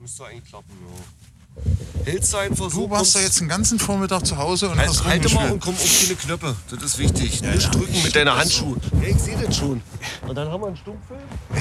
Müsste 0.00 0.24
eigentlich 0.26 0.44
klappen, 0.48 0.70
ja. 0.80 1.64
Hältst 2.04 2.32
du 2.32 2.36
einfach 2.36 2.70
so. 2.70 2.82
Du 2.86 2.90
warst 2.90 3.16
da 3.16 3.20
jetzt 3.20 3.40
den 3.40 3.48
ganzen 3.48 3.80
Vormittag 3.80 4.24
zu 4.24 4.36
Hause 4.38 4.68
und 4.68 4.78
Halt, 4.78 4.88
hast 4.90 5.04
halte 5.04 5.28
mal 5.34 5.50
und 5.50 5.58
komm 5.60 5.74
auf 5.74 6.00
deine 6.02 6.14
Knöpfe. 6.14 6.56
Das 6.70 6.82
ist 6.84 6.98
wichtig. 6.98 7.42
Nicht 7.42 7.74
drücken 7.74 8.00
mit 8.04 8.14
deiner 8.14 8.36
Handschuhe. 8.36 8.76
Ja, 9.02 9.08
ich 9.08 9.16
sehe 9.18 9.36
das 9.36 9.56
schon. 9.56 9.82
Und 10.26 10.34
dann 10.36 10.48
haben 10.52 10.60
wir 10.62 10.68
einen 10.68 10.76
Stummfilm. 10.76 11.18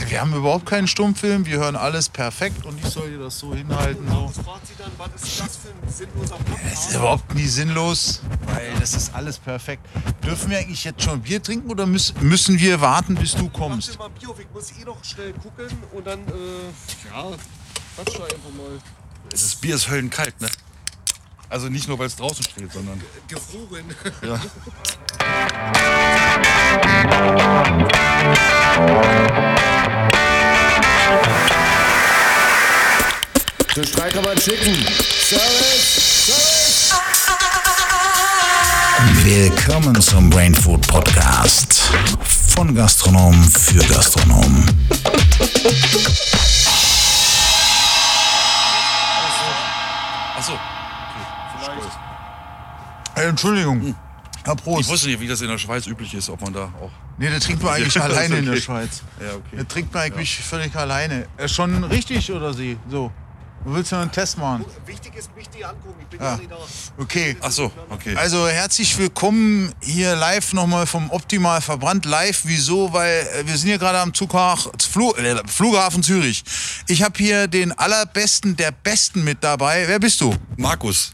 Wir 0.08 0.22
haben 0.22 0.34
überhaupt 0.36 0.68
keinen 0.68 0.88
Stummfilm, 0.88 1.48
wir 1.48 1.58
hören 1.58 1.76
alles 1.76 2.10
perfekt 2.10 2.64
und 2.66 2.78
ich 2.80 2.86
soll 2.92 3.10
dir 3.10 3.18
das 3.18 3.40
so 3.40 3.56
hinhalten. 3.56 4.08
So. 4.08 4.32
Das 4.36 4.46
fragt 4.46 4.68
sie 4.68 4.74
dann, 4.78 4.92
was 4.98 5.24
ist 5.24 5.40
das 5.40 5.58
für 5.58 5.70
ein 5.70 5.92
sinnloser 5.92 6.36
Das 6.38 6.46
Podcast? 6.46 6.90
ist 6.92 6.96
überhaupt 6.96 7.34
nie 7.34 7.48
sinnlos, 7.48 8.22
weil 8.54 8.72
das 8.80 8.94
ist 8.94 9.16
alles 9.16 9.40
perfekt. 9.40 9.84
Dürfen 10.24 10.52
wir 10.52 10.60
eigentlich 10.60 10.84
jetzt 10.84 11.02
schon 11.02 11.22
Bier 11.22 11.42
trinken 11.42 11.72
oder 11.72 11.88
müssen, 11.88 12.16
müssen 12.22 12.60
wir 12.60 12.80
warten, 12.82 13.16
bis 13.16 13.34
du 13.34 13.50
kommst? 13.50 13.96
dir 13.96 13.98
mal 13.98 14.10
Bier 14.12 14.30
auf. 14.30 14.40
Ich 14.40 14.48
muss 14.54 14.72
eh 14.80 14.84
noch 14.86 15.04
schnell 15.04 15.34
gucken 15.34 15.66
und 15.94 16.06
dann, 16.06 16.20
äh, 16.20 17.12
ja, 17.12 17.32
quatsch 17.98 18.16
da 18.18 18.24
einfach 18.24 18.52
mal. 18.56 18.80
Das 19.30 19.56
Bier 19.56 19.76
ist 19.76 19.90
höllenkalt, 19.90 20.40
ne? 20.40 20.48
Also 21.50 21.68
nicht 21.70 21.88
nur, 21.88 21.98
weil 21.98 22.08
es 22.08 22.16
draußen 22.16 22.44
steht, 22.44 22.72
sondern. 22.72 23.02
Gefroren. 23.28 23.86
Ja. 24.22 24.40
Den 33.76 33.86
Streik 33.86 34.14
kann 34.14 34.24
man 34.24 34.38
schicken. 34.40 34.76
Service! 35.30 36.94
Willkommen 39.24 40.02
zum 40.02 40.30
Brain 40.30 40.54
Food 40.54 40.86
Podcast. 40.88 41.92
Von 42.56 42.74
Gastronom 42.76 43.44
für 43.44 43.84
Gastronom. 43.88 44.66
Entschuldigung. 53.24 53.96
Ja, 54.46 54.54
Ich 54.56 54.64
Prost. 54.64 54.90
wusste 54.90 55.08
nicht, 55.08 55.20
wie 55.20 55.28
das 55.28 55.42
in 55.42 55.48
der 55.50 55.58
Schweiz 55.58 55.86
üblich 55.88 56.14
ist, 56.14 56.30
ob 56.30 56.42
man 56.42 56.54
da 56.54 56.66
auch. 56.82 56.92
Nee, 57.18 57.30
der 57.30 57.40
trinkt 57.40 57.62
man 57.64 57.74
eigentlich 57.76 57.96
Ja, 57.96 58.04
alleine 58.04 58.36
ist 58.36 58.40
in 58.40 58.46
der 58.46 58.54
okay. 58.54 58.62
Schweiz. 58.62 59.02
Ja, 59.20 59.28
okay. 59.36 59.56
Der 59.58 59.68
trinkt 59.68 59.94
man 59.94 60.04
eigentlich 60.04 60.38
völlig 60.40 60.76
alleine. 60.76 61.28
Äh, 61.38 61.48
schon 61.48 61.84
richtig 61.86 62.32
oder 62.32 62.54
sie? 62.54 62.78
So. 62.90 63.12
Du 63.66 63.74
willst 63.74 63.92
ja 63.92 64.00
einen 64.02 64.12
Test 64.12 64.38
machen? 64.38 64.64
Wichtig 64.86 65.16
ist, 65.16 65.36
mich 65.36 65.50
die 65.50 65.66
angucken. 65.66 65.96
Ich 66.00 66.08
bin 66.08 66.22
Ja. 66.22 66.34
ja 66.34 66.38
nicht 66.38 66.50
da. 66.52 66.56
Okay. 66.98 67.36
Achso, 67.42 67.70
okay. 67.90 68.16
Also 68.16 68.48
herzlich 68.48 68.98
willkommen 68.98 69.74
hier 69.82 70.16
live 70.16 70.54
nochmal 70.54 70.86
vom 70.86 71.10
Optimal 71.10 71.60
Verbrannt. 71.60 72.06
Live, 72.06 72.42
wieso? 72.46 72.94
Weil 72.94 73.28
äh, 73.36 73.46
wir 73.48 73.58
sind 73.58 73.68
hier 73.68 73.80
gerade 73.80 74.00
am 74.00 74.14
Zughafen, 74.14 74.72
äh, 75.18 75.36
Flughafen 75.48 76.04
Zürich. 76.04 76.44
Ich 76.88 77.04
habe 77.04 77.16
hier 77.18 77.48
den 77.48 77.78
allerbesten 77.78 78.56
der 78.56 78.72
Besten 78.72 79.26
mit 79.26 79.44
dabei. 79.44 79.84
Wer 79.88 80.00
bist 80.00 80.22
du? 80.22 80.34
Markus. 80.56 81.14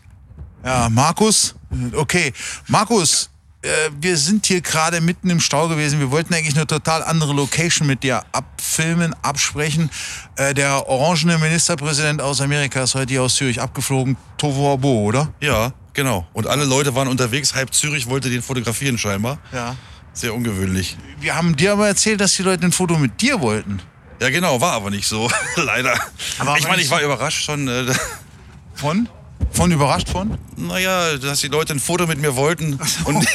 Ja, 0.64 0.90
Markus. 0.90 1.56
Okay, 1.94 2.34
Markus, 2.68 3.30
äh, 3.64 3.70
wir 4.00 4.18
sind 4.18 4.46
hier 4.46 4.62
gerade 4.62 5.00
mitten 5.02 5.30
im 5.30 5.40
Stau 5.40 5.68
gewesen. 5.70 6.00
Wir 6.00 6.12
wollten 6.12 6.34
eigentlich 6.34 6.56
eine 6.56 6.68
total 6.68 7.04
andere 7.04 7.34
Location 7.34 7.88
mit 7.88 8.04
dir 8.04 8.24
abfilmen, 8.34 9.16
absprechen. 9.22 9.90
Äh, 10.36 10.54
der 10.54 10.88
orangene 10.88 11.38
Ministerpräsident 11.38 12.22
aus 12.22 12.42
Amerika 12.42 12.84
ist 12.84 12.96
heute 12.96 13.14
hier 13.14 13.24
aus 13.24 13.36
Zürich 13.36 13.62
abgeflogen. 13.62 14.18
Tovo 14.38 14.74
Abo, 14.74 15.04
oder? 15.04 15.34
Ja, 15.40 15.72
genau. 15.94 16.28
Und 16.34 16.48
alle 16.48 16.66
Leute 16.66 16.94
waren 16.96 17.08
unterwegs. 17.08 17.56
Halb 17.56 17.74
Zürich 17.74 18.08
wollte 18.08 18.30
den 18.30 18.42
fotografieren 18.42 18.98
scheinbar. 18.98 19.40
Ja. 19.54 19.78
Sehr 20.12 20.34
ungewöhnlich. 20.34 20.98
Wir 21.20 21.36
haben 21.36 21.56
dir 21.56 21.72
aber 21.72 21.88
erzählt, 21.88 22.22
dass 22.22 22.36
die 22.36 22.44
Leute 22.44 22.66
ein 22.66 22.72
Foto 22.72 22.98
mit 22.98 23.22
dir 23.22 23.40
wollten. 23.40 23.82
Ja, 24.22 24.30
genau, 24.30 24.62
war 24.62 24.74
aber 24.74 24.90
nicht 24.90 25.08
so. 25.08 25.30
Leider. 25.56 25.98
Aber 26.38 26.58
ich 26.58 26.68
meine, 26.68 26.82
ich 26.82 26.90
war 26.90 27.02
überrascht 27.02 27.46
schon. 27.46 27.68
Äh, 27.68 27.94
Von? 28.76 29.08
Von 29.54 29.72
überrascht 29.72 30.10
von? 30.10 30.38
naja, 30.58 31.18
dass 31.18 31.40
die 31.40 31.48
Leute 31.48 31.74
ein 31.74 31.80
Foto 31.80 32.08
mit 32.08 32.20
mir 32.20 32.36
wollten. 32.36 32.80
Und, 33.06 33.26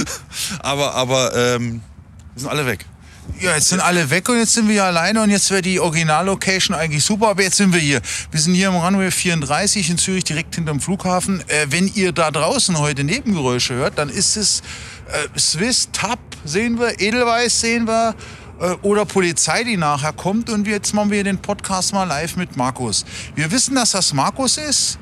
aber 0.60 0.94
aber 0.94 1.34
ähm, 1.34 1.82
sind 2.36 2.48
alle 2.48 2.66
weg. 2.66 2.86
Ja, 3.40 3.54
jetzt 3.54 3.68
sind 3.68 3.80
alle 3.80 4.08
weg 4.08 4.28
und 4.28 4.38
jetzt 4.38 4.54
sind 4.54 4.68
wir 4.68 4.74
hier 4.74 4.84
alleine 4.84 5.20
und 5.20 5.30
jetzt 5.30 5.50
wäre 5.50 5.60
die 5.60 5.80
Originallocation 5.80 6.76
eigentlich 6.76 7.04
super, 7.04 7.28
aber 7.28 7.42
jetzt 7.42 7.56
sind 7.56 7.72
wir 7.72 7.80
hier. 7.80 8.00
Wir 8.30 8.40
sind 8.40 8.54
hier 8.54 8.68
am 8.68 8.76
Runway 8.76 9.10
34 9.10 9.90
in 9.90 9.98
Zürich, 9.98 10.24
direkt 10.24 10.54
hinterm 10.54 10.80
Flughafen. 10.80 11.40
Äh, 11.48 11.66
wenn 11.70 11.88
ihr 11.88 12.12
da 12.12 12.30
draußen 12.30 12.78
heute 12.78 13.04
Nebengeräusche 13.04 13.74
hört, 13.74 13.98
dann 13.98 14.08
ist 14.08 14.36
es 14.36 14.62
äh, 15.08 15.38
Swiss, 15.38 15.88
TAP 15.92 16.18
sehen 16.44 16.78
wir, 16.78 17.00
Edelweiss 17.00 17.60
sehen 17.60 17.86
wir 17.86 18.14
äh, 18.60 18.70
oder 18.82 19.04
Polizei, 19.04 19.64
die 19.64 19.76
nachher 19.76 20.12
kommt 20.12 20.48
und 20.48 20.66
jetzt 20.66 20.94
machen 20.94 21.10
wir 21.10 21.24
den 21.24 21.38
Podcast 21.38 21.92
mal 21.92 22.04
live 22.04 22.36
mit 22.36 22.56
Markus. 22.56 23.04
Wir 23.34 23.50
wissen, 23.50 23.74
dass 23.74 23.90
das 23.90 24.12
Markus 24.14 24.56
ist. 24.56 24.98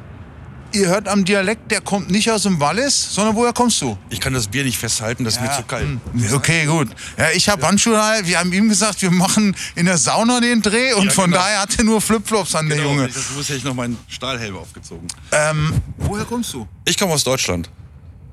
Ihr 0.74 0.88
hört 0.88 1.06
am 1.08 1.24
Dialekt, 1.24 1.70
der 1.70 1.80
kommt 1.80 2.10
nicht 2.10 2.28
aus 2.32 2.42
dem 2.42 2.58
Wallis, 2.58 3.14
sondern 3.14 3.36
woher 3.36 3.52
kommst 3.52 3.80
du? 3.80 3.96
Ich 4.10 4.18
kann 4.20 4.32
das 4.34 4.48
Bier 4.48 4.64
nicht 4.64 4.76
festhalten, 4.76 5.24
das 5.24 5.34
ist 5.36 5.40
mir 5.40 5.52
zu 5.52 5.62
kalt. 5.62 5.86
hm. 5.86 6.00
Okay, 6.34 6.66
gut. 6.66 6.88
Ja, 7.16 7.30
ich 7.32 7.48
habe 7.48 7.64
Handschuhe, 7.66 8.00
an. 8.00 8.26
wir 8.26 8.40
haben 8.40 8.52
ihm 8.52 8.68
gesagt, 8.68 9.00
wir 9.00 9.12
machen 9.12 9.54
in 9.76 9.86
der 9.86 9.98
Sauna 9.98 10.40
den 10.40 10.62
Dreh 10.62 10.92
und 10.94 11.06
Ja, 11.06 11.10
von 11.12 11.26
genau. 11.30 11.36
daher 11.42 11.60
hat 11.60 11.78
er 11.78 11.84
nur 11.84 12.00
Flipflops 12.00 12.56
an, 12.56 12.68
der 12.68 12.78
Genau, 12.78 12.90
Junge. 12.90 13.06
ich- 13.06 13.14
Das 13.14 13.24
hätte 13.48 13.54
ich 13.54 13.64
noch 13.64 13.74
meinen 13.74 13.96
Stahlhelm 14.08 14.56
aufgezogen. 14.56 15.06
Ähm, 15.30 15.74
woher 15.98 16.24
kommst 16.24 16.52
du? 16.52 16.66
Ich 16.84 16.98
komme 16.98 17.12
aus 17.12 17.22
Deutschland. 17.22 17.70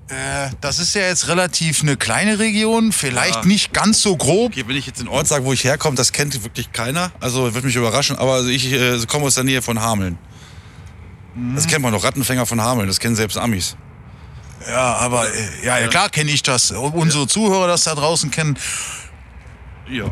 Äh, 0.08 0.50
das 0.62 0.79
ist 0.79 0.94
ja 0.96 1.03
jetzt 1.03 1.28
relativ 1.28 1.84
eine 1.84 1.96
kleine 1.96 2.40
Region, 2.40 2.91
vielleicht 2.91 3.35
Ja. 3.35 3.46
nicht 3.46 3.72
ganz 3.72 4.02
so 4.02 4.18
grob. 4.18 4.52
Okay, 4.52 4.63
wenn 4.68 4.75
ich 4.75 4.88
jetzt 4.88 5.00
den 5.00 5.08
Ort 5.08 5.28
sage, 5.28 5.46
wo 5.46 5.53
ich 5.53 5.63
herkomme, 5.63 5.96
das 5.96 6.12
kennt 6.12 6.44
wirklich 6.44 6.72
keiner. 6.73 7.12
Also 7.22 7.53
wird 7.53 7.63
mich 7.63 7.75
überraschen, 7.75 8.18
aber 8.18 8.34
also 8.34 8.50
ich 8.50 8.72
äh, 8.73 8.97
komme 9.08 9.25
aus 9.28 9.35
der 9.35 9.44
Nähe 9.46 9.62
von 9.62 9.79
Hameln. 9.79 10.18
Das 11.56 11.68
kennt 11.68 11.81
man 11.81 11.94
doch, 11.94 12.03
Rattenfänger 12.03 12.46
von 12.46 12.59
Hameln, 12.62 12.88
das 12.88 13.00
kennen 13.00 13.16
selbst 13.16 13.38
Amis. 13.38 13.75
Ja, 14.68 14.96
aber 14.97 15.25
äh, 15.28 15.66
ja, 15.66 15.80
ja, 15.80 15.88
klar 15.88 16.09
kenne 16.09 16.30
ich 16.31 16.44
das. 16.44 16.72
Ob 16.74 16.94
Unsere 16.94 17.25
Zuhörer 17.28 17.68
das 17.68 17.86
da 17.86 17.96
draußen 17.96 18.30
kennen. 18.30 18.58
Ja. 19.90 20.12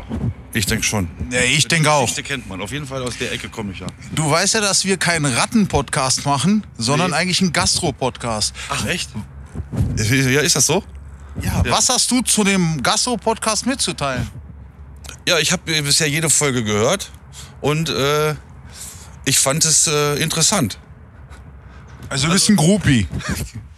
Ich 0.52 0.66
denke 0.66 0.84
schon. 0.84 1.08
Ja, 1.30 1.40
ich 1.42 1.68
denke 1.68 1.90
auch. 1.92 2.12
Die 2.12 2.22
kennt 2.22 2.48
man. 2.48 2.60
Auf 2.60 2.72
jeden 2.72 2.86
Fall 2.86 3.02
aus 3.02 3.16
der 3.18 3.30
Ecke 3.32 3.48
komme 3.48 3.72
ich 3.72 3.78
ja. 3.78 3.86
Du 4.12 4.28
weißt 4.28 4.54
ja, 4.54 4.60
dass 4.60 4.84
wir 4.84 4.96
keinen 4.96 5.26
Ratten-Podcast 5.26 6.24
machen, 6.26 6.66
sondern 6.76 7.12
Nee. 7.12 7.16
eigentlich 7.18 7.40
einen 7.40 7.52
Gastro-Podcast. 7.52 8.52
Ach 8.68 8.84
echt? 8.86 9.10
Ja, 9.96 10.40
ist 10.40 10.56
das 10.56 10.66
so? 10.66 10.82
Ja, 11.40 11.62
was 11.66 11.88
hast 11.88 12.10
du 12.10 12.20
zu 12.22 12.42
dem 12.42 12.82
Gastro-Podcast 12.82 13.66
mitzuteilen? 13.66 14.28
Ja, 15.28 15.38
ich 15.38 15.52
habe 15.52 15.82
bisher 15.82 16.08
jede 16.08 16.28
Folge 16.28 16.64
gehört 16.64 17.10
und 17.60 17.88
äh, 17.88 18.34
ich 19.24 19.38
fand 19.38 19.64
es 19.64 19.86
äh, 19.86 20.16
interessant. 20.16 20.78
Also 22.10 22.26
du 22.26 22.32
bist 22.32 22.48
ein 22.50 22.56
Groupie. 22.56 23.06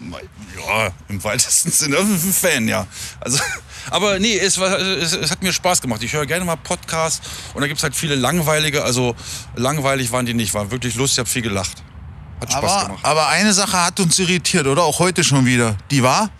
Ja, 0.00 0.90
im 1.08 1.22
weitesten 1.22 1.70
Sinne 1.70 1.98
ein 1.98 2.18
Fan, 2.18 2.66
ja. 2.66 2.86
Also, 3.20 3.38
aber 3.90 4.18
nee, 4.18 4.38
es, 4.38 4.58
war, 4.58 4.78
es, 4.78 5.12
es 5.12 5.30
hat 5.30 5.42
mir 5.42 5.52
Spaß 5.52 5.82
gemacht. 5.82 6.02
Ich 6.02 6.14
höre 6.14 6.24
gerne 6.24 6.44
mal 6.44 6.56
Podcasts 6.56 7.20
und 7.52 7.60
da 7.60 7.66
gibt 7.66 7.78
es 7.78 7.82
halt 7.82 7.94
viele 7.94 8.14
langweilige. 8.14 8.84
Also 8.84 9.14
langweilig 9.54 10.12
waren 10.12 10.24
die 10.24 10.32
nicht, 10.34 10.54
waren 10.54 10.70
wirklich 10.70 10.94
lustig, 10.94 11.16
ich 11.16 11.18
habe 11.20 11.28
viel 11.28 11.42
gelacht. 11.42 11.82
Hat 12.40 12.52
Spaß 12.52 12.72
Aber, 12.72 12.86
gemacht. 12.86 13.04
aber 13.04 13.28
eine 13.28 13.52
Sache 13.52 13.84
hat 13.84 14.00
uns 14.00 14.18
irritiert, 14.18 14.66
oder? 14.66 14.82
Auch 14.82 14.98
heute 14.98 15.22
schon 15.22 15.44
wieder. 15.44 15.76
Die 15.90 16.02
war? 16.02 16.30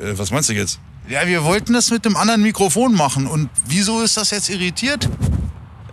Äh, 0.00 0.18
was 0.18 0.32
meinst 0.32 0.48
du 0.48 0.52
jetzt? 0.52 0.80
Ja, 1.08 1.26
wir 1.28 1.44
wollten 1.44 1.72
das 1.74 1.90
mit 1.90 2.04
dem 2.04 2.16
anderen 2.16 2.42
Mikrofon 2.42 2.94
machen. 2.94 3.28
Und 3.28 3.50
wieso 3.66 4.02
ist 4.02 4.16
das 4.16 4.30
jetzt 4.30 4.48
irritiert? 4.48 5.08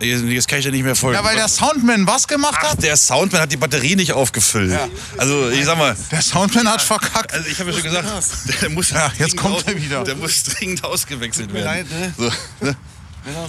Jetzt 0.00 0.22
jetzt 0.24 0.48
kann 0.48 0.58
ich 0.60 0.64
dir 0.64 0.70
nicht 0.72 0.84
mehr 0.84 0.94
folgen. 0.96 1.16
Ja, 1.18 1.24
weil 1.24 1.36
der 1.36 1.48
Soundman 1.48 2.06
was 2.06 2.26
gemacht 2.28 2.58
Ach, 2.62 2.72
hat? 2.72 2.82
der 2.82 2.96
Soundman 2.96 3.42
hat 3.42 3.52
die 3.52 3.56
Batterie 3.56 3.96
nicht 3.96 4.12
aufgefüllt. 4.12 4.78
Also 5.16 5.50
ich 5.50 5.64
sag 5.64 5.76
mal, 5.78 5.96
Der 6.10 6.22
Soundman 6.22 6.68
hat 6.68 6.82
verkackt. 6.82 7.32
also 7.32 7.48
ich 7.48 7.58
habe 7.58 7.70
ja 7.70 7.76
schon 7.76 7.84
gesagt, 7.84 8.08
der 8.62 8.70
muss 8.70 8.90
Ja, 8.92 9.06
jetzt 9.18 9.18
dringend 9.18 9.36
kommt 9.36 9.66
er 9.66 9.76
wieder. 9.82 10.04
Der 10.04 10.16
muss 10.16 10.44
dringend 10.44 10.84
ausgewechselt 10.84 11.52
werden. 11.52 11.64
leid, 11.64 11.86
ne? 11.90 12.14
So, 12.16 12.30
ne? 12.64 12.76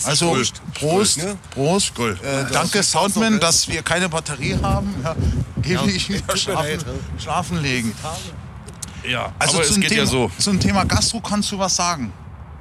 Also, 0.04 0.34
Prost. 0.34 0.62
Prost, 0.74 1.18
ne? 1.20 1.38
Prost. 1.52 1.94
Cool. 1.98 2.20
Äh, 2.22 2.52
danke, 2.52 2.84
Soundman, 2.84 3.40
dass 3.40 3.68
wir 3.70 3.82
keine 3.82 4.10
Batterie 4.10 4.58
haben. 4.62 4.94
Ja, 5.04 5.16
gebe 5.62 5.90
ich 5.92 6.10
wieder 6.10 6.36
schlafen, 6.36 6.66
leid, 6.66 6.86
schlafen 7.22 7.62
legen. 7.62 7.94
Ja, 9.08 9.32
Also 9.40 9.56
aber 9.58 9.64
es 9.66 9.72
zum 9.72 9.82
geht 9.82 9.92
Thema, 9.92 10.02
ja 10.04 10.08
so. 10.08 10.30
Zum 10.38 10.60
Thema 10.60 10.84
Gastro 10.84 11.22
kannst 11.22 11.52
du 11.52 11.60
was 11.60 11.76
sagen? 11.78 12.12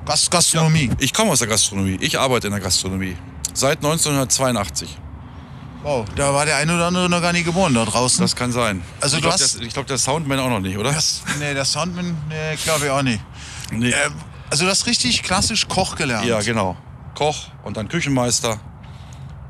Gast 0.07 0.31
Gastronomie. 0.31 0.91
Ich 1.01 1.13
komme 1.13 1.33
aus 1.33 1.41
der 1.41 1.49
Gastronomie. 1.49 1.99
Ich 2.01 2.19
arbeite 2.19 2.47
in 2.47 2.53
der 2.53 2.61
Gastronomie. 2.63 3.17
Seit 3.59 3.79
1982. 3.79 4.97
Wow, 5.83 6.07
da 6.15 6.33
war 6.33 6.45
der 6.47 6.57
eine 6.59 6.75
oder 6.77 6.87
andere 6.87 7.09
noch 7.09 7.21
gar 7.21 7.33
nicht 7.33 7.45
geboren 7.45 7.75
da 7.75 7.85
draußen. 7.85 8.21
Das 8.21 8.37
kann 8.37 8.53
sein. 8.53 8.83
Also 9.01 9.17
ich 9.17 9.23
glaube, 9.23 9.37
glaub, 9.73 9.87
der 9.89 9.99
Soundman 9.99 10.39
auch 10.39 10.49
noch 10.49 10.61
nicht, 10.61 10.79
oder? 10.79 10.93
Das, 10.93 11.23
nee, 11.41 11.55
der 11.55 11.65
Soundman, 11.65 12.17
nee, 12.29 12.57
glaube 12.63 12.85
ich 12.87 12.91
auch 12.93 13.03
nicht. 13.03 13.21
Nee. 13.73 13.91
Ähm, 13.91 14.13
also 14.51 14.65
das 14.65 14.87
richtig 14.87 15.25
klassisch 15.25 15.67
Koch 15.67 15.97
gelernt. 15.97 16.25
ja, 16.27 16.41
genau. 16.41 16.77
Koch 17.17 17.49
und 17.65 17.77
dann 17.77 17.89
Küchenmeister. 17.89 18.61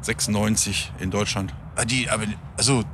96 0.02 0.90
in 1.00 1.10
Deutschland. 1.10 1.52
Ah, 1.76 1.84
Die, 1.84 2.08
aber, 2.08 2.24
also, 2.56 2.84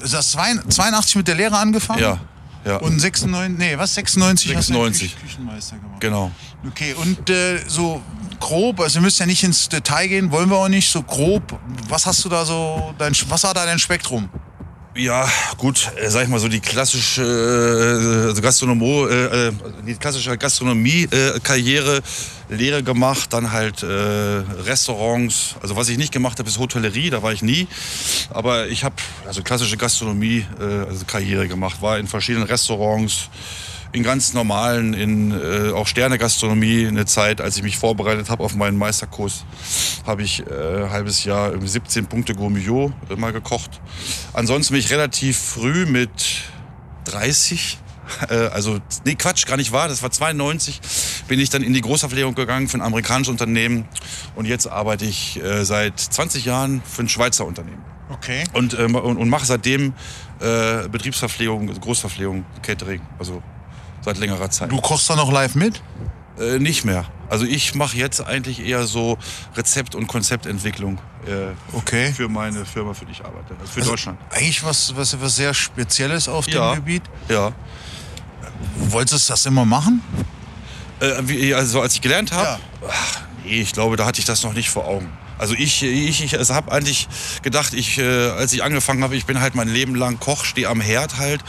das 0.00 0.32
82 0.32 1.14
mit 1.16 1.28
der 1.28 1.36
Lehre 1.36 1.56
angefangen? 1.58 2.00
Ja, 2.00 2.18
ja. 2.64 2.76
Und 2.78 2.98
96, 2.98 3.56
nee, 3.56 3.78
was, 3.78 3.94
96? 3.94 4.56
hast 4.56 4.68
du 4.70 4.72
96. 4.74 5.12
Küch- 5.14 5.20
Küchenmeister 5.20 5.76
gemacht. 5.76 6.00
genau. 6.00 6.30
Okay, 6.66 6.94
und 6.94 7.30
äh, 7.30 7.60
so 7.68 8.02
grob, 8.46 8.80
also 8.80 8.96
wir 8.96 9.02
müssen 9.02 9.22
ja 9.22 9.26
nicht 9.26 9.42
ins 9.42 9.68
Detail 9.68 10.06
gehen, 10.06 10.30
wollen 10.30 10.48
wir 10.48 10.56
auch 10.56 10.68
nicht, 10.68 10.88
so 10.88 11.02
grob, 11.02 11.58
was 11.88 12.06
hast 12.06 12.24
du 12.24 12.28
da 12.28 12.44
so, 12.44 12.94
dein, 12.96 13.12
was 13.28 13.42
war 13.42 13.54
da 13.54 13.66
dein 13.66 13.78
Spektrum? 13.78 14.28
Ja, 14.94 15.28
gut, 15.58 15.90
äh, 16.00 16.08
sag 16.08 16.22
ich 16.22 16.28
mal 16.28 16.38
so 16.38 16.48
die 16.48 16.60
klassische 16.60 17.22
äh, 17.22 18.28
also 18.28 18.40
Gastronomo, 18.40 19.08
äh, 19.08 19.48
äh, 19.48 19.52
die 19.86 19.94
klassische 19.94 20.38
Gastronomie-Karriere, 20.38 22.00
Lehre 22.48 22.82
gemacht, 22.82 23.32
dann 23.32 23.52
halt 23.52 23.82
äh, 23.82 23.86
Restaurants. 23.86 25.56
Also 25.60 25.76
was 25.76 25.88
ich 25.90 25.98
nicht 25.98 26.12
gemacht 26.12 26.38
habe, 26.38 26.48
ist 26.48 26.58
Hotellerie, 26.58 27.10
da 27.10 27.22
war 27.22 27.32
ich 27.32 27.42
nie. 27.42 27.66
Aber 28.30 28.68
ich 28.68 28.84
habe 28.84 28.94
also 29.26 29.42
klassische 29.42 29.76
Gastronomie, 29.76 30.46
äh, 30.58 30.88
also 30.88 31.04
Karriere 31.04 31.46
gemacht, 31.46 31.82
war 31.82 31.98
in 31.98 32.06
verschiedenen 32.06 32.46
Restaurants, 32.46 33.28
in 33.96 34.02
ganz 34.02 34.34
normalen, 34.34 34.92
in 34.92 35.32
äh, 35.32 35.70
auch 35.72 35.86
Sterne-Gastronomie 35.86 36.86
eine 36.86 37.06
Zeit, 37.06 37.40
als 37.40 37.56
ich 37.56 37.62
mich 37.62 37.78
vorbereitet 37.78 38.28
habe 38.28 38.44
auf 38.44 38.54
meinen 38.54 38.76
Meisterkurs, 38.76 39.46
habe 40.06 40.22
ich 40.22 40.44
äh, 40.46 40.84
ein 40.84 40.90
halbes 40.90 41.24
Jahr 41.24 41.48
irgendwie 41.48 41.68
17 41.68 42.06
Punkte 42.06 42.34
Gourmillot 42.34 42.92
mal 43.16 43.32
gekocht. 43.32 43.80
Ansonsten 44.34 44.74
bin 44.74 44.80
ich 44.80 44.90
relativ 44.90 45.38
früh 45.38 45.86
mit 45.86 46.10
30 47.04 47.78
äh, 48.30 48.34
also, 48.34 48.78
nee, 49.04 49.16
Quatsch, 49.16 49.46
gar 49.46 49.56
nicht 49.56 49.72
wahr. 49.72 49.88
Das 49.88 50.02
war 50.02 50.10
92. 50.10 50.80
Bin 51.26 51.40
ich 51.40 51.50
dann 51.50 51.62
in 51.62 51.72
die 51.72 51.80
Großverpflegung 51.80 52.36
gegangen 52.36 52.68
für 52.68 52.78
ein 52.78 52.82
amerikanisches 52.82 53.32
Unternehmen. 53.32 53.88
Und 54.36 54.44
jetzt 54.44 54.68
arbeite 54.68 55.06
ich 55.06 55.42
äh, 55.42 55.64
seit 55.64 55.98
20 55.98 56.44
Jahren 56.44 56.82
für 56.84 57.02
ein 57.02 57.08
Schweizer 57.08 57.46
Unternehmen. 57.46 57.82
Okay. 58.10 58.44
Und, 58.52 58.78
ähm, 58.78 58.94
und, 58.94 59.16
und 59.16 59.28
mache 59.28 59.46
seitdem 59.46 59.92
äh, 60.38 60.86
Betriebsverpflegung, 60.88 61.66
Großverpflegung, 61.80 62.44
Catering. 62.62 63.00
Also 63.18 63.42
seit 64.06 64.18
längerer 64.18 64.48
Zeit. 64.50 64.70
Du 64.70 64.80
kochst 64.80 65.10
da 65.10 65.16
noch 65.16 65.30
live 65.32 65.54
mit? 65.56 65.82
Äh, 66.38 66.58
nicht 66.60 66.84
mehr. 66.84 67.04
Also 67.28 67.44
ich 67.44 67.74
mache 67.74 67.96
jetzt 67.96 68.20
eigentlich 68.24 68.60
eher 68.64 68.86
so 68.86 69.18
Rezept- 69.56 69.94
und 69.96 70.06
Konzeptentwicklung 70.06 70.98
äh, 71.26 71.48
Okay. 71.76 72.12
für 72.12 72.28
meine 72.28 72.64
Firma, 72.64 72.94
für 72.94 73.04
die 73.04 73.12
ich 73.12 73.24
arbeite. 73.24 73.54
Also 73.58 73.72
für 73.72 73.80
Also 73.80 73.90
Deutschland. 73.90 74.18
Eigentlich 74.30 74.62
was, 74.64 74.94
was, 74.96 75.20
was 75.20 75.34
sehr 75.36 75.52
Spezielles 75.54 76.28
auf 76.28 76.46
Ja. 76.48 76.72
dem 76.74 76.76
Gebiet. 76.84 77.02
Ja. 77.28 77.52
Wolltest 78.76 79.28
du 79.28 79.32
das 79.32 79.44
immer 79.44 79.64
machen? 79.64 80.02
Äh, 81.00 81.14
wie, 81.22 81.52
also 81.54 81.80
als 81.80 81.94
ich 81.94 82.00
gelernt 82.00 82.30
habe, 82.32 82.46
Ja. 82.46 82.88
ach, 82.88 83.20
nee, 83.44 83.60
ich 83.60 83.72
glaube, 83.72 83.96
da 83.96 84.06
hatte 84.06 84.20
ich 84.20 84.24
das 84.24 84.44
noch 84.44 84.52
nicht 84.52 84.70
vor 84.70 84.86
Augen. 84.86 85.10
Also 85.38 85.54
ich, 85.54 85.82
ich, 85.82 86.24
ich 86.24 86.38
also 86.38 86.54
habe 86.54 86.72
eigentlich 86.72 87.08
gedacht, 87.42 87.74
ich, 87.74 87.98
äh, 87.98 88.30
als 88.30 88.52
ich 88.52 88.62
angefangen 88.62 89.02
habe, 89.02 89.16
ich 89.16 89.26
bin 89.26 89.40
halt 89.40 89.54
mein 89.54 89.68
Leben 89.68 89.94
lang 89.94 90.18
Koch, 90.18 90.44
stehe 90.44 90.68
am 90.68 90.80
Herd 90.80 91.18
halt, 91.18 91.42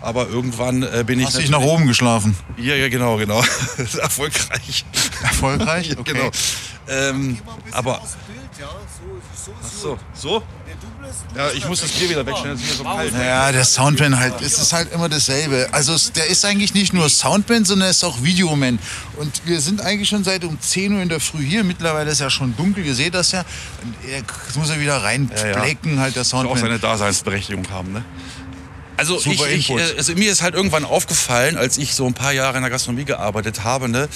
aber 0.00 0.28
irgendwann 0.28 0.82
äh, 0.82 1.04
bin 1.06 1.20
ich 1.20 1.26
Hast 1.26 1.38
dich 1.38 1.50
nach 1.50 1.60
oben 1.60 1.86
geschlafen? 1.86 2.36
Ja, 2.56 2.74
ja, 2.74 2.88
genau, 2.88 3.16
genau. 3.16 3.42
Erfolgreich. 4.00 4.84
Erfolgreich? 5.22 5.96
Okay. 5.98 6.12
Genau. 6.12 6.30
Ähm, 6.88 7.38
aber 7.72 8.00
Aus 8.00 8.10
dem 8.12 8.34
Bild, 8.34 8.50
ja. 8.60 8.66
So, 8.68 9.03
so 9.44 9.52
ist 9.60 9.80
so, 9.80 9.98
so? 10.14 10.42
Ja, 11.36 11.50
ich 11.52 11.66
muss 11.68 11.80
das. 11.80 11.90
Bier 11.92 12.10
wieder 12.10 12.26
wegstellen, 12.26 12.56
es 12.56 12.62
ist 12.62 12.70
mir 12.70 12.76
so 12.76 12.84
kalt. 12.84 13.12
Naja, 13.12 13.52
der 13.52 13.64
Soundman 13.64 14.18
halt, 14.18 14.40
es 14.40 14.58
ist 14.58 14.72
halt 14.72 14.92
immer 14.92 15.08
dasselbe. 15.08 15.68
Also 15.72 15.96
der 16.14 16.26
ist 16.26 16.44
eigentlich 16.44 16.74
nicht 16.74 16.92
nur 16.92 17.08
Soundman, 17.08 17.64
sondern 17.64 17.88
er 17.88 17.90
ist 17.90 18.04
auch 18.04 18.22
Videoman. 18.22 18.78
Und 19.16 19.42
wir 19.44 19.60
sind 19.60 19.80
eigentlich 19.80 20.08
schon 20.08 20.24
seit 20.24 20.44
um 20.44 20.60
10 20.60 20.94
Uhr 20.94 21.02
in 21.02 21.08
der 21.08 21.20
Früh 21.20 21.44
hier. 21.44 21.64
Mittlerweile 21.64 22.10
ist 22.10 22.20
ja 22.20 22.30
schon 22.30 22.56
dunkel, 22.56 22.84
ihr 22.84 22.94
seht 22.94 23.14
das 23.14 23.32
ja. 23.32 23.44
Und 23.82 23.94
er 24.08 24.18
jetzt 24.18 24.56
muss 24.56 24.70
er 24.70 24.80
wieder 24.80 25.02
reinblecken, 25.02 26.00
halt 26.00 26.16
der 26.16 26.24
Soll 26.24 26.46
auch 26.46 26.56
Soundman. 26.56 26.60
seine 26.60 26.78
Daseinsberechtigung 26.78 27.68
haben, 27.70 27.92
ne? 27.92 28.04
Also, 28.96 29.16
ich, 29.16 29.38
Super 29.38 29.50
ich, 29.50 29.72
also 29.72 30.14
mir 30.14 30.30
ist 30.30 30.42
halt 30.42 30.54
irgendwann 30.54 30.84
aufgefallen, 30.84 31.56
als 31.56 31.78
ich 31.78 31.94
so 31.94 32.06
ein 32.06 32.14
paar 32.14 32.32
Jahre 32.32 32.56
in 32.56 32.62
der 32.62 32.70
Gastronomie 32.70 33.04
gearbeitet 33.04 33.64
habe, 33.64 33.88
ne, 33.88 34.08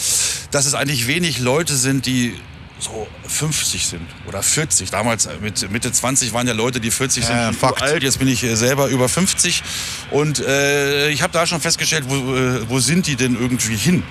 dass 0.53 0.67
es 0.67 0.75
eigentlich 0.75 1.09
wenig 1.09 1.41
Leute 1.41 1.77
sind, 1.77 2.07
die 2.07 2.39
so 2.79 3.09
50 3.27 3.87
sind 3.87 4.07
oder 4.27 4.43
40. 4.43 4.91
Damals 4.91 5.27
äh, 5.27 5.37
mit 5.41 5.71
Mitte 5.71 5.91
20 5.91 6.33
waren 6.33 6.47
ja 6.47 6.55
Leute, 6.55 6.81
die 6.81 6.91
40 6.91 7.25
sind, 7.25 7.35
Ja, 7.35 7.47
schon 7.47 7.55
Fakt. 7.55 7.83
alt. 7.83 8.03
Jetzt 8.03 8.19
bin 8.19 8.29
ich 8.29 8.43
äh, 8.45 8.55
selber 8.57 8.89
über 8.89 9.09
50 9.09 9.63
und 10.11 10.41
äh, 10.41 11.09
ich 11.11 11.23
habe 11.23 11.33
da 11.33 11.47
schon 11.47 11.61
festgestellt, 11.61 12.05
wo, 12.09 12.15
äh, 12.37 12.69
wo 12.69 12.79
sind 12.79 13.07
die 13.07 13.17
denn 13.17 13.35
irgendwie 13.39 13.77
hin, 13.77 14.03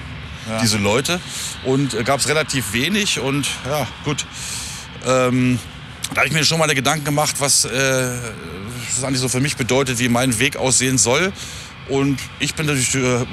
diese 0.62 0.78
Leute? 0.78 1.20
Und 1.66 1.94
äh, 1.94 2.04
gab 2.04 2.20
es 2.20 2.28
relativ 2.28 2.74
wenig 2.74 3.20
und 3.20 3.48
ja, 3.66 3.88
gut. 4.04 4.26
Ähm, 5.06 5.60
da 6.14 6.18
habe 6.18 6.28
ich 6.28 6.34
mir 6.34 6.44
schon 6.46 6.60
mal 6.60 6.68
Gedanken 6.74 7.06
gemacht, 7.06 7.36
was 7.40 7.66
äh, 7.66 7.70
das 7.70 9.04
eigentlich 9.04 9.20
so 9.20 9.30
für 9.30 9.42
mich 9.42 9.58
bedeutet, 9.58 10.00
wie 10.00 10.10
mein 10.10 10.40
Weg 10.40 10.56
aussehen 10.56 10.98
soll. 10.98 11.32
Und 11.90 12.20
ich 12.40 12.54
bin 12.54 12.68
durch, 12.68 12.94
äh, 12.96 13.26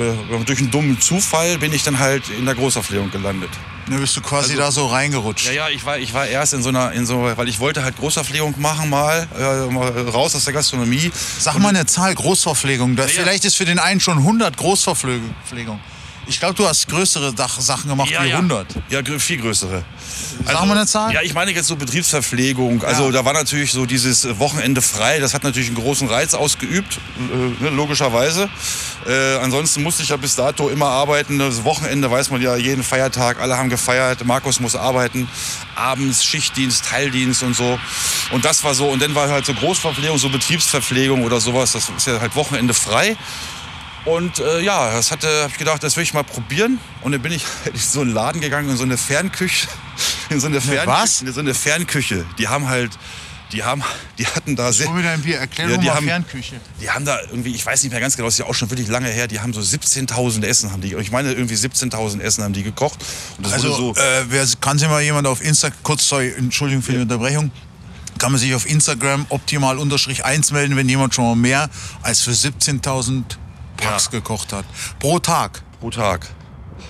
durch 0.46 0.58
einen 0.60 0.70
dummen 0.70 1.00
Zufall 1.00 1.58
bin 1.58 1.72
ich 1.72 1.82
dann 1.82 1.98
halt 1.98 2.22
in 2.28 2.44
der 2.46 2.54
Großaufklärung 2.54 3.10
gelandet. 3.10 3.50
Da 3.90 3.96
bist 3.96 4.16
du 4.16 4.20
quasi 4.22 4.52
Also- 4.52 4.62
da 4.62 4.70
so 4.72 4.86
reingerutscht. 4.86 5.46
Ja, 5.46 5.52
ja, 5.52 5.68
ich 5.68 5.84
war, 5.84 5.98
ich 5.98 6.14
war 6.14 6.26
erst 6.26 6.54
in 6.54 6.62
so 6.62 6.68
einer, 6.70 6.92
in 6.92 7.04
so, 7.04 7.30
weil 7.36 7.48
ich 7.48 7.58
wollte 7.60 7.82
halt 7.82 7.96
Großaufklärung 7.98 8.54
machen 8.58 8.88
mal, 8.88 9.28
äh, 9.36 9.72
mal 9.72 9.90
raus 10.08 10.34
aus 10.34 10.44
der 10.44 10.52
Gastronomie. 10.54 11.10
Sag 11.38 11.58
mal 11.58 11.68
eine 11.68 11.84
Zahl, 11.84 12.14
Großverpflegung. 12.14 12.96
Ja. 12.96 13.06
Vielleicht 13.06 13.44
ist 13.44 13.56
für 13.56 13.64
den 13.66 13.78
einen 13.78 14.00
schon 14.00 14.18
100 14.18 14.56
Großverpflegung. 14.56 15.34
Ich 16.26 16.38
glaube, 16.40 16.54
du 16.54 16.66
hast 16.66 16.88
größere 16.88 17.34
Sachen 17.58 17.90
gemacht 17.90 18.10
wie 18.10 18.16
100. 18.16 18.66
Ja, 18.88 19.02
viel 19.18 19.38
größere. 19.40 19.84
Sag 20.44 20.66
mal 20.66 20.76
eine 20.76 20.86
Zahl. 20.86 21.12
Ja, 21.12 21.22
ich 21.22 21.34
meine 21.34 21.50
jetzt 21.52 21.68
so 21.68 21.76
Betriebsverpflegung. 21.76 22.82
Also 22.82 23.06
Ja. 23.06 23.12
da 23.12 23.24
war 23.24 23.32
natürlich 23.32 23.72
so 23.72 23.86
dieses 23.86 24.38
Wochenende 24.38 24.82
frei. 24.82 25.18
Das 25.18 25.34
hat 25.34 25.44
natürlich 25.44 25.68
einen 25.68 25.76
großen 25.76 26.08
Reiz 26.08 26.34
ausgeübt, 26.34 26.98
äh, 27.18 27.62
ne, 27.62 27.70
logischerweise. 27.70 28.48
Äh, 29.06 29.36
ansonsten 29.36 29.82
musste 29.82 30.02
ich 30.02 30.08
ja 30.08 30.16
bis 30.16 30.34
dato 30.34 30.68
immer 30.70 30.86
arbeiten. 30.86 31.38
Das 31.38 31.64
Wochenende 31.64 32.10
weiß 32.10 32.30
man 32.30 32.40
ja 32.40 32.56
jeden 32.56 32.82
Feiertag. 32.82 33.40
Alle 33.40 33.56
haben 33.58 33.68
gefeiert. 33.68 34.24
Markus 34.24 34.60
muss 34.60 34.76
arbeiten. 34.76 35.28
Abends 35.74 36.24
Schichtdienst, 36.24 36.86
Teildienst 36.86 37.42
und 37.42 37.54
so. 37.54 37.78
Und 38.32 38.44
das 38.44 38.64
war 38.64 38.74
so. 38.74 38.88
Und 38.88 39.02
dann 39.02 39.14
war 39.14 39.28
halt 39.28 39.44
so 39.44 39.52
Großverpflegung, 39.54 40.18
so 40.18 40.30
Betriebsverpflegung 40.30 41.24
oder 41.24 41.40
sowas. 41.40 41.72
Das 41.72 41.90
ist 41.96 42.06
ja 42.06 42.20
halt 42.20 42.34
Wochenende 42.34 42.72
frei. 42.74 43.16
Und 44.04 44.38
äh, 44.38 44.60
ja, 44.60 44.92
das 44.92 45.10
hatte, 45.10 45.26
habe 45.42 45.50
ich 45.52 45.58
gedacht, 45.58 45.82
das 45.82 45.96
will 45.96 46.02
ich 46.02 46.12
mal 46.12 46.24
probieren. 46.24 46.78
Und 47.02 47.12
dann 47.12 47.22
bin 47.22 47.32
ich 47.32 47.44
in 47.72 47.78
so 47.78 48.00
einen 48.02 48.12
Laden 48.12 48.40
gegangen, 48.40 48.68
in 48.68 48.76
so 48.76 48.82
eine 48.84 48.96
Fernküche. 48.96 49.68
In 50.30 50.40
so 50.40 50.46
eine 50.46 50.60
Fernküche. 50.60 50.86
was? 50.88 51.20
In 51.22 51.32
so 51.32 51.40
eine 51.40 51.52
Fernküche. 51.54 52.24
Die 52.38 52.48
haben 52.48 52.66
halt, 52.66 52.90
die 53.52 53.62
haben, 53.62 53.82
die 54.18 54.26
hatten 54.26 54.56
da 54.56 54.72
sehr, 54.72 54.90
mir 54.90 55.02
dein 55.02 55.20
Bier. 55.20 55.38
Erklär 55.38 55.68
Ja, 55.68 55.76
die 55.76 55.90
haben- 55.90 56.06
Fernküche. 56.06 56.56
die 56.80 56.90
haben 56.90 57.04
da 57.04 57.20
irgendwie, 57.30 57.54
ich 57.54 57.64
weiß 57.64 57.82
nicht 57.82 57.92
mehr 57.92 58.00
ganz 58.00 58.16
genau, 58.16 58.26
das 58.26 58.34
ist 58.34 58.38
ja 58.38 58.46
auch 58.46 58.54
schon 58.54 58.70
wirklich 58.70 58.88
lange 58.88 59.08
her, 59.08 59.28
die 59.28 59.38
haben 59.40 59.52
so 59.52 59.60
17.000 59.60 60.44
Essen 60.44 60.72
haben 60.72 60.80
die, 60.80 60.94
ich 60.94 61.10
meine 61.12 61.32
irgendwie 61.32 61.54
17.000 61.54 62.20
Essen 62.20 62.42
haben 62.42 62.54
die 62.54 62.62
gekocht. 62.62 62.98
Also, 63.52 63.74
so, 63.74 63.94
äh, 63.94 64.24
wer, 64.28 64.46
kann 64.60 64.78
sich 64.78 64.88
mal 64.88 65.02
jemand 65.02 65.26
auf 65.26 65.42
Instagram, 65.44 65.78
kurz, 65.82 66.08
sorry, 66.08 66.32
Entschuldigung 66.36 66.82
für 66.82 66.92
die 66.92 66.98
Unterbrechung, 66.98 67.52
kann 68.18 68.32
man 68.32 68.40
sich 68.40 68.54
auf 68.54 68.66
Instagram 68.68 69.26
optimal 69.28 69.78
unterstrich 69.78 70.24
1 70.24 70.50
melden, 70.52 70.74
wenn 70.76 70.88
jemand 70.88 71.14
schon 71.14 71.26
mal 71.26 71.36
mehr 71.36 71.68
als 72.02 72.22
für 72.22 72.30
17.000 72.32 73.22
Packs 73.84 74.04
Ja. 74.06 74.10
gekocht 74.10 74.52
hat. 74.52 74.64
Pro 74.98 75.18
Tag. 75.18 75.62
pro 75.80 75.90
Tag. 75.90 76.26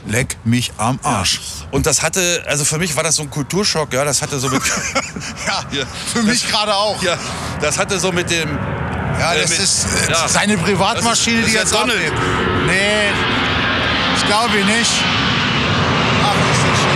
Leck 0.07 0.37
mich 0.45 0.73
am 0.79 0.99
Arsch. 1.03 1.41
Und 1.71 1.87
das 1.87 2.03
hatte, 2.03 2.43
also 2.47 2.65
für 2.65 2.79
mich 2.79 2.95
war 2.97 3.03
das 3.05 3.17
so 3.17 3.23
ein 3.23 3.31
Kulturschock, 3.31 3.93
ja, 3.93 4.05
das 4.05 4.21
hatte 4.23 4.39
so 4.39 4.49
mit, 4.51 4.63
Ja, 5.47 5.65
Ja. 5.79 5.85
für 6.13 6.23
mich 6.23 6.47
gerade 6.49 6.75
auch. 6.75 7.03
Ja, 7.03 7.13
ja, 7.15 7.19
das 7.61 7.79
hatte 7.79 7.99
so 7.99 8.13
mit 8.13 8.31
dem, 8.31 8.59
das 9.19 9.49
mit- 9.51 9.59
ist 9.59 9.87
äh, 10.09 10.11
ja. 10.13 10.29
seine 10.29 10.59
Privatmaschine, 10.59 11.41
Das 11.43 11.47
ist- 11.49 11.55
die 11.55 11.59
das 11.59 11.71
jetzt 11.73 11.81
ablebt. 11.81 12.19
Nee, 12.67 13.13
ich 14.17 14.27
glaube 14.27 14.55
nicht. 14.65 14.91
Ach, 16.23 16.35
ist 16.53 16.65
das 16.71 16.79
schön. 16.81 16.95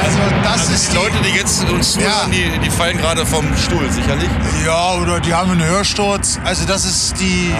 Also 0.00 0.18
das 0.42 0.52
also 0.52 0.64
ist 0.82 0.92
die 0.92 0.96
Leute, 0.96 1.16
die 1.24 1.36
jetzt 1.36 1.64
uns 1.64 1.92
zuhören, 1.92 2.12
Ja. 2.12 2.26
die, 2.28 2.58
die 2.64 2.70
fallen 2.70 2.96
gerade 2.98 3.24
vom 3.24 3.44
Stuhl, 3.56 3.90
sicherlich. 3.90 4.28
Ja, 4.64 4.94
oder 4.96 5.20
die 5.20 5.32
haben 5.32 5.50
einen 5.52 5.64
Hörsturz. 5.64 6.38
Also 6.44 6.64
das 6.66 6.84
ist 6.84 7.14
die. 7.20 7.52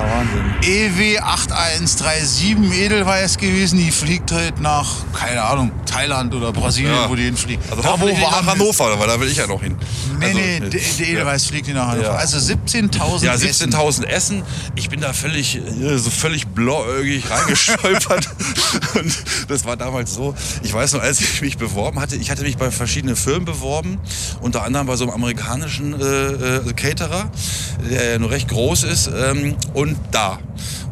EW 0.63 1.19
8137 1.19 2.57
Edelweiß 2.81 3.39
gewesen. 3.39 3.79
Die 3.79 3.91
fliegt 3.91 4.33
halt 4.33 4.61
nach, 4.61 4.87
keine 5.13 5.43
Ahnung, 5.43 5.71
Thailand 5.87 6.35
oder 6.35 6.53
Brasilien, 6.53 6.93
Ja. 6.95 7.09
wo 7.09 7.15
die 7.15 7.25
hinfliegt. 7.25 7.63
Also 7.71 7.83
Da, 7.83 7.91
hoffentlich 7.91 8.19
nicht 8.19 8.31
nach. 8.31 8.47
Hannover, 8.47 8.99
weil 8.99 9.07
da 9.09 9.19
will 9.21 9.29
ich 9.29 9.37
ja 9.39 9.47
noch 9.47 9.63
hin. 9.63 9.77
Nee, 10.19 10.27
also, 10.27 10.39
nee, 10.39 10.61
der 10.61 10.69
der 10.71 11.09
Edelweiß 11.09 11.47
fliegt 11.47 11.67
die 11.69 11.73
nach 11.75 11.89
Hannover. 11.89 12.07
Ja. 12.09 12.15
Also 12.17 12.39
17.000 12.39 13.25
Ja, 13.25 13.35
Essen. 13.35 13.71
17.000 13.73 14.05
Essen. 14.05 14.43
Ich 14.75 14.89
bin 14.89 15.01
da 15.01 15.13
völlig, 15.13 15.57
äh, 15.57 15.97
so 15.99 16.11
völlig 16.11 16.47
blauäugig 16.49 17.31
reingestolpert. 17.31 18.29
und 18.95 19.17
das 19.49 19.65
war 19.65 19.77
damals 19.77 20.15
so. 20.15 20.35
Ich 20.63 20.73
weiß 20.75 20.93
noch, 20.95 21.01
als 21.03 21.21
ich 21.21 21.41
mich 21.41 21.57
beworben 21.57 22.01
hatte, 22.01 22.17
ich 22.17 22.31
hatte 22.31 22.43
mich 22.43 22.57
bei 22.57 22.71
verschiedenen 22.71 23.06
Firmen 23.15 23.45
beworben. 23.45 23.99
Unter 24.41 24.65
anderem 24.65 24.87
bei 24.87 24.97
so 24.97 25.05
einem 25.05 25.13
amerikanischen 25.13 26.01
äh, 26.01 26.57
äh, 26.57 26.73
Caterer, 26.73 27.31
der 27.89 28.19
nur 28.19 28.31
recht 28.31 28.49
groß 28.49 28.85
ist. 28.85 29.09
Ähm, 29.15 29.55
und 29.75 29.97
da. 30.11 30.39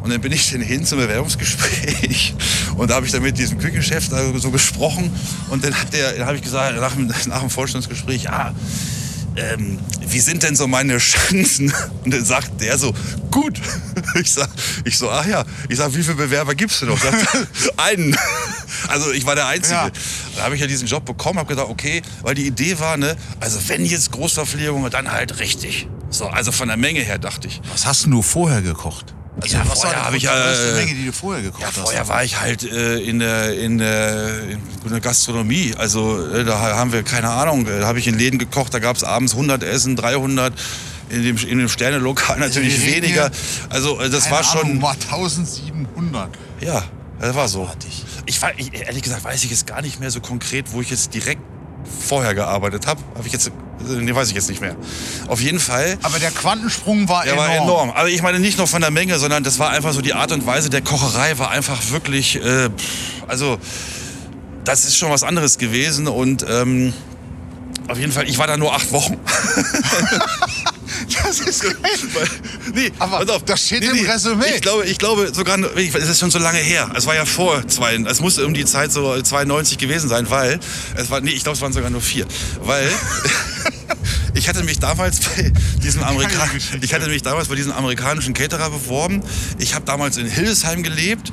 Und 0.01 0.11
dann 0.11 0.21
bin 0.21 0.31
ich 0.31 0.51
dann 0.51 0.61
hin 0.61 0.85
zum 0.85 0.99
Bewerbungsgespräch 0.99 2.35
und 2.77 2.91
da 2.91 2.95
habe 2.95 3.07
ich 3.07 3.11
dann 3.11 3.23
mit 3.23 3.39
diesem 3.39 3.57
Küchenchef 3.57 4.07
so 4.35 4.51
gesprochen 4.51 5.11
und 5.49 5.63
dann 5.63 5.73
hat 5.73 5.87
habe 6.19 6.35
ich 6.35 6.43
gesagt, 6.43 6.79
nach 6.79 6.93
dem, 6.93 7.07
nach 7.07 7.39
dem 7.39 7.49
Vorstellungsgespräch, 7.49 8.23
ja, 8.23 8.53
ähm, 9.35 9.79
wie 10.07 10.19
sind 10.19 10.43
denn 10.43 10.55
so 10.55 10.67
meine 10.67 10.97
Chancen? 10.99 11.73
Und 12.03 12.13
dann 12.13 12.25
sagt 12.25 12.61
der 12.61 12.77
so, 12.77 12.93
gut. 13.31 13.59
Ich 14.15 14.31
sag, 14.31 14.49
ich 14.85 14.97
so, 14.97 15.09
ach 15.09 15.25
ja. 15.25 15.43
Ich 15.67 15.77
sag, 15.77 15.93
wie 15.93 16.01
viele 16.01 16.15
Bewerber 16.15 16.55
gibst 16.55 16.81
du 16.81 16.85
noch? 16.85 16.97
Sagt 17.01 17.27
einen. 17.77 18.15
Also 18.87 19.11
ich 19.11 19.25
war 19.25 19.35
der 19.35 19.47
Einzige. 19.47 19.75
Ja. 19.75 19.91
Da 20.37 20.43
habe 20.43 20.55
ich 20.55 20.61
ja 20.61 20.67
diesen 20.67 20.87
Job 20.87 21.03
bekommen, 21.03 21.39
habe 21.39 21.49
gedacht, 21.49 21.67
okay, 21.69 22.01
weil 22.21 22.35
die 22.35 22.47
Idee 22.47 22.79
war, 22.79 22.95
ne, 22.95 23.17
also 23.41 23.59
wenn 23.67 23.85
jetzt 23.85 24.11
Großverpflegung, 24.11 24.89
dann 24.89 25.11
halt 25.11 25.39
richtig. 25.39 25.87
So, 26.09 26.27
also 26.27 26.53
von 26.53 26.69
der 26.69 26.77
Menge 26.77 27.01
her 27.01 27.17
dachte 27.17 27.47
ich. 27.47 27.61
Was 27.71 27.85
hast 27.85 28.05
du 28.05 28.21
vorher 28.21 28.61
gekocht? 28.61 29.13
Also, 29.41 29.57
Ja, 29.57 29.65
vorher 29.65 29.95
war 29.97 30.05
hab 30.05 30.11
die 30.11 30.17
ich, 30.17 30.25
äh, 30.25 30.73
Menge, 30.75 30.93
die 30.93 31.05
du 31.07 31.11
vorher 31.11 31.43
gekocht 31.43 31.61
Ja, 31.61 31.67
hast? 31.67 31.77
vorher 31.79 32.07
war 32.07 32.23
ich 32.23 32.39
halt 32.39 32.63
äh, 32.63 32.97
in, 32.99 33.19
der, 33.19 33.57
in, 33.59 33.77
der, 33.77 34.41
in 34.49 34.59
der 34.89 34.99
Gastronomie. 35.01 35.73
Also 35.77 36.25
äh, 36.27 36.45
da 36.45 36.57
haben 36.59 36.93
wir, 36.93 37.03
keine 37.03 37.29
Ahnung, 37.29 37.67
äh, 37.67 37.79
da 37.81 37.87
habe 37.87 37.99
ich 37.99 38.07
in 38.07 38.17
Läden 38.17 38.39
gekocht, 38.39 38.73
da 38.73 38.79
gab 38.79 38.95
es 38.95 39.03
abends 39.03 39.33
100 39.33 39.61
Essen, 39.63 39.95
300. 39.95 40.53
In 41.09 41.21
dem, 41.23 41.37
in 41.37 41.59
dem 41.59 41.69
Sternelokal 41.69 42.39
natürlich 42.39 42.79
wir 42.81 42.87
reden 42.95 43.03
weniger. 43.03 43.29
hier- 43.29 43.71
Also 43.71 43.99
äh, 43.99 44.09
das 44.09 44.23
Keine 44.23 44.35
war 44.37 44.43
schon... 44.43 44.61
Ahnung, 44.61 44.79
mal 44.79 44.93
1700. 44.93 46.29
Ja, 46.61 46.83
das 47.19 47.35
war 47.35 47.47
so. 47.47 47.69
Ich, 48.25 48.41
war- 48.41 48.57
ich, 48.57 48.73
ehrlich 48.73 49.03
gesagt 49.03 49.23
weiß 49.23 49.43
ich 49.43 49.51
jetzt 49.51 49.67
gar 49.67 49.81
nicht 49.83 49.99
mehr 49.99 50.09
so 50.09 50.19
konkret, 50.21 50.71
wo 50.71 50.81
ich 50.81 50.89
jetzt 50.89 51.13
direkt 51.13 51.41
vorher 52.07 52.33
gearbeitet 52.35 52.87
habe. 52.87 53.01
Habe 53.15 53.27
ich 53.27 53.33
jetzt, 53.33 53.47
äh, 53.47 53.51
nee, 53.99 54.13
weiß 54.13 54.29
ich 54.29 54.35
jetzt 54.35 54.49
nicht 54.49 54.61
mehr. 54.61 54.75
Auf 55.27 55.41
jeden 55.41 55.59
Fall. 55.59 55.97
Aber 56.03 56.19
der 56.19 56.31
Quantensprung 56.31 57.07
war 57.09 57.23
Der 57.23 57.33
enorm. 57.33 57.47
war 57.47 57.55
enorm. 57.55 57.89
Aber 57.91 58.09
ich 58.09 58.21
meine 58.21 58.39
nicht 58.39 58.57
nur 58.57 58.67
von 58.67 58.81
der 58.81 58.91
Menge, 58.91 59.17
sondern 59.19 59.43
das 59.43 59.59
war 59.59 59.69
einfach 59.69 59.93
so 59.93 60.01
die 60.01 60.13
Art 60.13 60.31
und 60.31 60.45
Weise 60.45 60.69
der 60.69 60.81
Kocherei 60.81 61.37
war 61.37 61.51
einfach 61.51 61.91
wirklich, 61.91 62.43
äh, 62.43 62.69
also 63.27 63.57
das 64.63 64.85
ist 64.85 64.97
schon 64.97 65.11
was 65.11 65.23
anderes 65.23 65.57
gewesen 65.57 66.07
und 66.07 66.45
ähm, 66.49 66.93
auf 67.87 67.99
jeden 67.99 68.11
Fall, 68.11 68.27
ich 68.27 68.37
war 68.39 68.47
da 68.47 68.57
nur 68.57 68.73
acht 68.73 68.91
Wochen. 68.91 69.17
Das 71.23 71.39
ist 71.39 71.61
geil. 71.61 71.75
nee, 72.73 72.91
Aber 72.99 73.19
pass 73.19 73.29
auf. 73.29 73.45
das 73.45 73.65
steht 73.65 73.83
im 73.83 74.05
Resümee. 74.05 74.45
Ich 74.55 74.61
glaube, 74.61 74.85
ich 74.85 74.97
glaube 74.97 75.31
sogar, 75.33 75.57
es 75.75 75.95
ist 76.09 76.19
schon 76.19 76.31
so 76.31 76.39
lange 76.39 76.59
her. 76.59 76.89
Es 76.95 77.05
war 77.05 77.15
ja 77.15 77.25
vor 77.25 77.67
zwei, 77.67 77.95
es 77.95 78.19
muss 78.21 78.37
um 78.39 78.53
die 78.53 78.65
Zeit 78.65 78.91
so 78.91 79.21
92 79.21 79.77
gewesen 79.77 80.09
sein, 80.09 80.29
weil 80.29 80.59
es 80.95 81.09
war, 81.09 81.21
nee, 81.21 81.31
ich 81.31 81.43
glaube, 81.43 81.55
es 81.55 81.61
waren 81.61 81.73
sogar 81.73 81.89
nur 81.89 82.01
vier, 82.01 82.25
weil 82.61 82.89
ich 84.33 84.47
hatte 84.49 84.63
mich 84.63 84.79
damals 84.79 85.19
bei 85.19 85.51
diesem 85.83 86.03
Geschichte. 86.03 86.79
ich 86.81 86.93
hatte 86.93 87.07
mich 87.07 87.21
damals 87.21 87.47
bei 87.47 87.55
diesem 87.55 87.71
amerikanischen 87.71 88.33
Caterer 88.33 88.69
beworben. 88.69 89.21
Ich 89.59 89.73
habe 89.75 89.85
damals 89.85 90.17
in 90.17 90.27
Hildesheim 90.27 90.83
gelebt 90.83 91.31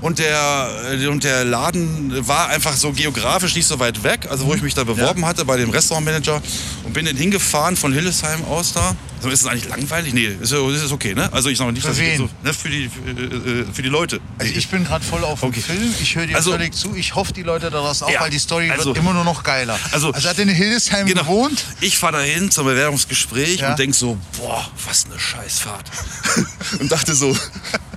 und 0.00 0.18
der 0.18 0.68
äh, 0.92 1.06
und 1.06 1.24
der 1.24 1.44
Laden 1.44 2.26
war 2.26 2.48
einfach 2.48 2.76
so 2.76 2.92
geografisch 2.92 3.54
nicht 3.54 3.66
so 3.66 3.78
weit 3.78 4.02
weg, 4.02 4.26
also 4.30 4.46
wo 4.46 4.54
ich 4.54 4.62
mich 4.62 4.74
da 4.74 4.84
beworben 4.84 5.24
hatte 5.26 5.44
bei 5.44 5.56
dem 5.56 5.70
Restaurantmanager 5.70 6.42
und 6.84 6.92
bin 6.92 7.06
dann 7.06 7.16
hingefahren 7.16 7.76
von 7.76 7.92
Hildesheim 7.92 8.44
aus 8.44 8.72
da. 8.72 8.94
Also 9.18 9.30
ist 9.30 9.42
es 9.42 9.46
eigentlich 9.46 9.68
langweilig? 9.68 10.12
Nee, 10.14 10.36
ist, 10.40 10.50
ist 10.50 10.92
okay, 10.92 11.14
ne? 11.14 11.32
Also 11.32 11.48
ich 11.48 11.56
sage 11.56 11.72
nicht, 11.72 11.82
Für 11.82 11.90
dass 11.90 11.98
wen? 11.98 12.18
so, 12.18 12.28
ne, 12.42 12.52
für 12.52 12.68
die 12.68 12.88
für, 12.90 13.08
äh, 13.08 13.64
für 13.72 13.82
die 13.82 13.88
Leute. 13.88 14.20
Also 14.38 14.52
ich 14.52 14.66
bin 14.68 14.84
gerade 14.84 15.04
voll 15.04 15.22
auf 15.22 15.38
dem 15.40 15.50
Okay. 15.50 15.60
Film. 15.60 15.94
Ich 16.00 16.16
höre 16.16 16.26
dir 16.26 16.34
Also- 16.34 16.50
völlig 16.50 16.74
zu. 16.74 16.96
Ich 16.96 17.14
hoffe, 17.14 17.32
die 17.32 17.44
Leute 17.44 17.70
da 17.70 17.78
draußen 17.78 18.08
auch, 18.08 18.10
Ja, 18.10 18.20
weil 18.22 18.30
die 18.30 18.40
Story 18.40 18.68
also- 18.72 18.86
wird 18.86 18.98
immer 18.98 19.12
nur 19.12 19.22
noch 19.22 19.44
geiler. 19.44 19.78
Also- 19.92 20.10
also 20.10 20.28
hat 20.28 20.38
er 20.38 20.42
in 20.42 20.48
Hildesheim 20.48 21.06
gewohnt? 21.06 21.64
Ich 21.80 21.91
fahre 21.98 22.14
dahin 22.14 22.50
zum 22.50 22.66
Bewerbungsgespräch 22.66 23.60
Ja. 23.60 23.70
und 23.70 23.78
denk 23.78 23.94
so, 23.94 24.16
boah, 24.38 24.68
was 24.86 25.06
eine 25.06 25.18
Scheißfahrt. 25.18 25.90
und 26.80 26.90
dachte 26.92 27.14
so, 27.14 27.36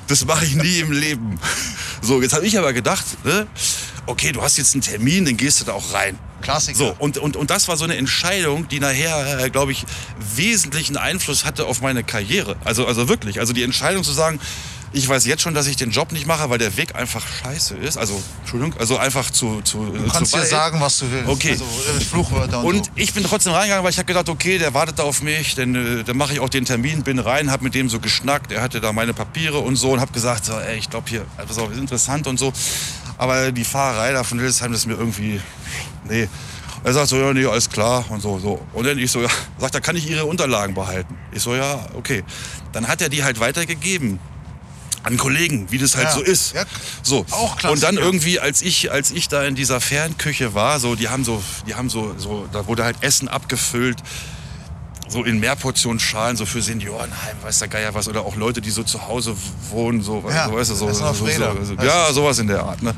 das 0.07 0.25
mache 0.25 0.45
ich 0.45 0.55
nie 0.55 0.79
im 0.79 0.91
Leben. 0.91 1.39
So, 2.01 2.21
jetzt 2.21 2.33
habe 2.33 2.45
ich 2.45 2.57
aber 2.57 2.73
gedacht, 2.73 3.05
ne, 3.23 3.47
okay, 4.05 4.31
du 4.31 4.41
hast 4.41 4.57
jetzt 4.57 4.73
einen 4.75 4.81
Termin, 4.81 5.25
dann 5.25 5.37
gehst 5.37 5.61
du 5.61 5.65
da 5.65 5.73
auch 5.73 5.93
rein. 5.93 6.17
Klassiker. 6.41 6.77
So, 6.77 6.95
und, 6.99 7.17
und, 7.17 7.35
und 7.35 7.49
das 7.49 7.67
war 7.67 7.75
so 7.77 7.85
eine 7.85 7.95
Entscheidung, 7.95 8.67
die 8.67 8.79
nachher, 8.79 9.45
äh, 9.45 9.49
glaube 9.49 9.71
ich, 9.71 9.83
wesentlichen 10.35 10.95
Einfluss 10.97 11.43
hatte 11.43 11.65
auf 11.65 11.81
meine 11.81 12.03
Karriere. 12.03 12.55
Also, 12.63 12.85
also 12.85 13.07
wirklich, 13.09 13.39
also 13.39 13.51
die 13.53 13.63
Entscheidung 13.63 14.03
zu 14.03 14.11
sagen, 14.11 14.39
ich 14.95 15.09
weiß 15.09 15.25
jetzt 15.25 15.41
schon, 15.41 15.53
dass 15.53 15.67
ich 15.67 15.75
den 15.75 15.91
Job 15.91 16.13
nicht 16.13 16.25
mache, 16.25 16.49
weil 16.49 16.57
der 16.57 16.77
Weg 16.77 16.95
einfach 16.95 17.21
scheiße 17.27 17.75
ist. 17.75 17.97
Also, 17.97 18.21
Entschuldigung, 18.39 18.79
also 18.79 18.97
einfach 18.97 19.29
zu, 19.29 19.61
zu, 19.61 19.85
Du 19.85 20.07
kannst 20.07 20.31
zu 20.31 20.37
dir 20.37 20.45
sagen, 20.45 20.79
was 20.79 20.99
du 20.99 21.11
willst. 21.11 21.29
Okay. 21.29 21.51
Also 21.51 21.65
äh, 21.65 22.01
Fluchwörter 22.01 22.59
und, 22.59 22.65
Und 22.65 22.85
so. 22.85 22.91
ich 22.95 23.13
bin 23.13 23.23
trotzdem 23.23 23.51
reingegangen, 23.51 23.83
weil 23.83 23.91
ich 23.91 23.97
habe 23.97 24.05
gedacht, 24.05 24.29
okay, 24.29 24.57
der 24.57 24.73
wartet 24.73 24.99
da 24.99 25.03
auf 25.03 25.21
mich, 25.21 25.55
dann, 25.55 25.75
äh, 25.75 26.03
dann 26.05 26.15
mache 26.15 26.33
ich 26.33 26.39
auch 26.39 26.47
den 26.47 26.63
Termin, 26.63 27.03
bin 27.03 27.19
rein, 27.19 27.51
habe 27.51 27.65
mit 27.65 27.75
dem 27.75 27.89
so 27.89 27.99
geschnackt, 27.99 28.53
er 28.53 28.61
hatte 28.61 28.79
da 28.79 28.93
meine 28.93 29.13
Papiere 29.13 29.59
und 29.59 29.75
so 29.75 29.91
und 29.91 29.99
habe 29.99 30.13
gesagt, 30.13 30.45
so, 30.45 30.53
ey, 30.53 30.77
ich 30.77 30.89
glaube 30.89 31.09
hier, 31.09 31.25
pass 31.35 31.57
auf, 31.57 31.71
ist 31.71 31.77
interessant 31.77 32.25
und 32.27 32.39
so. 32.39 32.53
Aber 33.17 33.51
die 33.51 33.65
Fahrerei 33.65 34.13
da 34.13 34.23
von 34.23 34.39
Hildesheim, 34.39 34.71
das 34.71 34.81
ist 34.81 34.87
mir 34.87 34.95
irgendwie, 34.95 35.41
nee. 36.07 36.29
Er 36.85 36.93
sagt 36.93 37.09
so, 37.09 37.17
ja, 37.17 37.33
nee, 37.33 37.45
alles 37.45 37.69
klar 37.69 38.05
und 38.09 38.21
so, 38.21 38.39
so. 38.39 38.65
Und 38.71 38.85
dann 38.85 38.97
ich 38.97 39.11
so, 39.11 39.21
ja, 39.21 39.29
sagt 39.57 39.75
er, 39.75 39.81
kann 39.81 39.95
ich 39.95 40.09
Ihre 40.09 40.25
Unterlagen 40.25 40.73
behalten? 40.73 41.17
Ich 41.33 41.41
so, 41.41 41.55
ja, 41.55 41.85
okay. 41.95 42.23
Dann 42.71 42.87
hat 42.87 43.01
er 43.01 43.09
die 43.09 43.23
halt 43.23 43.39
weitergegeben 43.39 44.19
an 45.05 45.17
Kollegen, 45.17 45.71
wie 45.71 45.77
das 45.77 45.95
halt 45.95 46.07
Ja. 46.07 46.13
so 46.13 46.21
ist. 46.21 46.53
Ja, 46.53 46.63
So. 47.03 47.25
auch 47.31 47.57
klasse, 47.57 47.73
Und 47.73 47.83
dann 47.83 47.97
irgendwie, 47.97 48.39
als 48.39 48.61
ich, 48.61 48.91
als 48.91 49.11
ich 49.11 49.27
da 49.29 49.43
in 49.43 49.55
dieser 49.55 49.79
Fernküche 49.79 50.53
war, 50.53 50.79
so, 50.79 50.95
die 50.95 51.07
haben 51.09 51.23
so, 51.23 51.41
die 51.67 51.75
haben 51.75 51.89
so, 51.89 52.15
so, 52.17 52.47
da 52.51 52.67
wurde 52.67 52.83
halt 52.83 52.97
Essen 53.01 53.27
abgefüllt, 53.27 53.97
so 55.07 55.23
in 55.23 55.39
Mehrportionsschalen, 55.39 56.35
so 56.35 56.47
für 56.47 56.63
Seniorenheim, 56.63 57.37
weiß 57.43 57.59
der 57.59 57.67
Geier 57.67 57.93
was, 57.93 58.07
oder 58.07 58.21
auch 58.25 58.35
Leute, 58.35 58.59
die 58.61 58.71
so 58.71 58.81
zu 58.81 59.07
Hause 59.07 59.35
wohnen, 59.69 60.01
so, 60.01 60.23
Ja, 60.27 60.47
so 60.49 60.55
weißt 60.55 60.71
du, 60.71 60.75
so, 60.75 60.91
so, 60.91 61.13
so, 61.13 61.25
so, 61.63 61.73
ja, 61.83 62.11
sowas 62.11 62.39
in 62.39 62.47
der 62.47 62.63
Art, 62.63 62.81
ne? 62.81 62.93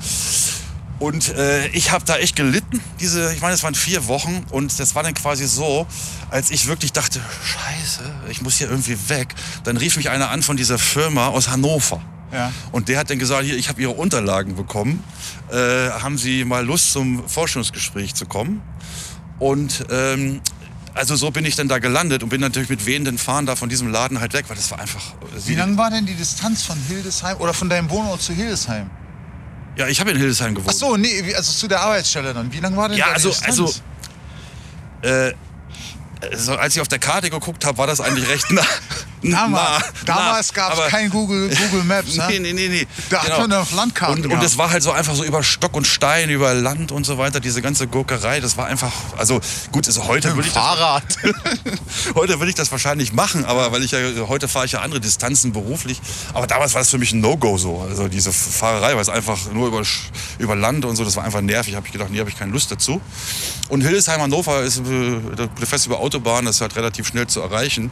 Und 1.00 1.30
äh, 1.36 1.68
ich 1.70 1.92
habe 1.92 2.06
da 2.06 2.18
echt 2.18 2.36
gelitten. 2.36 2.82
Diese, 3.00 3.34
ich 3.34 3.42
meine, 3.42 3.54
es 3.54 3.64
waren 3.64 3.76
vier 3.76 4.08
Wochen 4.08 4.46
und 4.52 4.80
das 4.80 4.96
war 4.96 5.04
dann 5.04 5.14
quasi 5.14 5.46
so, 5.48 5.86
als 6.30 6.50
ich 6.50 6.68
wirklich 6.68 6.92
dachte, 6.92 7.22
Scheiße, 7.44 8.04
ich 8.30 8.42
muss 8.42 8.58
hier 8.58 8.70
irgendwie 8.70 8.98
weg. 9.08 9.36
Dann 9.64 9.78
rief 9.78 9.98
mich 9.98 10.10
einer 10.10 10.32
an 10.32 10.42
von 10.42 10.58
dieser 10.58 10.80
Firma 10.80 11.28
aus 11.28 11.50
Hannover. 11.50 12.02
Ja. 12.32 12.52
Und 12.72 12.90
der 12.90 13.00
hat 13.00 13.10
dann 13.10 13.20
gesagt, 13.20 13.44
hier, 13.44 13.56
ich 13.56 13.70
habe 13.70 13.82
Ihre 13.82 13.92
Unterlagen 13.92 14.56
bekommen. 14.56 15.04
Äh, 15.52 15.56
haben 15.92 16.18
Sie 16.18 16.44
mal 16.44 16.66
Lust 16.66 16.92
zum 16.92 17.28
Forschungsgespräch 17.28 18.16
zu 18.16 18.26
kommen? 18.26 18.62
Und 19.40 19.86
ähm, 19.92 20.42
also 20.94 21.16
so 21.16 21.30
bin 21.30 21.46
ich 21.46 21.56
dann 21.56 21.68
da 21.68 21.78
gelandet 21.78 22.24
und 22.24 22.30
bin 22.30 22.42
natürlich 22.42 22.70
mit 22.70 22.86
wehenden 22.88 23.20
Fahnen 23.20 23.46
da 23.46 23.56
von 23.56 23.70
diesem 23.70 23.92
Laden 23.92 24.20
halt 24.20 24.34
weg, 24.34 24.46
weil 24.48 24.58
das 24.58 24.72
war 24.72 24.80
einfach. 24.80 25.14
Wie 25.46 25.54
lang 25.54 25.78
war 25.78 25.92
denn 25.92 26.08
die 26.08 26.16
Distanz 26.16 26.64
von 26.64 26.78
Hildesheim 26.88 27.38
oder 27.38 27.54
von 27.54 27.70
deinem 27.70 27.90
Wohnort 27.92 28.22
zu 28.22 28.34
Hildesheim? 28.34 28.90
Ja, 29.78 29.88
ich 29.88 30.00
habe 30.00 30.12
in 30.12 30.18
Hildesheim 30.18 30.56
gewohnt. 30.56 30.72
Ach 30.74 30.78
so, 30.78 30.98
nee, 30.98 31.24
wie- 31.26 31.36
also 31.36 31.52
zu 31.52 31.68
der 31.68 31.82
Arbeitsstelle 31.82 32.34
dann. 32.34 32.52
Wie 32.52 32.60
lang 32.60 32.76
war 32.76 32.90
denn 32.90 32.98
Ja, 32.98 33.06
deine 33.06 33.16
also, 33.16 33.30
Distanz? 33.30 33.60
also 33.60 33.74
äh, 35.04 35.34
also 36.32 36.56
als 36.56 36.76
ich 36.76 36.82
auf 36.82 36.88
der 36.88 36.98
Karte 37.00 37.30
geguckt 37.30 37.64
habe, 37.64 37.78
war 37.78 37.86
das 37.88 38.02
eigentlich 38.02 38.28
recht 38.28 38.50
nah. 38.52 38.66
Damals, 39.24 39.84
damals 40.06 40.54
gab 40.54 40.78
es 40.78 40.88
kein 40.92 41.10
Google, 41.10 41.50
Google 41.50 41.84
Maps, 41.84 42.16
ne? 42.16 42.26
Nee, 42.30 42.40
nee, 42.40 42.54
nee, 42.54 42.68
nee. 42.70 42.88
Da 43.10 43.24
hat 43.24 43.40
man 43.40 43.50
noch 43.50 43.72
Landkarten 43.72 44.32
Und, 44.32 44.44
das 44.44 44.58
war 44.58 44.70
halt 44.70 44.84
so 44.84 44.92
einfach 44.92 45.16
so 45.16 45.24
über 45.24 45.44
Stock 45.44 45.76
und 45.76 45.88
Stein, 45.88 46.30
über 46.30 46.54
Land 46.54 46.92
und 46.92 47.06
so 47.06 47.18
weiter, 47.18 47.40
diese 47.40 47.62
ganze 47.62 47.88
Gurkerei, 47.88 48.40
das 48.40 48.58
war 48.58 48.68
einfach, 48.68 48.92
also 49.18 49.42
gut, 49.72 49.88
also 49.88 50.08
heute 50.08 50.36
würde 50.36 50.48
ich 50.48 50.54
das, 50.54 50.64
Fahrrad. 50.64 51.04
heute 52.16 52.40
würde 52.40 52.50
ich 52.50 52.56
das 52.56 52.72
wahrscheinlich 52.72 53.14
machen, 53.14 53.46
aber 53.46 53.72
weil 53.72 53.84
ich 53.84 53.92
ja, 53.92 54.00
heute 54.28 54.48
fahre 54.48 54.66
ich 54.66 54.74
ja 54.74 54.82
andere 54.82 55.00
Distanzen 55.00 55.52
beruflich, 55.52 56.00
aber 56.34 56.46
damals 56.46 56.74
war 56.76 56.82
das 56.82 56.90
für 56.90 57.00
mich 57.00 57.12
ein 57.12 57.22
No-Go 57.22 57.58
so, 57.58 57.86
also 57.90 58.08
diese 58.08 58.32
Fahrerei, 58.32 58.94
weil 58.94 59.02
es 59.02 59.10
einfach 59.10 59.52
nur 59.52 59.68
über, 59.68 59.82
über 60.38 60.56
Land 60.56 60.86
und 60.86 60.96
so, 60.96 61.04
das 61.04 61.16
war 61.16 61.24
einfach 61.24 61.42
nervig, 61.42 61.76
habe 61.76 61.88
ich 61.88 61.94
gedacht, 61.94 62.10
nee, 62.12 62.20
habe 62.20 62.30
ich 62.30 62.38
keine 62.38 62.52
Lust 62.52 62.72
dazu. 62.72 63.02
Und 63.70 63.82
Hildesheim, 63.82 64.22
Hannover 64.22 64.62
ist 64.62 64.80
äh, 64.80 65.66
fest 65.66 65.88
über 65.88 66.00
Autobahn, 66.00 66.46
das 66.46 66.56
ist 66.56 66.62
halt 66.62 66.76
relativ 66.76 67.08
schnell 67.08 67.28
zu 67.28 67.42
erreichen. 67.42 67.92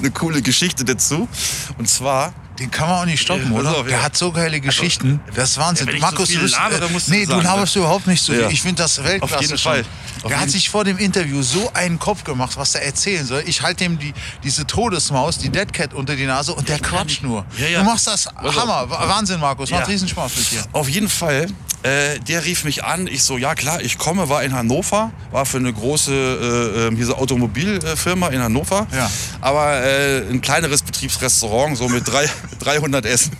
Eine 0.00 0.12
coole 0.12 0.40
Geschichte 0.40 0.86
dazu. 0.86 1.28
Und 1.76 1.86
zwar, 1.86 2.32
Den 2.60 2.70
kann 2.70 2.88
man 2.90 2.98
auch 3.00 3.04
nicht 3.06 3.22
stoppen, 3.22 3.50
oder? 3.52 3.70
auf, 3.70 3.76
ja. 3.78 3.82
Der 3.84 4.02
hat 4.02 4.16
so 4.16 4.30
geile 4.30 4.60
Geschichten. 4.60 5.18
das 5.34 5.52
ist 5.52 5.58
Wahnsinn. 5.58 5.86
ja, 5.88 5.94
so 5.94 5.98
Markus, 6.00 6.28
viel 6.28 6.36
du 6.36 6.42
bist, 6.42 6.56
labere, 6.56 6.84
äh, 6.84 6.88
du 6.88 7.00
nee, 7.10 7.24
du 7.24 7.30
sagen, 7.32 7.42
laberst 7.42 7.74
überhaupt 7.76 8.06
nicht 8.06 8.22
so 8.22 8.32
viel. 8.32 8.42
Ja. 8.42 8.48
Ich 8.50 8.60
finde 8.60 8.82
das 8.82 9.02
Weltklasse 9.02 9.34
Auf 9.36 9.40
jeden 9.40 9.58
schon. 9.58 9.72
Fall. 9.72 9.84
Auf 10.22 10.28
Der 10.28 10.40
hat 10.40 10.50
sich 10.50 10.68
vor 10.68 10.84
dem 10.84 10.98
Interview 10.98 11.42
so 11.42 11.70
einen 11.72 11.98
Kopf 11.98 12.22
gemacht, 12.22 12.58
was 12.58 12.74
er 12.74 12.82
erzählen 12.82 13.24
soll. 13.24 13.42
Ich 13.46 13.62
halte 13.62 13.84
ihm 13.84 13.98
die, 13.98 14.12
diese 14.44 14.66
Todesmaus, 14.66 15.38
die 15.38 15.48
Dead 15.48 15.72
Cat 15.72 15.94
unter 15.94 16.14
die 16.14 16.26
Nase 16.26 16.52
und 16.52 16.68
der 16.68 16.78
quatscht 16.78 17.22
nur. 17.22 17.46
Du 17.56 17.82
machst 17.82 18.06
das 18.06 18.26
auf. 18.26 18.54
Hammer. 18.54 18.90
Wahnsinn, 18.90 19.40
Markus. 19.40 19.70
Macht 19.70 19.82
Ja. 19.82 19.86
riesen 19.86 20.06
Spaß 20.08 20.36
mit 20.36 20.50
dir. 20.52 20.62
Auf 20.72 20.88
jeden 20.90 21.08
Fall, 21.08 21.46
äh, 21.82 22.18
der 22.20 22.44
rief 22.44 22.64
mich 22.64 22.84
an. 22.84 23.06
Ich 23.06 23.22
so, 23.24 23.38
ja 23.38 23.54
klar, 23.54 23.80
ich 23.80 23.96
komme, 23.96 24.28
war 24.28 24.42
in 24.44 24.54
Hannover, 24.54 25.10
war 25.30 25.46
für 25.46 25.56
eine 25.56 25.72
große 25.72 26.12
äh, 26.12 26.88
äh, 26.88 26.94
diese 26.94 27.16
Automobilfirma 27.16 28.28
in 28.28 28.42
Hannover. 28.42 28.86
Ja. 28.94 29.10
Aber 29.40 29.82
äh, 29.82 30.18
ein 30.30 30.42
kleineres 30.42 30.82
Betriebsrestaurant, 30.82 31.78
so 31.78 31.88
mit 31.88 32.06
drei, 32.06 32.28
300 32.58 33.06
Essen. 33.06 33.32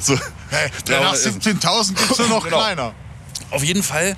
So, 0.00 0.18
Hey, 0.50 0.70
der 0.88 1.00
nach 1.00 1.12
300 1.12 1.26
Essen. 1.26 1.40
17.000 1.60 1.94
gibt's 1.94 2.18
nur 2.18 2.28
noch 2.28 2.44
Genau. 2.44 2.56
kleiner. 2.58 2.94
Auf 3.52 3.64
jeden 3.64 3.82
Fall 3.82 4.16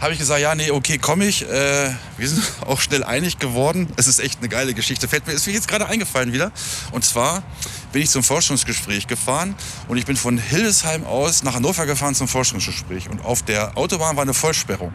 habe 0.00 0.12
ich 0.12 0.18
gesagt, 0.18 0.40
ja, 0.40 0.56
nee, 0.56 0.72
okay, 0.72 0.98
komme 0.98 1.24
ich. 1.26 1.48
Äh, 1.48 1.90
wir 2.16 2.28
sind 2.28 2.42
auch 2.66 2.80
schnell 2.80 3.04
einig 3.04 3.38
geworden. 3.38 3.86
Es 3.96 4.08
ist 4.08 4.18
echt 4.18 4.40
eine 4.40 4.48
geile 4.48 4.74
Geschichte. 4.74 5.06
Fällt 5.06 5.24
mir, 5.26 5.34
ist 5.34 5.46
mir 5.46 5.52
jetzt 5.52 5.68
gerade 5.68 5.86
eingefallen 5.86 6.32
wieder. 6.32 6.50
Und 6.90 7.04
zwar 7.04 7.44
bin 7.92 8.02
ich 8.02 8.10
zum 8.10 8.24
Forschungsgespräch 8.24 9.06
gefahren 9.06 9.54
und 9.86 9.98
ich 9.98 10.06
bin 10.06 10.16
von 10.16 10.36
Hildesheim 10.36 11.04
aus 11.04 11.44
nach 11.44 11.54
Hannover 11.54 11.86
gefahren 11.86 12.16
zum 12.16 12.26
Forschungsgespräch. 12.26 13.08
Und 13.08 13.24
auf 13.24 13.42
der 13.42 13.76
Autobahn 13.78 14.16
war 14.16 14.22
eine 14.22 14.34
Vollsperrung. 14.34 14.92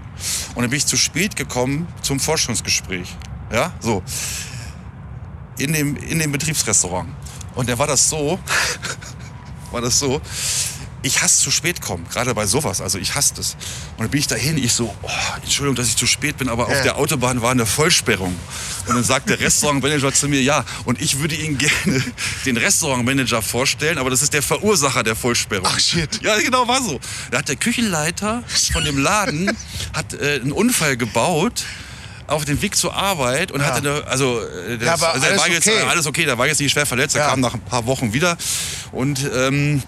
Und 0.56 0.62
dann 0.64 0.70
bin 0.70 0.78
ich 0.78 0.86
zu 0.86 0.98
spät 0.98 1.38
gekommen 1.38 1.88
zum 2.02 2.20
Forschungsgespräch. 2.20 3.16
Ja, 3.54 3.72
so. 3.80 4.04
In 5.60 5.72
dem, 5.72 5.96
in 5.96 6.20
dem 6.20 6.32
Betriebsrestaurant. 6.34 7.08
Und 7.58 7.68
da 7.70 7.78
war 7.78 7.88
das 7.88 8.10
so, 8.10 8.40
war 9.72 9.82
das 9.82 10.00
so, 10.00 10.22
ich 11.04 11.22
hasse 11.22 11.42
zu 11.44 11.52
spät 11.52 11.80
kommen, 11.82 12.06
gerade 12.10 12.34
bei 12.34 12.46
sowas. 12.48 12.82
Also 12.82 12.98
ich 12.98 13.16
hasse 13.16 13.34
das. 13.36 13.54
Und 13.98 14.00
dann 14.00 14.10
bin 14.10 14.20
ich 14.20 14.28
dahin, 14.28 14.58
ich 14.58 14.74
so, 14.74 14.94
oh, 15.04 15.10
Entschuldigung, 15.42 15.76
dass 15.76 15.88
ich 15.88 15.96
zu 15.96 16.08
spät 16.08 16.38
bin, 16.38 16.50
aber 16.50 16.70
Ja. 16.70 16.76
auf 16.76 16.82
der 16.84 16.98
Autobahn 16.98 17.42
war 17.42 17.52
eine 17.52 17.66
Vollsperrung. 17.66 18.36
Und 18.88 18.96
dann 18.96 19.04
sagt 19.04 19.30
der 19.30 19.40
Restaurantmanager 19.40 20.12
zu 20.14 20.28
mir, 20.28 20.42
ja, 20.42 20.66
und 20.86 21.00
ich 21.02 21.20
würde 21.20 21.36
Ihnen 21.36 21.58
gerne 21.58 22.04
den 22.46 22.58
Restaurantmanager 22.58 23.42
vorstellen, 23.42 23.98
aber 24.00 24.10
das 24.10 24.22
ist 24.22 24.34
der 24.34 24.42
Verursacher 24.42 25.04
der 25.04 25.16
Vollsperrung. 25.16 25.68
Ach, 25.70 25.80
shit. 25.80 26.22
Ja, 26.24 26.38
genau, 26.40 26.68
war 26.68 26.82
so. 26.82 27.00
Da 27.32 27.38
hat 27.40 27.48
der 27.48 27.56
Küchenleiter 27.58 28.44
von 28.74 28.84
dem 28.84 28.98
Laden 28.98 29.56
hat 29.94 30.14
äh, 30.14 30.40
einen 30.42 30.52
Unfall 30.52 30.98
gebaut 30.98 31.64
auf 32.28 32.46
dem 32.46 32.62
Weg 32.62 32.76
zur 32.76 32.94
Arbeit 32.94 33.52
und 33.52 33.62
Ja. 33.62 33.68
hatte 33.68 33.78
eine, 33.78 34.06
also, 34.08 34.42
äh, 34.42 34.78
das, 34.78 34.86
Ja, 34.86 34.94
aber 34.94 35.14
also 35.14 35.26
alles 35.28 35.40
war 35.40 35.50
jetzt 35.50 35.68
okay. 35.68 35.82
alles 35.88 36.06
okay, 36.06 36.26
der 36.26 36.38
war 36.38 36.48
jetzt 36.48 36.60
nicht 36.60 36.72
schwer 36.72 36.86
verletzt, 36.86 37.16
er 37.16 37.22
Ja. 37.24 37.30
kam 37.30 37.40
nach 37.40 37.54
ein 37.54 37.62
paar 37.62 37.86
Wochen 37.86 38.14
wieder 38.14 38.38
und 38.92 39.20
ähm, 39.34 39.82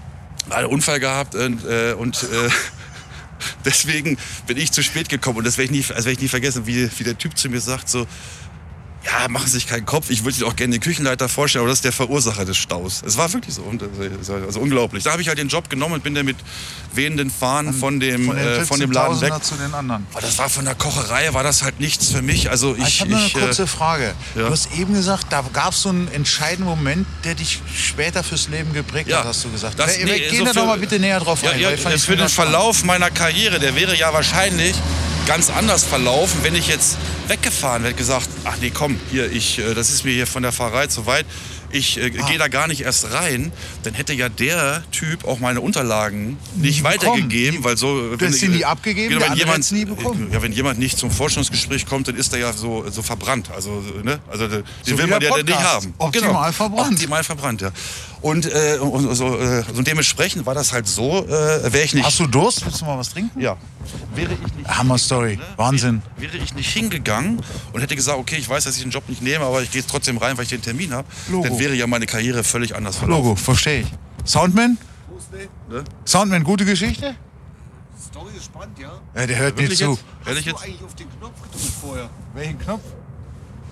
hat 0.50 0.58
einen 0.60 0.67
Unfall 0.67 1.00
gehabt 1.00 1.36
und, 1.36 1.63
äh, 1.65 1.93
und 1.93 2.24
äh, 2.24 2.50
deswegen 3.65 4.17
bin 4.48 4.58
ich 4.58 4.72
zu 4.72 4.81
spät 4.84 5.10
gekommen 5.10 5.39
und 5.39 5.43
das 5.48 5.58
werde 5.58 5.74
ich 5.74 5.88
nie, 5.89 5.93
also 5.96 6.05
werd 6.05 6.17
ich 6.17 6.22
nie 6.22 6.27
vergessen, 6.29 6.65
wie, 6.65 6.89
wie 6.98 7.03
der 7.03 7.17
Typ 7.17 7.38
zu 7.38 7.50
mir 7.50 7.62
sagt 7.62 7.89
so, 7.89 8.08
ja, 9.12 9.28
machen 9.30 9.48
Sie 9.48 9.54
sich 9.54 9.68
keinen 9.68 9.86
Kopf, 9.86 10.10
ich 10.10 10.24
würde 10.24 10.38
Ihnen 10.38 10.48
auch 10.48 10.56
gerne 10.56 10.74
den 10.74 10.82
Küchenleiter 10.82 11.30
vorstellen, 11.30 11.62
aber 11.63 11.70
das 11.70 11.80
ist 11.80 11.86
der 11.86 11.92
Verursacher 11.92 12.46
des 12.46 12.58
Staus. 12.58 13.01
Es 13.06 13.18
war 13.18 13.32
wirklich 13.34 13.56
so, 13.56 13.62
und, 13.63 13.82
also, 14.46 14.60
unglaublich. 14.60 15.04
Da 15.04 15.12
habe 15.12 15.22
ich 15.22 15.28
halt 15.28 15.38
den 15.38 15.48
Job 15.48 15.70
genommen 15.70 15.96
und 15.96 16.04
bin 16.04 16.13
dann 16.16 16.25
mit 16.25 16.38
wehenden 16.94 17.32
Fahnen 17.32 17.74
von 17.74 18.00
dem, 18.00 18.25
Von 18.25 18.38
äh, 18.38 18.66
von 18.66 18.80
dem 18.80 18.92
Laden 18.92 19.20
weg. 19.22 19.34
14.000er 19.34 19.42
zu 19.42 19.56
den 19.56 19.74
anderen. 19.74 20.06
Aber 20.12 20.22
das 20.22 20.38
war 20.38 20.50
von 20.50 20.66
der 20.66 20.75
Kocherei, 20.75 21.34
war 21.34 21.44
das 21.44 21.63
halt 21.63 21.80
nichts 21.80 22.12
für 22.12 22.22
mich. 22.22 22.50
Also 22.50 22.75
ich, 22.75 22.88
Ich, 22.88 23.01
habe 23.01 23.16
eine 23.16 23.25
äh, 23.25 23.30
kurze 23.30 23.68
Frage. 23.68 24.13
ja. 24.36 24.44
Du 24.48 24.51
hast 24.51 24.70
eben 24.78 24.94
gesagt, 24.94 25.28
da 25.30 25.44
gab 25.54 25.74
es 25.74 25.82
so 25.82 25.89
einen 25.89 26.08
entscheidenden 26.12 26.66
Moment, 26.70 27.08
der 27.24 27.36
dich 27.36 27.62
später 27.75 28.24
fürs 28.24 28.48
Leben 28.50 28.74
geprägt 28.74 29.10
Ja, 29.10 29.20
hat, 29.20 29.25
hast 29.25 29.44
du 29.46 29.50
gesagt. 29.51 29.80
das- 29.80 29.98
Wir- 29.98 30.06
nee, 30.06 30.20
gehen 30.20 30.39
so 30.39 30.46
da 30.46 30.54
doch 30.54 30.66
mal 30.66 30.78
bitte 30.78 31.00
näher 31.00 31.20
drauf 31.20 31.42
Ja, 31.44 31.51
ein. 31.51 31.60
ja, 31.60 31.70
äh, 31.72 31.78
für 31.78 32.16
den. 32.16 32.30
Verlauf 32.30 32.84
meiner 32.84 33.10
Karriere, 33.10 33.60
der 33.60 33.75
wäre 33.75 33.96
ja 33.98 34.13
wahrscheinlich 34.13 34.75
ganz 35.30 35.52
anders 35.52 35.84
verlaufen, 35.84 36.40
wenn 36.42 36.56
ich 36.56 36.68
jetzt 36.68 36.98
weggefahren 37.28 37.84
wäre, 37.84 37.94
gesagt, 37.94 38.28
ach 38.46 38.56
nee, 38.62 38.72
komm, 38.74 39.00
hier, 39.12 39.32
ich, 39.32 39.60
äh, 39.60 39.76
das 39.76 39.92
ist 39.92 40.04
mir 40.04 40.12
hier 40.12 40.26
von 40.26 40.42
der 40.42 40.52
Fahrerei 40.52 40.88
zu 40.88 41.06
weit, 41.06 41.24
ich 41.72 42.00
äh, 42.00 42.12
Ah. 42.20 42.28
gehe 42.28 42.40
da 42.40 42.48
gar 42.48 42.68
nicht 42.68 42.82
erst 42.82 43.14
rein, 43.14 43.52
dann 43.84 43.94
hätte 43.94 44.14
ja 44.14 44.28
der 44.28 44.82
Typ 44.92 45.26
auch 45.26 45.38
meine 45.38 45.62
Unterlagen 45.62 46.40
nicht 46.56 46.84
weitergegeben, 46.84 47.64
weil 47.64 47.78
so... 47.78 48.16
Du 48.16 48.26
hast 48.26 48.40
sie 48.40 48.48
nie 48.48 48.66
abgegeben, 48.66 49.20
Genau, 49.20 49.30
wenn 49.30 49.38
jemand, 49.38 49.72
nie 49.72 49.86
bekommen. 49.86 50.30
Ja, 50.34 50.42
wenn 50.42 50.52
jemand 50.52 50.80
nicht 50.80 50.98
zum 50.98 51.12
Forschungsgespräch 51.12 51.86
kommt, 51.86 52.08
dann 52.08 52.16
ist 52.16 52.34
er 52.34 52.40
ja 52.40 52.52
so, 52.52 52.90
so 52.90 53.04
verbrannt. 53.04 53.52
Also, 53.52 53.84
ne? 54.04 54.20
also 54.32 54.48
den 54.48 54.64
So 54.84 54.98
will 54.98 55.06
man 55.06 55.22
ja 55.22 55.38
nicht 55.38 55.54
haben. 55.60 55.94
Optimal 56.00 56.52
verbrannt. 56.54 56.94
Optimal 56.94 57.24
verbrannt, 57.24 57.62
ja. 57.62 57.72
Und, 58.22 58.46
äh, 58.46 58.78
und, 58.80 59.16
so, 59.16 59.40
äh, 59.40 59.64
und 59.76 59.88
dementsprechend 59.88 60.46
war 60.46 60.54
das 60.54 60.74
halt 60.74 60.88
so, 60.88 61.26
äh, 61.26 61.72
wäre 61.72 61.84
ich 61.84 61.94
nicht... 61.94 62.06
Hast 62.06 62.20
du 62.20 62.28
Durst? 62.28 62.66
Willst 62.66 62.82
du 62.82 62.86
mal 62.86 62.98
was 62.98 63.10
trinken? 63.12 63.40
Ja. 63.40 63.56
Wäre 64.14 64.34
ich 64.34 64.56
nicht, 64.56 64.68
Hammer 64.68 64.98
Story. 64.98 65.40
Wahnsinn. 65.56 66.02
wäre 66.18 66.36
ich 66.36 66.54
nicht 66.54 66.70
hingegangen 66.70 67.42
und 67.72 67.82
hätte 67.82 67.96
gesagt, 67.96 68.18
okay, 68.18 68.36
ich 68.38 68.50
weiß, 68.50 68.66
dass 68.66 68.76
ich 68.76 68.82
den 68.82 68.92
Job 68.92 69.08
nicht 69.08 69.22
nehme, 69.22 69.46
aber 69.46 69.62
ich 69.62 69.72
gehe 69.72 69.82
jetzt 69.82 69.90
trotzdem 69.90 70.18
rein, 70.18 70.38
weil 70.38 70.44
ich 70.44 70.50
den 70.50 70.62
Termin 70.62 70.94
habe, 70.94 71.08
Logo. 71.30 71.48
dann 71.48 71.60
wäre 71.60 71.74
ja 71.76 71.88
meine 71.88 72.06
Karriere 72.08 72.44
völlig 72.44 72.76
anders 72.76 72.98
verlaufen. 72.98 73.24
Logo, 73.24 73.36
verstehe 73.36 73.82
ich. 73.82 73.88
Soundman? 74.26 74.78
Ne? 75.70 75.84
Soundman, 76.06 76.44
gute 76.44 76.66
Geschichte? 76.66 77.16
Story 78.06 78.32
ist 78.36 78.46
spannend, 78.46 78.78
ja? 78.80 79.00
Ja, 79.16 79.28
der 79.28 79.38
hört 79.38 79.58
Wirklich 79.58 79.70
nicht 79.70 79.80
zu. 79.80 79.92
jetzt? 79.92 80.04
Hast 80.26 80.46
jetzt? 80.46 80.48
du 80.48 80.64
eigentlich 80.64 80.84
auf 80.84 80.96
den 80.96 81.08
Knopf 81.20 81.42
gedrückt 81.44 81.74
vorher? 81.82 82.10
Welchen 82.34 82.60
Knopf? 82.60 82.82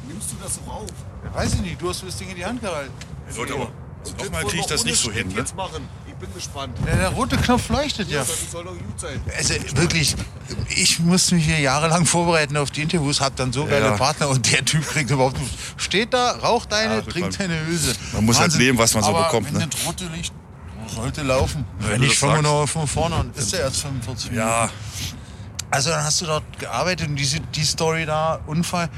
Nimmst 0.08 0.32
du 0.32 0.36
das 0.42 0.56
so 0.56 0.72
auf? 0.72 0.86
Weiß 1.34 1.54
ich 1.56 1.62
nicht, 1.62 1.82
du 1.82 1.90
hast 1.90 2.04
das 2.06 2.18
Ding 2.18 2.30
in 2.30 2.36
die 2.36 2.46
Hand 2.46 2.62
gehalten. 2.62 2.94
Leute, 3.36 3.54
aber 4.04 4.24
nochmal 4.24 4.46
kriege 4.46 4.60
ich 4.62 4.66
das 4.68 4.84
nicht 4.86 5.00
so 5.02 5.12
hin. 5.12 5.28
Ne? 5.30 5.36
jetzt 5.36 5.56
machen. 5.56 5.88
Ich 6.08 6.14
bin 6.16 6.34
gespannt. 6.34 6.76
Der, 6.86 6.96
der 6.96 7.10
rote 7.10 7.38
Knopf 7.38 7.70
leuchtet 7.70 8.10
ja. 8.10 8.20
Das 8.20 8.52
soll 8.52 8.64
doch 8.64 8.72
gut 8.72 9.00
sein. 9.00 9.22
Also 9.38 9.54
wirklich, 9.76 10.16
ich 10.70 11.00
musste 11.00 11.36
mich 11.36 11.46
hier 11.46 11.60
jahrelang 11.60 12.06
vorbereiten 12.08 12.58
auf 12.58 12.72
die 12.72 12.82
Interviews, 12.82 13.22
hab 13.22 13.36
dann 13.36 13.54
so 13.54 13.66
geile 13.66 13.86
Ja. 13.86 13.92
Partner 13.98 14.30
und 14.30 14.52
der 14.52 14.66
Typ 14.66 14.88
kriegt 14.88 15.12
überhaupt 15.12 15.40
nicht. 15.40 15.54
Steht 15.78 16.14
da, 16.14 16.32
raucht 16.38 16.74
eine, 16.74 16.96
Ja, 16.96 17.02
trinkt 17.02 17.38
man- 17.40 17.52
eine 17.52 17.66
Hülse. 17.68 17.94
man 18.14 18.26
muss 18.26 18.40
halt 18.40 18.56
nehmen, 18.58 18.78
was 18.80 18.94
man 18.96 19.04
so 19.04 19.10
Aber 19.10 19.26
bekommt, 19.26 19.54
Wenn 19.54 19.60
ne? 19.60 19.68
das 19.68 19.86
rote 19.86 20.06
Licht 20.08 20.34
sollte 20.88 21.22
laufen. 21.22 21.66
Wenn 21.80 21.90
Wenn 21.90 21.96
du 21.98 22.02
nicht, 22.08 22.14
das 22.14 22.20
fangen 22.20 22.44
wir 22.44 22.50
sagst. 22.50 22.76
noch 22.76 22.82
von 22.82 22.88
vorne 22.88 23.16
an. 23.18 23.32
Ist 23.36 23.54
der 23.54 23.60
erst 23.60 23.82
45 23.82 24.32
Minuten. 24.32 24.48
Ja, 24.50 24.70
Also 25.70 25.90
dann 25.92 26.04
hast 26.04 26.22
du 26.22 26.26
dort 26.26 26.44
gearbeitet 26.58 27.10
und 27.10 27.16
diese, 27.18 27.42
die 27.42 27.64
Story 27.66 28.06
da, 28.06 28.40
Unfall. 28.48 28.90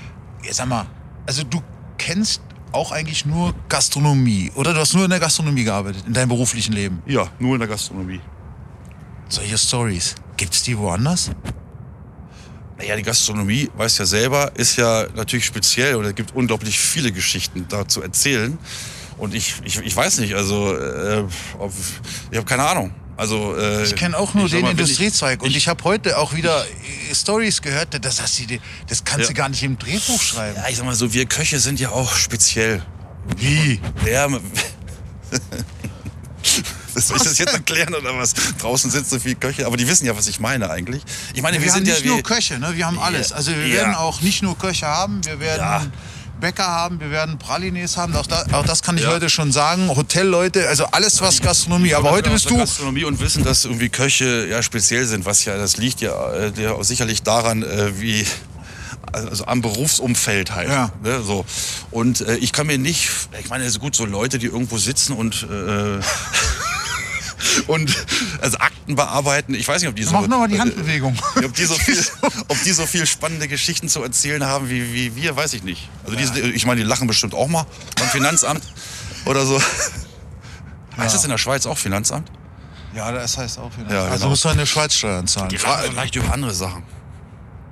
Ja, 0.44 0.54
sag 0.54 0.68
mal, 0.68 0.86
also 1.26 1.44
du 1.44 1.62
kennst 1.98 2.42
auch 2.72 2.92
eigentlich 2.92 3.26
nur 3.26 3.54
Gastronomie, 3.68 4.52
oder? 4.56 4.74
Du 4.74 4.80
hast 4.80 4.94
nur 4.94 5.04
in 5.06 5.10
der 5.10 5.20
Gastronomie 5.20 5.64
gearbeitet, 5.64 6.04
in 6.06 6.14
deinem 6.14 6.30
beruflichen 6.30 6.74
Leben. 6.74 7.02
ja, 7.06 7.28
nur 7.40 7.56
in 7.56 7.60
der 7.60 7.68
Gastronomie. 7.68 8.22
Solche 9.28 9.58
Stories, 9.58 10.16
gibt's 10.38 10.64
die 10.64 10.78
woanders? 10.78 11.32
Naja, 12.78 12.96
die 12.96 13.04
Gastronomie, 13.04 13.70
weiß 13.76 13.98
ja 13.98 14.06
selber, 14.06 14.52
ist 14.56 14.78
ja 14.78 15.06
natürlich 15.16 15.46
speziell 15.46 15.96
und 15.96 16.06
es 16.06 16.16
gibt 16.16 16.34
unglaublich 16.34 16.80
viele 16.80 17.12
Geschichten 17.12 17.66
da 17.68 17.88
zu 17.88 18.02
erzählen. 18.02 18.58
Und 19.18 19.34
ich, 19.34 19.56
ich, 19.66 19.78
ich 19.80 19.96
weiß 19.96 20.20
nicht, 20.20 20.34
also 20.34 20.76
äh, 20.76 21.26
ob, 21.58 21.74
ich 22.32 22.38
habe 22.38 22.48
keine 22.48 22.64
Ahnung. 22.64 22.94
Also, 23.20 23.54
äh, 23.58 23.84
Ich 23.84 23.96
kenne 23.98 24.18
auch 24.18 24.34
nur 24.34 24.48
den 24.48 24.62
mal, 24.62 24.72
Industriezweig 24.72 25.42
und 25.44 25.50
ich, 25.50 25.58
ich 25.58 25.68
habe 25.68 25.84
heute 25.84 26.18
auch 26.18 26.34
wieder 26.34 26.66
Stories 27.14 27.62
gehört, 27.62 27.90
das, 28.04 28.22
hast 28.22 28.40
du, 28.40 28.46
das 28.88 29.04
kannst 29.04 29.28
du 29.28 29.34
Ja. 29.34 29.38
gar 29.38 29.50
nicht 29.50 29.62
im 29.62 29.78
Drehbuch 29.78 30.22
schreiben. 30.22 30.56
Ja, 30.56 30.70
ich 30.70 30.78
sag 30.78 30.86
mal 30.86 30.96
so, 30.96 31.14
wir 31.14 31.26
Köche 31.26 31.60
sind 31.60 31.82
ja 31.82 31.90
auch 31.90 32.16
speziell. 32.16 32.82
Wie? 33.38 33.82
Ja, 34.10 34.28
soll 36.96 37.18
ich 37.18 37.24
das 37.24 37.38
jetzt 37.38 37.54
erklären 37.54 37.94
oder 37.94 38.16
was? 38.18 38.34
Draußen 38.60 38.90
sitzen 38.90 39.10
so 39.10 39.20
viele 39.20 39.36
Köche, 39.36 39.66
aber 39.66 39.76
die 39.78 39.88
wissen 39.88 40.06
ja, 40.06 40.16
was 40.16 40.28
ich 40.28 40.40
meine 40.40 40.70
eigentlich. 40.70 41.04
Ich 41.34 41.42
meine, 41.42 41.58
Wir, 41.58 41.66
wir, 41.66 41.72
haben 41.74 41.86
sind 41.86 41.88
nicht 41.94 42.06
ja 42.06 42.12
nur 42.12 42.24
Köche, 42.24 42.58
ne? 42.60 42.76
wir 42.76 42.86
haben 42.86 43.00
alles. 43.00 43.32
Also 43.34 43.52
wir 43.52 43.68
Ja. 43.68 43.76
werden 43.76 43.96
auch 43.96 44.22
nicht 44.22 44.42
nur 44.44 44.58
Köche 44.58 44.88
haben, 44.88 45.24
wir 45.26 45.40
werden 45.40 45.60
Ja. 45.62 45.86
Bäcker 46.40 46.68
haben, 46.68 47.00
wir 47.00 47.12
werden 47.12 47.38
Pralines 47.38 47.98
haben, 47.98 48.16
auch, 48.16 48.26
da, 48.28 48.46
auch 48.54 48.66
das 48.66 48.82
kann 48.82 48.98
ich 48.98 49.04
Ja. 49.04 49.12
heute 49.12 49.30
schon 49.30 49.52
sagen. 49.52 49.90
Hotelleute, 49.90 50.68
also 50.68 50.86
alles 50.86 51.22
was 51.22 51.42
Gastronomie. 51.42 51.94
Aber 51.96 52.12
heute 52.12 52.30
aus 52.30 52.36
bist 52.36 52.50
du 52.50 52.58
Gastronomie 52.58 53.04
und 53.04 53.20
wissen, 53.20 53.44
dass 53.44 53.66
irgendwie 53.66 53.90
Köche 53.90 54.48
ja 54.48 54.64
speziell 54.64 55.06
sind, 55.06 55.26
was 55.26 55.44
ja 55.46 55.58
das 55.58 55.78
liegt 55.78 56.02
ja, 56.02 56.32
äh, 56.34 56.52
ja 56.58 56.82
sicherlich 56.84 57.24
daran, 57.24 57.64
äh, 57.64 58.00
wie 58.00 58.26
also 59.12 59.46
am 59.46 59.62
Berufsumfeld 59.62 60.54
halt. 60.54 60.70
Ja. 60.70 60.92
Ne, 61.04 61.22
so. 61.24 61.44
Und 61.90 62.22
äh, 62.22 62.36
ich 62.38 62.52
kann 62.54 62.68
mir 62.68 62.78
nicht, 62.78 63.10
ich 63.40 63.50
meine, 63.50 63.64
es 63.64 63.72
ist 63.72 63.80
gut, 63.80 63.96
so 63.96 64.06
Leute, 64.06 64.38
die 64.38 64.46
irgendwo 64.48 64.78
sitzen 64.78 65.14
und 65.14 65.48
äh, 65.50 66.00
und 67.68 67.96
also 68.42 68.58
Akten 68.58 68.96
bearbeiten. 68.96 69.54
Ich 69.54 69.68
weiß 69.68 69.82
nicht, 69.82 69.90
ob 69.90 69.96
die 69.96 70.04
so 70.04 70.12
Mach 70.14 70.28
nochmal 70.28 70.48
die 70.48 70.60
Handbewegung. 70.60 71.16
ob 71.44 71.54
die, 71.54 71.66
so 71.66 71.76
viel, 71.76 72.04
ob 72.48 72.64
die 72.64 72.72
so 72.72 72.86
viel 72.86 73.06
spannende 73.06 73.48
Geschichten 73.48 73.90
zu 73.90 74.02
erzählen 74.04 74.46
haben 74.46 74.70
wie, 74.70 74.94
wie 74.94 75.16
wir, 75.16 75.36
weiß 75.36 75.54
ich 75.54 75.64
nicht. 75.64 75.90
Also 76.06 76.16
die, 76.16 76.42
ich 76.52 76.66
meine, 76.66 76.82
die 76.82 76.88
lachen 76.88 77.08
bestimmt 77.08 77.34
auch 77.34 77.48
mal 77.48 77.66
beim 77.96 78.08
Finanzamt 78.10 78.64
oder 79.26 79.46
so. 79.46 79.62
Heißt 80.98 81.16
das 81.16 81.24
in 81.24 81.30
der 81.30 81.38
Schweiz 81.38 81.66
auch 81.66 81.78
Finanzamt? 81.78 82.32
Ja, 82.96 83.12
das 83.12 83.38
heißt 83.38 83.60
auch 83.60 83.72
wieder. 83.78 83.94
Ja, 83.94 84.04
Also 84.06 84.16
genau. 84.18 84.30
musst 84.30 84.46
du 84.46 84.50
eine 84.50 84.66
Schweiz 84.66 84.94
Steuern 84.96 85.28
zahlen. 85.28 85.50
Die 85.50 85.58
lachen 85.58 85.92
vielleicht 85.92 86.16
über 86.16 86.34
andere 86.34 86.54
Sachen. 86.54 86.84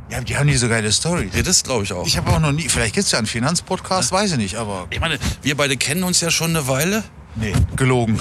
Ja, 0.09 0.21
die 0.21 0.37
haben 0.37 0.47
die 0.47 0.55
so 0.55 0.69
geile 0.69 0.91
Stories. 0.91 1.33
Ja, 1.35 1.41
das 1.41 1.63
glaube 1.63 1.83
ich 1.83 1.91
auch. 1.91 2.07
Ich 2.07 2.15
habe 2.15 2.29
auch 2.31 2.39
noch 2.39 2.53
nie, 2.53 2.69
vielleicht 2.69 2.93
gibt 2.93 3.05
es 3.07 3.11
ja 3.11 3.17
einen 3.17 3.27
Finanzpodcast, 3.27 4.11
weiß 4.11 4.31
ich 4.33 4.37
nicht, 4.37 4.55
aber 4.55 4.87
Ich 4.89 4.99
meine, 5.01 5.19
wir 5.41 5.57
beide 5.57 5.75
kennen 5.75 6.03
uns 6.03 6.21
ja 6.21 6.31
schon 6.31 6.51
eine 6.51 6.67
Weile. 6.67 7.03
Nee, 7.39 7.53
gelogen. 7.75 8.19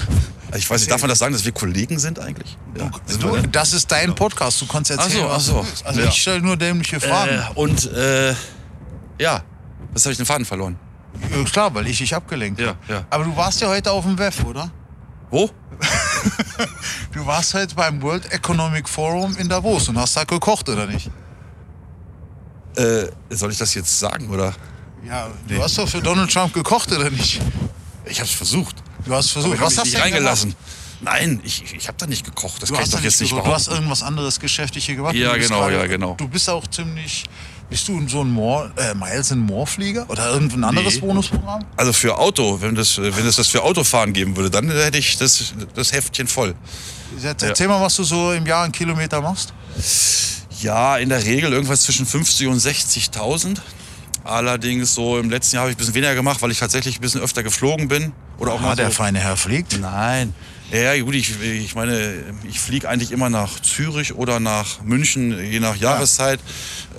Ich 0.55 0.69
weiß 0.69 0.79
nicht, 0.81 0.91
darf 0.91 1.01
man 1.01 1.09
das 1.09 1.19
sagen, 1.19 1.33
dass 1.33 1.43
wir 1.43 1.51
Kollegen 1.51 1.99
sind 1.99 2.19
eigentlich? 2.19 2.57
Ja. 2.77 2.89
Du, 3.19 3.35
denn? 3.35 3.51
das 3.51 3.73
ist 3.73 3.91
dein 3.91 4.15
Podcast, 4.15 4.61
du 4.61 4.65
kannst 4.67 4.91
erzählen, 4.91 5.25
Ach 5.29 5.39
so, 5.39 5.53
ach 5.53 5.63
was 5.63 5.67
so. 5.75 5.81
du. 5.83 5.87
Also 5.87 6.01
Ja. 6.01 6.07
ich 6.07 6.21
stelle 6.21 6.41
nur 6.41 6.55
dämliche 6.55 6.99
Fragen. 6.99 7.31
Äh, 7.35 7.41
und 7.55 7.91
äh, 7.91 8.33
ja, 9.19 9.43
was 9.93 10.03
habe 10.05 10.11
ich 10.13 10.17
den 10.17 10.25
Faden 10.25 10.45
verloren? 10.45 10.77
Ja, 11.35 11.43
klar, 11.43 11.73
weil 11.75 11.87
ich 11.87 11.97
dich 11.97 12.15
abgelenkt 12.15 12.61
Ja, 12.61 12.67
habe. 12.67 12.77
ja. 12.87 13.05
Aber 13.09 13.23
du 13.25 13.35
warst 13.35 13.59
ja 13.59 13.67
heute 13.67 13.91
auf 13.91 14.05
dem 14.05 14.17
WEF, 14.17 14.43
oder? 14.45 14.71
Wo? 15.29 15.49
Du 17.11 17.25
warst 17.25 17.53
heute 17.53 17.73
beim 17.75 18.01
World 18.01 18.31
Economic 18.31 18.87
Forum 18.89 19.35
in 19.37 19.47
Davos 19.49 19.89
und 19.89 19.97
hast 19.97 20.15
da 20.17 20.23
gekocht, 20.23 20.67
oder 20.69 20.85
nicht? 20.85 21.09
Äh, 22.75 23.07
soll 23.29 23.51
ich 23.51 23.57
das 23.57 23.73
jetzt 23.73 23.99
sagen 23.99 24.29
oder? 24.29 24.53
Ja, 25.05 25.27
du 25.47 25.61
hast 25.61 25.77
doch 25.77 25.87
für 25.87 26.01
Donald 26.01 26.31
Trump 26.31 26.53
gekocht, 26.53 26.91
oder 26.91 27.09
nicht? 27.09 27.41
Ich 28.05 28.19
habe 28.19 28.27
es 28.29 28.35
versucht. 28.35 28.75
Du 29.07 29.13
hast 29.15 29.31
versucht. 29.31 29.59
Was 29.61 29.77
hast 29.77 29.93
du 29.93 29.97
reingelassen. 29.99 30.55
Nein, 30.99 31.39
ich, 31.43 31.63
ich 31.75 31.87
habe 31.87 31.97
da 31.99 32.07
nicht 32.07 32.25
gekocht. 32.25 32.61
Das 32.61 32.69
Du 32.69 32.75
kann 32.75 32.83
ich 32.83 32.91
hast, 32.91 32.97
doch 32.99 33.03
jetzt 33.03 33.21
nicht 33.21 33.29
gekocht. 33.29 33.47
du 33.47 33.53
hast 33.53 33.65
behaupten. 33.65 33.83
irgendwas 33.83 34.03
anderes 34.03 34.39
Geschäftlich 34.39 34.85
hier 34.87 34.95
gemacht. 34.95 35.13
Ja, 35.15 35.33
Du 35.33 35.37
bist 35.37 35.49
genau, 35.49 35.61
gerade- 35.61 35.75
ja, 35.77 35.85
genau. 35.87 36.15
Du 36.15 36.27
bist 36.27 36.49
auch 36.49 36.65
ziemlich. 36.67 37.23
Bist 37.69 37.87
du 37.87 38.07
so 38.07 38.21
ein 38.21 38.31
More, 38.31 38.71
äh, 38.77 38.95
Miles 38.95 39.31
and 39.31 39.45
More 39.45 39.67
Flieger 39.67 40.09
oder 40.09 40.31
irgendein 40.31 40.63
anderes 40.63 40.95
Nee. 40.95 40.99
Bonusprogramm? 41.01 41.65
Also 41.75 41.91
für 41.93 42.17
Auto, 42.17 42.59
wenn 42.61 42.75
das, 42.75 42.97
wenn 42.97 43.25
es 43.25 43.35
das 43.35 43.47
für 43.49 43.61
Autofahren 43.61 44.13
geben 44.13 44.35
würde, 44.37 44.49
dann 44.49 44.71
hätte 44.71 44.97
ich 44.97 45.17
das, 45.17 45.53
das 45.75 45.91
Heftchen 45.91 46.27
voll. 46.27 46.55
Jetzt 47.21 47.43
Erzähl 47.43 47.67
mal, 47.67 47.81
was 47.81 47.95
du 47.97 48.03
so 48.05 48.31
im 48.31 48.45
Jahr 48.45 48.63
einen 48.63 48.71
Kilometer 48.71 49.21
machst. 49.21 49.53
Ja, 50.61 50.97
in 50.97 51.09
der 51.09 51.23
Regel 51.23 51.51
irgendwas 51.51 51.81
zwischen 51.83 52.05
50 52.05 52.47
und 52.47 52.57
60.000. 52.59 53.57
Allerdings 54.23 54.95
so 54.95 55.17
im 55.19 55.29
letzten 55.29 55.55
Jahr 55.57 55.63
habe 55.63 55.71
ich 55.71 55.75
ein 55.75 55.79
bisschen 55.79 55.93
weniger 55.93 56.15
gemacht, 56.15 56.41
weil 56.41 56.51
ich 56.51 56.59
tatsächlich 56.59 56.97
ein 56.97 57.01
bisschen 57.01 57.21
öfter 57.21 57.43
geflogen 57.43 57.87
bin. 57.87 58.13
Oder 58.37 58.53
auch 58.53 58.59
Ah, 58.59 58.63
mal 58.63 58.75
der 58.75 58.87
so. 58.87 58.91
feine 58.93 59.19
Herr 59.19 59.37
fliegt. 59.37 59.79
Nein. 59.79 60.33
Ja, 60.71 60.93
ja, 60.93 61.01
gut, 61.01 61.15
ich, 61.15 61.41
ich 61.41 61.75
meine, 61.75 62.13
ich 62.43 62.59
fliege 62.59 62.89
eigentlich 62.89 63.11
immer 63.13 63.29
nach 63.29 63.59
Zürich 63.61 64.13
oder 64.15 64.41
nach 64.41 64.81
München, 64.83 65.31
je 65.49 65.61
nach 65.61 65.77
Jahreszeit. 65.77 66.41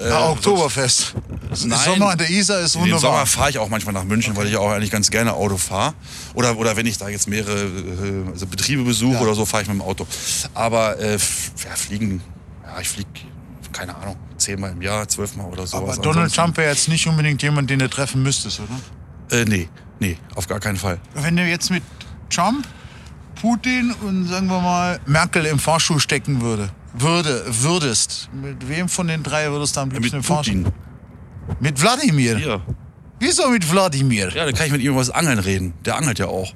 Äh, 0.01 0.09
Ah, 0.11 0.31
Oktoberfest. 0.31 1.13
Nein. 1.67 1.79
Sommer 1.85 2.11
an 2.11 2.19
der 2.19 2.31
Isar 2.31 2.61
ist 2.61 2.77
Im 2.77 2.81
Sommer 2.83 2.95
wunderbar. 2.95 3.27
fahre 3.27 3.51
ich 3.51 3.59
auch 3.59 3.69
manchmal 3.69 3.93
nach 3.93 4.05
München, 4.05 4.35
weil 4.37 4.47
ich 4.47 4.57
auch 4.57 4.71
eigentlich 4.71 4.91
ganz 4.91 5.11
gerne 5.11 5.35
Auto 5.35 5.59
fahre. 5.59 5.93
Oder, 6.33 6.57
oder 6.57 6.77
wenn 6.77 6.87
ich 6.87 6.97
da 6.97 7.09
jetzt 7.11 7.29
mehrere 7.29 7.65
äh, 7.65 8.31
also 8.33 8.47
Betriebe 8.47 8.85
besuche 8.85 9.15
Ja. 9.17 9.21
oder 9.21 9.35
so, 9.35 9.45
fahre 9.45 9.65
ich 9.65 9.69
mit 9.69 9.77
dem 9.77 9.83
Auto. 9.83 10.07
Aber 10.55 10.99
äh, 10.99 11.13
ja, 11.13 11.77
fliegen, 11.77 12.23
ja, 12.65 12.81
ich 12.81 12.89
fliege, 12.89 13.09
keine 13.73 13.95
Ahnung, 13.97 14.17
zehnmal 14.39 14.71
im 14.73 14.81
Jahr, 14.81 15.07
zwölfmal 15.09 15.47
oder 15.47 15.67
sowas. 15.67 15.83
Aber 15.99 16.03
Donald 16.03 16.17
Ansonsten- 16.25 16.37
Trump 16.37 16.57
wäre 16.57 16.71
jetzt 16.71 16.89
nicht 16.89 17.07
unbedingt 17.07 17.43
jemand, 17.43 17.69
den 17.69 17.81
du 17.81 17.89
treffen 17.91 18.23
müsstest, 18.23 18.61
oder? 18.61 18.69
Äh, 19.31 19.45
nee, 19.45 19.69
nee, 20.01 20.17
auf 20.35 20.47
gar 20.47 20.61
keinen 20.61 20.77
Fall. 20.77 20.99
Wenn 21.15 21.37
du 21.37 21.45
jetzt 21.45 21.71
mit 21.71 21.83
Trump, 22.31 22.67
Putin 23.41 23.95
und 24.03 24.27
sagen 24.27 24.47
wir 24.49 24.61
mal 24.61 25.01
Merkel 25.07 25.47
im 25.47 25.59
Fahrschuh 25.59 25.99
stecken 25.99 26.41
würde, 26.41 26.71
würde, 26.95 27.45
würdest, 27.49 28.29
mit 28.33 28.69
wem 28.69 28.89
von 28.89 29.07
den 29.07 29.23
drei 29.23 29.51
würdest 29.51 29.77
du 29.77 29.81
am 29.81 29.89
Mit 29.89 29.99
liebsten 29.99 30.17
im 30.17 30.23
Fahrschuh? 30.23 30.63
Putin. 30.65 30.73
Mit 31.61 31.81
Wladimir. 31.81 32.39
Ja. 32.39 32.61
Wieso 33.21 33.49
mit 33.51 33.71
Wladimir? 33.71 34.31
ja, 34.35 34.45
dann 34.45 34.55
kann 34.55 34.67
ich 34.67 34.73
mit 34.73 34.81
ihm 34.83 34.91
über 34.91 35.01
das 35.01 35.11
Angeln 35.11 35.39
reden. 35.39 35.75
Der 35.85 35.97
angelt 35.97 36.19
ja 36.19 36.27
auch. 36.27 36.53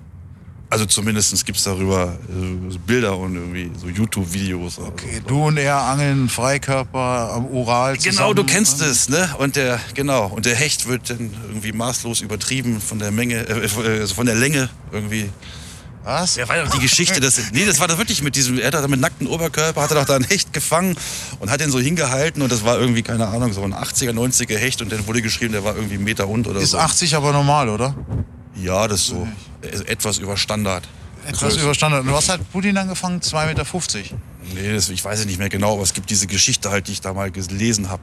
Also 0.72 0.86
zumindest 0.86 1.44
gibt 1.44 1.58
es 1.58 1.64
darüber 1.64 2.18
äh, 2.30 2.78
Bilder 2.86 3.18
und 3.18 3.34
irgendwie 3.34 3.70
so 3.78 3.88
YouTube-Videos. 3.88 4.78
Okay, 4.78 5.20
so. 5.22 5.28
du 5.28 5.46
und 5.48 5.58
er 5.58 5.76
angeln 5.76 6.30
Freikörper 6.30 7.30
am 7.34 7.44
Oral 7.48 7.98
zusammen. 7.98 8.16
Genau, 8.16 8.32
du 8.32 8.44
kennst 8.44 8.80
es, 8.80 9.10
ne? 9.10 9.34
Und 9.36 9.56
der, 9.56 9.78
genau, 9.92 10.28
und 10.28 10.46
der 10.46 10.56
Hecht 10.56 10.88
wird 10.88 11.10
dann 11.10 11.30
irgendwie 11.46 11.72
maßlos 11.72 12.22
übertrieben 12.22 12.80
von 12.80 12.98
der 12.98 13.10
Menge, 13.10 13.46
äh, 13.46 13.66
äh, 13.66 14.00
also 14.00 14.14
von 14.14 14.24
der 14.24 14.34
Länge 14.34 14.70
irgendwie. 14.90 15.28
Was? 16.04 16.36
Ja, 16.36 16.46
doch 16.46 16.70
die 16.70 16.80
Geschichte, 16.80 17.20
das, 17.20 17.38
nee, 17.52 17.66
das 17.66 17.78
war 17.78 17.88
doch 17.88 17.98
wirklich 17.98 18.22
mit 18.22 18.34
diesem, 18.34 18.58
er 18.58 18.68
hat 18.68 18.74
da 18.74 18.88
mit 18.88 18.98
nacktem 18.98 19.26
Oberkörper, 19.26 19.82
hat 19.82 19.90
er 19.90 19.96
doch 19.96 20.06
da 20.06 20.16
einen 20.16 20.24
Hecht 20.24 20.54
gefangen 20.54 20.96
und 21.38 21.50
hat 21.50 21.60
den 21.60 21.70
so 21.70 21.80
hingehalten 21.80 22.40
und 22.40 22.50
das 22.50 22.64
war 22.64 22.80
irgendwie, 22.80 23.02
keine 23.02 23.28
Ahnung, 23.28 23.52
so 23.52 23.62
ein 23.62 23.74
80er, 23.74 24.12
90er 24.12 24.56
Hecht 24.56 24.80
und 24.80 24.90
dann 24.90 25.06
wurde 25.06 25.20
geschrieben, 25.20 25.52
der 25.52 25.64
war 25.64 25.76
irgendwie 25.76 25.96
einen 25.96 26.04
Meter 26.04 26.28
und 26.28 26.48
oder 26.48 26.60
Ist 26.60 26.70
so. 26.70 26.78
80 26.78 27.14
aber 27.14 27.32
normal, 27.32 27.68
oder? 27.68 27.94
Ja, 28.54 28.86
das 28.88 29.00
ist 29.00 29.06
so 29.08 29.28
äh, 29.62 29.90
etwas 29.90 30.18
über 30.18 30.36
Standard. 30.36 30.86
Etwas 31.24 31.40
Größe. 31.40 31.62
überstanden. 31.62 32.00
Und 32.00 32.12
was 32.12 32.28
hat 32.28 32.40
Putin 32.50 32.76
angefangen? 32.76 33.20
2,50 33.20 33.46
Meter. 33.46 33.64
Nee, 34.54 34.74
das, 34.74 34.88
ich 34.88 35.04
weiß 35.04 35.20
es 35.20 35.26
nicht 35.26 35.38
mehr 35.38 35.48
genau, 35.48 35.74
aber 35.74 35.82
es 35.82 35.94
gibt 35.94 36.10
diese 36.10 36.26
Geschichte 36.26 36.70
halt, 36.70 36.88
die 36.88 36.92
ich 36.92 37.00
da 37.00 37.12
mal 37.12 37.30
gelesen 37.30 37.88
habe. 37.88 38.02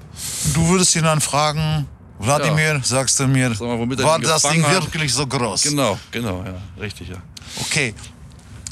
Du 0.53 0.67
würdest 0.69 0.95
ihn 0.95 1.03
dann 1.03 1.19
fragen, 1.19 1.85
Wladimir, 2.19 2.81
sagst 2.83 3.19
du 3.19 3.27
mir, 3.27 3.49
Sag 3.53 3.61
mal, 3.61 3.79
war 3.79 4.19
das 4.19 4.43
Ding 4.43 4.65
hat? 4.65 4.83
wirklich 4.83 5.13
so 5.13 5.27
groß? 5.27 5.63
Genau, 5.63 5.99
genau, 6.11 6.43
ja, 6.43 6.55
richtig, 6.81 7.09
ja. 7.09 7.17
Okay. 7.61 7.93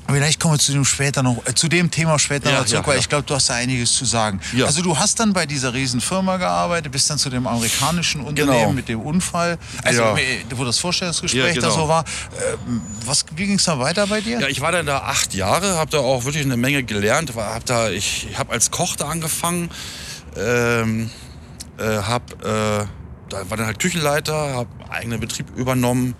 Vielleicht 0.09 0.39
kommen 0.39 0.53
wir 0.55 0.59
zu 0.59 0.71
dem 0.71 0.85
später 0.85 1.21
noch, 1.23 1.45
äh, 1.45 1.53
zu 1.53 1.67
dem 1.67 1.91
Thema 1.91 2.17
später 2.17 2.49
Ja, 2.51 2.59
noch 2.59 2.65
zurück, 2.65 2.83
ja, 2.83 2.87
weil 2.87 2.95
ja. 2.95 2.99
ich 3.01 3.09
glaube, 3.09 3.23
du 3.25 3.35
hast 3.35 3.49
da 3.49 3.55
einiges 3.55 3.93
zu 3.93 4.05
sagen. 4.05 4.39
Ja. 4.53 4.65
Also 4.65 4.81
du 4.81 4.97
hast 4.97 5.19
dann 5.19 5.33
bei 5.33 5.45
dieser 5.45 5.73
Riesenfirma 5.73 6.37
gearbeitet, 6.37 6.91
bist 6.91 7.09
dann 7.09 7.17
zu 7.17 7.29
dem 7.29 7.45
amerikanischen 7.45 8.21
Unternehmen 8.21 8.57
Genau. 8.59 8.71
mit 8.73 8.87
dem 8.87 9.01
Unfall, 9.01 9.57
also 9.83 10.01
Ja. 10.01 10.17
äh, 10.17 10.39
wo 10.55 10.63
das 10.63 10.79
Vorstellungsgespräch 10.79 11.55
Ja, 11.55 11.61
da 11.61 11.67
genau. 11.69 11.81
so 11.81 11.87
war. 11.87 12.05
Ähm, 12.67 12.81
was, 13.05 13.25
wie 13.35 13.45
ging 13.47 13.55
es 13.57 13.65
da 13.65 13.77
weiter 13.79 14.07
bei 14.07 14.21
dir? 14.21 14.39
Ja, 14.39 14.47
ich 14.47 14.61
war 14.61 14.71
dann 14.71 14.85
da 14.85 14.99
acht 14.99 15.33
Jahre, 15.33 15.75
habe 15.77 15.91
da 15.91 15.99
auch 15.99 16.23
wirklich 16.25 16.45
eine 16.45 16.57
Menge 16.57 16.83
gelernt. 16.83 17.35
War, 17.35 17.53
hab 17.53 17.65
da, 17.65 17.89
ich 17.89 18.27
habe 18.37 18.53
als 18.53 18.71
Koch 18.71 18.95
da 18.95 19.09
angefangen, 19.09 19.69
ähm, 20.37 21.09
äh, 21.77 21.83
hab, 21.83 22.31
äh, 22.45 22.85
da 23.29 23.49
war 23.49 23.57
dann 23.57 23.65
halt 23.65 23.79
Küchenleiter, 23.79 24.33
habe 24.53 24.69
eigenen 24.89 25.19
Betrieb 25.19 25.47
übernommen, 25.57 26.15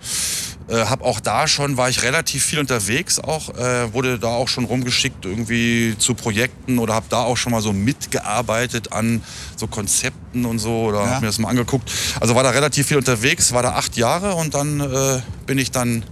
äh, 0.68 0.84
habe 0.86 1.04
auch 1.04 1.20
da 1.20 1.48
schon, 1.48 1.76
war 1.76 1.88
ich 1.88 2.02
relativ 2.02 2.44
viel 2.44 2.58
unterwegs 2.58 3.18
auch, 3.18 3.48
äh, 3.56 3.92
wurde 3.92 4.18
da 4.18 4.28
auch 4.28 4.48
schon 4.48 4.64
rumgeschickt 4.64 5.24
irgendwie 5.24 5.96
zu 5.98 6.14
Projekten 6.14 6.78
oder 6.78 6.94
habe 6.94 7.06
da 7.08 7.22
auch 7.22 7.36
schon 7.36 7.52
mal 7.52 7.62
so 7.62 7.72
mitgearbeitet 7.72 8.92
an 8.92 9.22
so 9.56 9.66
Konzepten 9.66 10.44
und 10.44 10.58
so 10.58 10.84
oder 10.84 11.00
Ja. 11.04 11.10
habe 11.10 11.20
mir 11.22 11.26
das 11.28 11.38
mal 11.38 11.48
angeguckt. 11.48 11.90
Also 12.20 12.34
war 12.34 12.42
da 12.42 12.50
relativ 12.50 12.86
viel 12.86 12.96
unterwegs, 12.98 13.52
war 13.52 13.62
da 13.62 13.72
acht 13.72 13.96
Jahre 13.96 14.34
und 14.34 14.54
dann 14.54 14.80
äh, 14.80 15.20
bin 15.46 15.58
ich 15.58 15.70
dann 15.70 16.04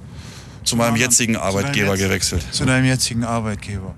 zu 0.64 0.75
meinem 0.77 0.97
jetzigen 0.97 1.37
Arbeitgeber 1.37 1.92
jetzt- 1.92 2.01
gewechselt. 2.03 2.47
Zu 2.51 2.64
deinem 2.64 2.87
jetzigen 2.87 3.25
Arbeitgeber. 3.25 3.95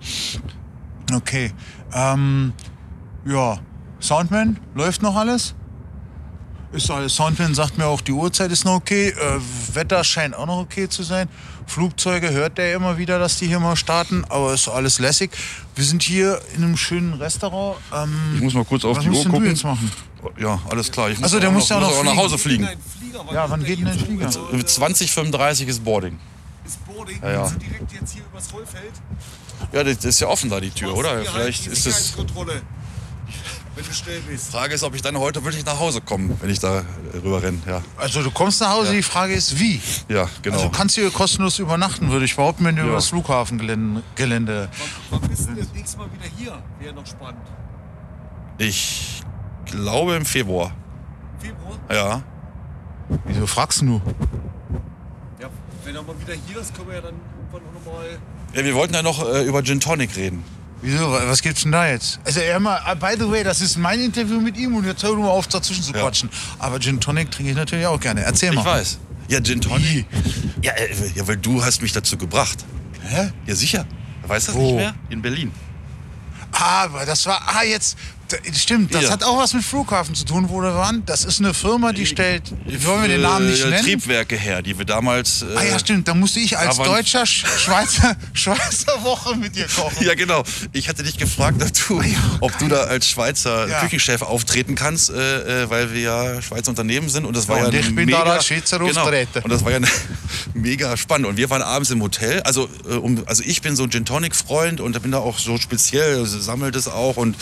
Okay. 1.15 1.53
Ähm, 1.95 2.53
ja, 3.25 3.59
Soundman, 4.01 4.59
läuft 4.75 5.03
noch 5.03 5.17
alles? 5.17 5.55
Ist 6.71 6.91
alles. 6.91 7.15
Soundman 7.17 7.55
sagt 7.55 7.79
mir 7.79 7.87
auch, 7.87 8.01
die 8.03 8.13
Uhrzeit 8.13 8.53
ist 8.53 8.65
noch 8.67 8.75
okay. 8.75 9.09
Äh, 9.09 9.15
Wetter 9.75 10.05
scheint 10.05 10.35
auch 10.35 10.47
noch 10.47 10.59
okay 10.59 10.87
zu 10.89 11.03
sein. 11.03 11.29
Flugzeuge 11.67 12.31
hört 12.31 12.59
der 12.59 12.75
immer 12.75 12.99
wieder, 12.99 13.19
dass 13.19 13.39
die 13.39 13.47
hier 13.47 13.59
mal 13.61 13.75
starten, 13.77 14.25
aber 14.29 14.53
ist 14.53 14.69
alles 14.69 14.99
lässig. 14.99 15.31
Wir 15.75 15.85
sind 15.85 16.03
hier 16.03 16.41
in 16.55 16.63
einem 16.65 16.77
schönen 16.77 17.15
Restaurant. 17.15 17.79
Ähm, 17.95 18.13
Ich 18.37 18.43
muss 18.43 18.55
mal 18.55 18.65
kurz 18.67 18.85
auf 18.85 18.99
die 18.99 19.09
Uhr 19.09 19.15
denn 19.15 19.25
du 19.25 19.31
gucken. 19.31 19.47
jetzt 19.49 19.65
machen? 19.65 19.91
Ja, 20.39 20.61
alles 20.71 20.91
klar. 20.93 21.09
Ich 21.11 21.19
muss 21.19 21.29
Ach 21.29 21.33
so, 21.33 21.41
der 21.41 21.51
muss 21.51 21.69
ja 21.71 21.77
auch 21.77 21.81
muss 21.81 21.91
noch 21.91 21.99
auch 22.01 22.05
nach. 22.05 22.17
Hause 22.17 22.37
fliegen. 22.39 22.69
Ja, 23.33 23.49
wann 23.51 23.65
geht 23.65 23.79
denn 23.79 23.87
der 23.87 23.95
Flieger? 23.95 24.29
2035 24.31 25.69
ist 25.69 25.83
Boarding. 25.85 26.19
Ist 26.67 26.85
Boarding, 26.87 27.19
Ja, 27.23 27.31
ja. 27.33 27.47
sind 27.47 27.63
direkt 27.63 27.93
jetzt 27.93 28.13
hier 28.13 28.23
übers 28.31 28.47
Vollfeld. 28.47 28.93
Ja, 29.73 29.85
das 29.85 30.05
ist 30.05 30.21
ja 30.21 30.27
offen 30.29 30.51
da, 30.51 30.61
die 30.61 30.71
Tür, 30.71 30.95
oder? 30.95 31.23
Vielleicht 31.25 31.67
ist 31.67 31.87
es. 31.87 32.15
Wenn 33.79 33.87
du 33.87 33.93
schnell 33.93 34.21
bist. 34.23 34.51
Frage 34.51 34.75
ist, 34.75 34.83
ob 34.83 34.97
ich 34.97 35.03
dann 35.03 35.17
heute 35.17 35.45
wirklich 35.45 35.65
nach 35.65 35.79
Hause 35.79 36.01
komme, 36.01 36.37
wenn 36.41 36.51
ich 36.51 36.59
da 36.59 36.83
rüber 37.23 37.41
renne. 37.41 37.59
Ja, 37.65 37.81
Also 37.97 38.25
du 38.25 38.33
kommst 38.33 38.61
nach 38.61 38.71
Hause, 38.71 38.93
die 38.93 39.05
Frage 39.05 39.35
ist 39.35 39.57
wie. 39.61 39.81
ja 40.09 40.29
genau. 40.43 40.57
Also 40.57 40.69
du 40.69 40.77
kannst 40.77 40.97
hier 40.97 41.09
kostenlos 41.13 41.61
übernachten, 41.61 42.11
würde 42.11 42.25
ich 42.25 42.35
behaupten, 42.35 42.65
wenn 42.65 42.75
du 42.75 42.83
über 42.83 42.95
das 42.95 43.07
Flughafengelände. 43.07 44.03
Gelände. 44.17 44.69
Wann 45.11 45.21
bist 45.21 45.49
du 45.49 45.55
das 45.55 45.73
nächste 45.73 45.97
Mal 45.99 46.09
wieder 46.13 46.25
hier? 46.37 46.61
Wäre 46.81 46.93
noch 46.93 47.07
spannend. 47.07 47.41
ich 48.59 49.23
glaube 49.67 50.17
im 50.17 50.25
Februar. 50.25 50.73
Februar? 51.39 51.79
Ja. 51.89 52.23
Wieso 53.27 53.47
fragst 53.47 53.83
du? 53.83 54.03
Ja, 55.41 55.49
wenn 55.85 55.95
er 55.95 56.03
mal 56.03 56.21
wieder 56.21 56.35
hier 56.49 56.61
ist, 56.61 56.75
können 56.75 56.89
wir 56.89 56.97
ja 56.97 57.01
dann 57.03 57.15
irgendwann 57.37 57.63
auch 57.63 57.93
nochmal. 57.93 58.19
ja 58.55 58.65
wir 58.65 58.75
wollten 58.75 58.95
ja 58.95 59.03
noch 59.03 59.25
äh, 59.25 59.45
über 59.45 59.63
Gin 59.63 59.79
Tonic 59.79 60.17
reden. 60.17 60.43
Wieso? 60.81 61.11
Was 61.11 61.43
gibt's 61.43 61.63
denn 61.63 61.73
da 61.73 61.89
jetzt? 61.89 62.21
Also 62.25 62.41
er 62.41 62.61
mal, 62.61 62.79
by 62.97 63.15
the 63.19 63.29
way, 63.29 63.43
das 63.43 63.61
ist 63.61 63.77
mein 63.77 64.01
Interview 64.01 64.41
mit 64.41 64.57
ihm 64.57 64.75
und 64.77 64.87
jetzt 64.87 65.03
hör 65.03 65.15
mal 65.17 65.29
auf 65.29 65.47
dazwischen 65.49 65.83
zu 65.83 65.93
Ja. 65.93 66.01
quatschen. 66.03 66.31
Aber 66.59 66.79
Gin 66.79 67.01
Tonic 67.01 67.31
trinke 67.31 67.51
ich 67.51 67.57
natürlich 67.57 67.87
auch 67.87 67.99
gerne. 67.99 68.23
Erzähl 68.23 68.53
mal. 68.53 68.61
Ich 68.61 68.67
weiß. 68.67 68.99
Ja, 69.29 69.41
Gin 69.43 69.61
Tonic. 69.61 70.07
Ja, 70.63 70.73
äh, 70.73 70.89
ja, 71.15 71.27
weil 71.27 71.37
du 71.37 71.65
hast 71.65 71.83
mich 71.83 71.93
dazu 71.93 72.17
gebracht. 72.17 72.65
Hä? 73.03 73.31
Ja, 73.47 73.55
sicher. 73.55 73.87
Weißt 74.27 74.49
du 74.49 74.53
das 74.53 74.61
Wo? 74.61 74.67
nicht 74.67 74.77
mehr? 74.77 74.95
In 75.11 75.21
Berlin. 75.23 75.51
Ah, 76.53 76.85
aber 76.85 77.05
das 77.07 77.27
war, 77.27 77.41
ah 77.47 77.63
jetzt, 77.65 77.97
stimmt, 78.55 78.95
das 78.95 79.05
Ja. 79.05 79.11
hat 79.11 79.25
auch 79.25 79.39
was 79.39 79.55
mit 79.55 79.65
Flughafen 79.65 80.15
zu 80.15 80.25
tun, 80.25 80.47
wo 80.49 80.61
wir 80.63 80.75
waren. 80.75 81.05
Das 81.07 81.25
ist 81.25 81.41
eine 81.41 81.55
Firma, 81.55 81.93
die 81.93 82.07
stellt, 82.07 82.43
wollen 82.85 83.03
wir 83.03 83.09
den 83.09 83.21
Namen 83.23 83.51
nicht 83.51 83.65
Äh, 83.65 83.71
nennen? 83.71 83.83
Triebwerke 83.85 84.37
her, 84.37 84.63
die 84.63 84.77
wir 84.79 84.85
damals. 84.85 85.43
Äh, 85.43 85.47
Ah 85.57 85.63
ja, 85.65 85.79
stimmt, 85.79 86.07
da 86.09 86.15
musste 86.15 86.41
ich 86.41 86.57
als 86.59 86.77
deutscher 86.79 87.25
Sch 87.27 87.45
Schweizer, 87.59 88.17
Schweizer 88.33 89.03
Woche 89.03 89.37
mit 89.37 89.57
dir 89.57 89.67
kochen. 89.67 90.05
Ja, 90.05 90.15
genau. 90.15 90.43
Ich 90.73 90.89
hatte 90.89 91.03
dich 91.03 91.17
gefragt, 91.19 91.63
ob 91.63 91.73
du, 91.89 92.03
ob 92.41 92.59
du 92.59 92.69
da 92.69 92.85
als 92.85 93.09
Schweizer 93.09 93.69
Ja. 93.69 93.81
Küchenchef 93.81 94.23
auftreten 94.23 94.75
kannst, 94.75 95.11
äh, 95.11 95.63
äh, 95.65 95.71
weil 95.71 95.93
wir 95.93 96.01
ja 96.01 96.43
Schweizer 96.43 96.69
Unternehmen 96.71 97.09
sind. 97.09 97.25
Und 97.25 97.37
das 97.37 97.49
war 97.49 97.57
Ja, 97.59 97.63
ja, 97.65 97.69
und 97.69 97.75
ich 97.75 97.87
bin 97.95 98.07
mega, 98.07 98.25
da 98.25 98.33
als 98.35 98.47
Schweizer 98.47 98.79
genau. 98.79 99.03
auftreten. 99.03 99.41
Und 99.43 99.51
das 99.51 99.65
war 99.65 99.73
ja 99.73 99.79
mega 100.55 100.97
spannend. 100.97 101.27
Und 101.29 101.37
wir 101.37 101.51
waren 101.51 101.63
abends 101.63 101.91
im 101.91 102.03
Hotel. 102.03 102.41
Also, 102.43 102.69
äh, 102.89 102.95
um, 102.95 103.23
also 103.27 103.43
ich 103.45 103.63
bin 103.63 103.77
so 103.77 103.85
ein 103.85 103.91
Gin 103.91 104.05
Tonic 104.05 104.35
Freund 104.37 104.81
und 104.81 105.01
bin 105.03 105.13
da 105.13 105.19
auch 105.19 105.39
so 105.39 105.59
speziell, 105.59 106.19
also 106.19 106.41
sammelt 106.41 106.77
es 106.77 106.89
auch 106.89 107.17
und 107.17 107.37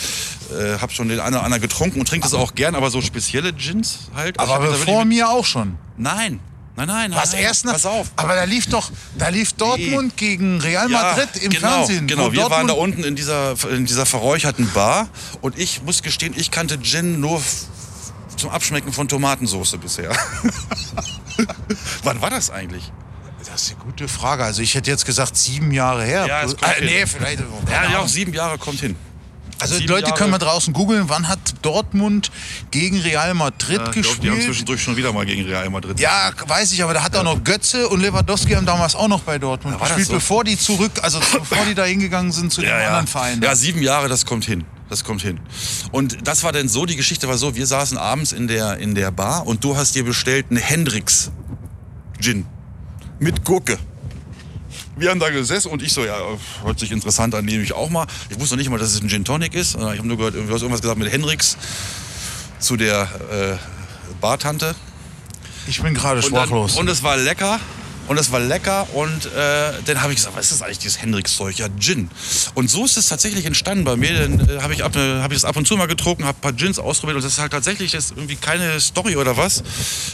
äh, 0.77 0.81
habe 0.81 0.93
schon 0.93 1.09
den 1.09 1.19
einen 1.19 1.35
oder 1.35 1.43
anderen 1.43 1.61
getrunken 1.61 1.99
und 1.99 2.07
trinke 2.07 2.25
das 2.25 2.33
auch 2.33 2.55
gern, 2.55 2.75
aber 2.75 2.89
so 2.89 3.01
spezielle 3.01 3.53
Gins 3.53 4.09
halt. 4.15 4.39
Also 4.39 4.53
Aber 4.53 4.71
mit- 4.71 5.05
mir 5.07 5.29
auch 5.29 5.45
schon. 5.45 5.77
Nein. 5.97 6.39
Nein, 6.75 6.87
nein, 6.89 7.09
nein. 7.09 7.19
Was 7.19 7.33
nein. 7.33 7.41
erst 7.41 7.65
nach, 7.65 7.73
Pass 7.73 7.87
auf. 7.87 8.11
Aber 8.17 8.35
da 8.35 8.43
lief 8.43 8.67
doch, 8.67 8.91
da 9.17 9.29
lief 9.29 9.53
Dortmund 9.53 10.15
gegen 10.15 10.61
Real 10.61 10.91
Ja, 10.91 11.01
Madrid 11.01 11.29
im 11.41 11.49
genau, 11.49 11.67
Fernsehen. 11.69 12.05
Genau, 12.05 12.31
wir 12.31 12.49
waren 12.51 12.67
da 12.67 12.73
Dortmund- 12.75 12.97
unten 12.97 13.03
in 13.03 13.15
dieser, 13.15 13.55
in 13.71 13.87
dieser 13.87 14.05
verräucherten 14.05 14.69
Bar 14.73 15.09
und 15.41 15.57
ich 15.57 15.81
muss 15.81 16.03
gestehen, 16.03 16.35
ich 16.37 16.51
kannte 16.51 16.79
Gin 16.79 17.19
nur 17.19 17.41
zum 18.35 18.51
Abschmecken 18.51 18.93
von 18.93 19.07
Tomatensauce 19.07 19.75
bisher. 19.81 20.11
Wann 22.03 22.21
war 22.21 22.29
das 22.29 22.49
eigentlich? 22.51 22.91
Das 23.39 23.63
ist 23.63 23.71
eine 23.71 23.79
gute 23.83 24.07
Frage. 24.07 24.43
Also 24.43 24.61
ich 24.61 24.75
hätte 24.75 24.91
jetzt 24.91 25.05
gesagt 25.05 25.35
sieben 25.37 25.71
Jahre 25.71 26.03
her. 26.03 26.25
Ja, 26.27 26.43
es 26.43 26.55
kommt 26.57 26.77
äh, 26.79 26.85
nee, 26.85 27.05
vielleicht. 27.07 27.39
Ja, 27.71 27.89
ja, 27.91 27.99
auch 27.99 28.07
sieben 28.07 28.33
Jahre 28.33 28.57
kommt 28.57 28.79
hin. 28.79 28.95
Also 29.59 29.75
sieben 29.75 29.89
Leute 29.89 30.07
Jahre. 30.07 30.17
können 30.17 30.31
wir 30.31 30.39
draußen 30.39 30.73
googeln, 30.73 31.09
wann 31.09 31.27
hat 31.27 31.39
Dortmund 31.61 32.31
gegen 32.71 32.99
Real 32.99 33.33
Madrid 33.33 33.81
Ich 33.95 34.01
glaube, 34.01 34.03
die 34.03 34.03
haben 34.03 34.21
gespielt? 34.21 34.43
zwischendurch 34.43 34.81
schon 34.83 34.97
wieder 34.97 35.11
mal 35.13 35.25
gegen 35.25 35.45
Real 35.45 35.69
Madrid. 35.69 35.99
Ja, 35.99 36.31
weiß 36.45 36.71
ich, 36.73 36.83
aber 36.83 36.93
da 36.93 37.03
hat 37.03 37.15
auch 37.15 37.23
noch 37.23 37.43
Götze 37.43 37.87
und 37.89 38.01
Lewandowski 38.01 38.53
haben 38.53 38.65
damals 38.65 38.95
auch 38.95 39.07
noch 39.07 39.21
bei 39.21 39.39
Dortmund 39.39 39.77
Ja, 39.79 39.85
gespielt, 39.85 40.07
so? 40.07 40.13
bevor 40.13 40.43
die 40.43 40.57
zurück, 40.57 40.91
also 41.01 41.19
bevor 41.33 41.65
die 41.65 41.73
da 41.75 41.85
hingegangen 41.85 42.31
sind 42.31 42.51
zu 42.53 42.61
ja, 42.61 42.69
den 42.69 42.79
ja. 42.81 42.87
anderen 42.87 43.07
Vereinen. 43.07 43.41
Ja, 43.41 43.55
sieben 43.55 43.81
Jahre, 43.81 44.07
das 44.09 44.25
kommt 44.25 44.45
hin. 44.45 44.63
Das 44.89 45.03
kommt 45.03 45.21
hin. 45.21 45.39
Und 45.91 46.25
das 46.27 46.43
war 46.43 46.53
denn 46.53 46.69
so, 46.69 46.85
die 46.85 46.95
Geschichte 46.95 47.27
war 47.27 47.37
so, 47.37 47.55
wir 47.55 47.67
saßen 47.67 47.97
abends 47.97 48.31
in 48.31 48.47
der, 48.47 48.77
in 48.77 48.95
der 48.95 49.11
Bar 49.11 49.45
und 49.45 49.63
du 49.63 49.75
hast 49.75 49.95
dir 49.95 50.05
bestellt 50.05 50.45
einen 50.49 50.59
Hendrix 50.61 51.31
Gin. 52.21 52.45
Mit 53.19 53.43
Gurke. 53.43 53.77
Wir 54.97 55.09
haben 55.09 55.19
da 55.19 55.29
gesessen 55.29 55.71
und 55.71 55.81
ich 55.81 55.93
so, 55.93 56.03
ja, 56.03 56.17
hört 56.63 56.79
sich 56.79 56.91
interessant 56.91 57.35
an, 57.35 57.45
nehme 57.45 57.63
ich 57.63 57.73
auch 57.73 57.89
mal. 57.89 58.07
Ich 58.29 58.39
wusste 58.39 58.55
noch 58.55 58.59
nicht 58.59 58.69
mal, 58.69 58.79
dass 58.79 58.93
es 58.93 59.01
ein 59.01 59.09
Gin 59.09 59.23
Tonic 59.23 59.53
ist. 59.53 59.75
Ich 59.75 59.81
habe 59.81 60.07
nur 60.07 60.17
gehört, 60.17 60.35
du 60.35 60.41
hast 60.41 60.61
irgendwas 60.61 60.81
gesagt 60.81 60.99
mit 60.99 61.11
Hendrix 61.11 61.57
zu 62.59 62.77
der 62.77 63.07
äh, 63.31 63.57
Bartante. 64.19 64.75
Ich 65.67 65.81
bin 65.81 65.93
gerade 65.93 66.21
sprachlos. 66.23 66.77
und 66.77 66.89
es 66.89 67.03
war 67.03 67.17
lecker. 67.17 67.59
Und 68.07 68.17
es 68.17 68.31
war 68.31 68.39
lecker 68.39 68.87
und 68.93 69.25
äh, 69.25 69.73
dann 69.85 70.01
habe 70.01 70.13
ich 70.13 70.17
gesagt, 70.17 70.35
was 70.35 70.45
ist 70.45 70.53
das 70.53 70.61
eigentlich, 70.61 70.79
dieses 70.79 71.01
Hendrix-Zeug? 71.01 71.57
Ja, 71.57 71.67
Gin. 71.77 72.09
Und 72.53 72.69
so 72.69 72.85
ist 72.85 72.97
es 72.97 73.07
tatsächlich 73.07 73.45
entstanden 73.45 73.83
bei 73.83 73.95
mir. 73.95 74.13
Dann 74.13 74.49
äh, 74.49 74.61
habe 74.61 74.73
ich, 74.73 74.83
ab, 74.83 74.95
äh, 74.95 75.21
hab 75.21 75.31
ich 75.31 75.37
das 75.37 75.45
ab 75.45 75.57
und 75.57 75.67
zu 75.67 75.75
mal 75.75 75.87
getrunken, 75.87 76.25
habe 76.25 76.37
ein 76.37 76.41
paar 76.41 76.53
Gins 76.53 76.79
ausprobiert 76.79 77.17
und 77.17 77.23
das 77.23 77.33
ist 77.33 77.39
halt 77.39 77.51
tatsächlich 77.51 77.91
das 77.91 78.05
ist 78.05 78.11
irgendwie 78.11 78.35
keine 78.35 78.79
Story 78.79 79.17
oder 79.17 79.35
was. 79.35 79.63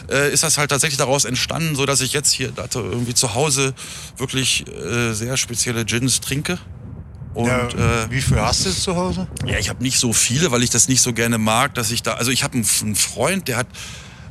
Äh, 0.10 0.34
ist 0.34 0.44
das 0.44 0.58
halt 0.58 0.72
tatsächlich 0.72 0.98
daraus 0.98 1.26
entstanden, 1.26 1.76
so 1.76 1.86
dass 1.86 2.02
ich 2.02 2.14
jetzt 2.14 2.32
hier 2.32 2.52
da 2.52 2.68
irgendwie 2.74 3.14
zu 3.14 3.34
Hause 3.36 3.74
wirklich 4.18 4.66
äh, 4.68 5.14
sehr 5.14 5.38
spezielle 5.38 5.86
Gins 5.86 6.20
trinke. 6.20 6.58
Und 7.34 7.48
ja, 7.48 7.68
äh, 8.04 8.12
wie 8.12 8.22
viel 8.22 8.40
hast 8.40 8.66
du 8.66 8.70
jetzt 8.70 8.84
zu 8.84 8.96
Hause? 8.96 9.28
ja, 9.46 9.58
ich 9.58 9.70
habe 9.70 9.82
nicht 9.82 9.98
so 9.98 10.14
viele, 10.14 10.52
weil 10.52 10.62
ich 10.62 10.70
das 10.70 10.88
nicht 10.88 11.02
so 11.02 11.14
gerne 11.14 11.38
mag, 11.38 11.74
dass 11.74 11.92
ich 11.92 12.04
da. 12.04 12.14
Also 12.14 12.32
ich 12.32 12.44
habe 12.44 12.56
einen, 12.56 12.68
einen 12.82 12.96
Freund, 12.96 13.48
der 13.48 13.58
hat. 13.58 13.68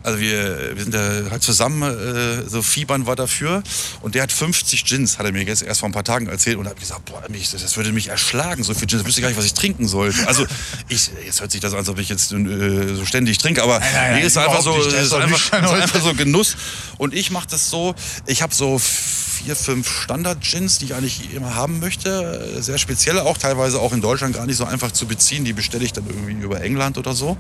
Also 0.03 0.19
wir, 0.19 0.77
wir 0.77 0.83
sind 0.83 0.95
da 0.95 1.31
halt 1.31 1.43
zusammen, 1.43 1.83
äh, 1.83 2.49
so 2.49 2.63
fiebern 2.63 3.07
war 3.07 3.17
dafür. 3.17 3.63
Und 4.01 4.15
der 4.15 4.23
hat 4.23 4.33
50 4.33 4.85
Gins, 4.85 5.19
hat 5.19 5.27
er 5.27 5.33
mir 5.33 5.43
jetzt 5.45 5.63
erst 5.63 5.81
vor 5.81 5.89
ein 5.89 5.93
paar 5.93 6.05
Tagen 6.05 6.27
erzählt. 6.27 6.57
Und 6.57 6.67
habe 6.67 6.79
gesagt, 6.79 7.05
boah, 7.07 7.23
mich, 7.29 7.51
das 7.51 7.77
würde 7.77 7.93
mich 7.93 8.09
erschlagen, 8.09 8.63
so 8.63 8.75
viel 8.75 8.87
Gins. 8.87 9.03
Ich 9.03 9.07
wüsste 9.07 9.21
gar 9.21 9.29
nicht, 9.29 9.39
was 9.39 9.45
ich 9.45 9.55
trinken 9.55 9.89
sollte. 9.89 10.27
Also 10.27 10.47
ich, 10.89 11.11
jetzt 11.25 11.41
hört 11.41 11.53
sich 11.53 11.61
das 11.61 11.73
an, 11.73 11.81
als 11.81 11.89
ob 11.89 11.99
ich 11.99 12.09
jetzt 12.09 12.33
äh, 12.33 12.95
so 12.95 13.05
ständig 13.05 13.39
trinke. 13.39 13.63
Aber 13.63 13.79
nein, 13.79 13.91
nein, 13.93 14.21
nee, 14.21 14.27
ist 14.27 14.37
einfach 14.37 14.63
so, 14.63 14.77
nicht. 14.77 14.93
Ist 14.93 15.13
einfach, 15.13 15.39
ist 15.39 15.53
einfach 15.53 16.03
so 16.03 16.15
Genuss. 16.15 16.57
Und 16.99 17.15
ich 17.15 17.31
mache 17.31 17.49
das 17.49 17.71
so, 17.71 17.95
ich 18.27 18.43
habe 18.43 18.55
so 18.55 18.79
vier, 18.79 19.57
fünf 19.57 19.89
Standard-Gins, 19.89 20.79
die 20.79 20.87
ich 20.87 20.95
eigentlich 20.95 21.35
immer 21.35 21.55
haben 21.55 21.81
möchte. 21.81 22.61
Sehr 22.61 22.79
spezielle, 22.79 23.25
auch 23.25 23.39
teilweise 23.39 23.81
auch 23.81 23.93
in 23.93 24.01
Deutschland 24.01 24.35
gar 24.35 24.47
nicht 24.47 24.57
so 24.57 24.65
einfach 24.65 24.93
zu 24.93 25.07
beziehen. 25.07 25.45
Die 25.45 25.53
bestelle 25.53 25.85
ich 25.85 25.93
dann 25.93 26.07
irgendwie 26.07 26.33
über 26.45 26.61
England 26.61 26.99
oder 26.99 27.15
so. 27.15 27.37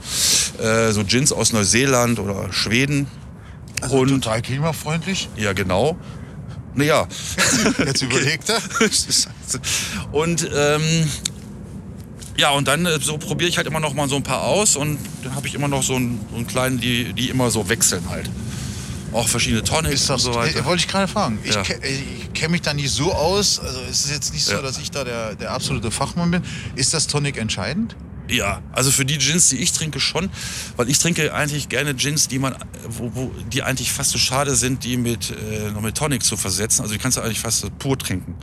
Äh, 0.59 0.92
so 0.92 1.05
Gins 1.05 1.33
aus 1.33 1.53
Neuseeland 1.53 2.18
oder 2.18 2.52
Schweden. 2.53 3.07
Also 3.81 3.99
Und 3.99 4.09
total 4.09 4.43
klimafreundlich. 4.43 5.29
ja, 5.37 5.53
genau. 5.53 5.97
Naja. 6.75 7.07
Jetzt 7.85 8.03
überlegt 8.03 8.49
er. 8.49 8.61
und 10.12 10.49
ähm, 10.55 10.81
ja, 12.38 12.51
und 12.51 12.67
dann 12.69 12.87
äh, 12.87 12.99
so 13.01 13.19
probiere 13.19 13.51
ich 13.51 13.57
halt 13.59 13.67
immer 13.67 13.81
noch 13.81 13.93
mal 13.93 14.09
so 14.09 14.17
ein 14.17 14.23
paar 14.23 14.43
aus 14.45 14.77
und 14.77 14.99
dann 15.23 15.35
habe 15.35 15.47
ich 15.49 15.55
immer 15.55 15.69
noch 15.69 15.83
so 15.83 15.97
einen, 15.97 16.21
so 16.31 16.37
einen 16.37 16.47
kleinen, 16.47 16.81
die, 16.81 17.12
die 17.12 17.29
immer 17.29 17.51
so 17.51 17.69
wechseln 17.69 18.09
halt. 18.09 18.31
Auch 19.12 19.29
verschiedene 19.29 19.62
Tonics 19.62 19.95
Ist 19.95 20.09
das, 20.11 20.25
und 20.25 20.33
so 20.33 20.38
weiter. 20.38 20.61
äh, 20.61 20.65
wollte 20.65 20.81
ich 20.81 20.88
gerade 20.88 21.07
fragen. 21.09 21.38
Ich, 21.45 21.55
Ja. 21.55 21.61
ich 21.62 22.33
kenne 22.33 22.53
mich 22.53 22.62
da 22.62 22.73
nicht 22.73 22.91
so 22.91 23.12
aus. 23.12 23.59
Also 23.59 23.81
es 23.91 24.07
ist 24.07 24.11
jetzt 24.11 24.33
nicht 24.33 24.45
so, 24.45 24.53
Ja. 24.55 24.62
dass 24.62 24.79
ich 24.79 24.91
da 24.91 25.05
der, 25.05 25.35
der 25.35 25.51
absolute 25.51 25.91
Fachmann 25.91 26.31
bin. 26.31 26.43
Ist 26.75 26.95
das 26.95 27.07
Tonic 27.07 27.37
entscheidend? 27.37 27.95
Ja, 28.33 28.62
also 28.73 28.90
für 28.90 29.05
die 29.05 29.18
Gins, 29.18 29.51
die 29.51 29.57
ich 29.57 29.73
trinke 29.73 30.01
schon, 30.01 30.31
weil 30.77 30.88
ich 30.88 30.99
trinke 30.99 31.35
eigentlich 31.35 31.68
gerne 31.68 31.95
Gins, 31.95 32.29
die 32.29 32.38
man, 32.38 32.57
wo, 32.88 33.14
wo 33.14 33.31
die 33.53 33.62
eigentlich 33.62 33.92
fast 33.92 34.11
so 34.11 34.18
schade 34.18 34.55
sind, 34.55 34.85
die 34.85 34.97
mit 34.97 35.31
äh, 35.31 35.71
noch 35.71 35.83
mit 35.83 35.97
Tonic 35.97 36.23
zu 36.23 36.38
versetzen. 36.38 36.81
Also 36.81 36.95
die 36.95 36.99
kannst 36.99 37.18
du 37.18 37.21
eigentlich 37.21 37.40
fast 37.40 37.79
pur 37.79 37.99
trinken. 37.99 38.35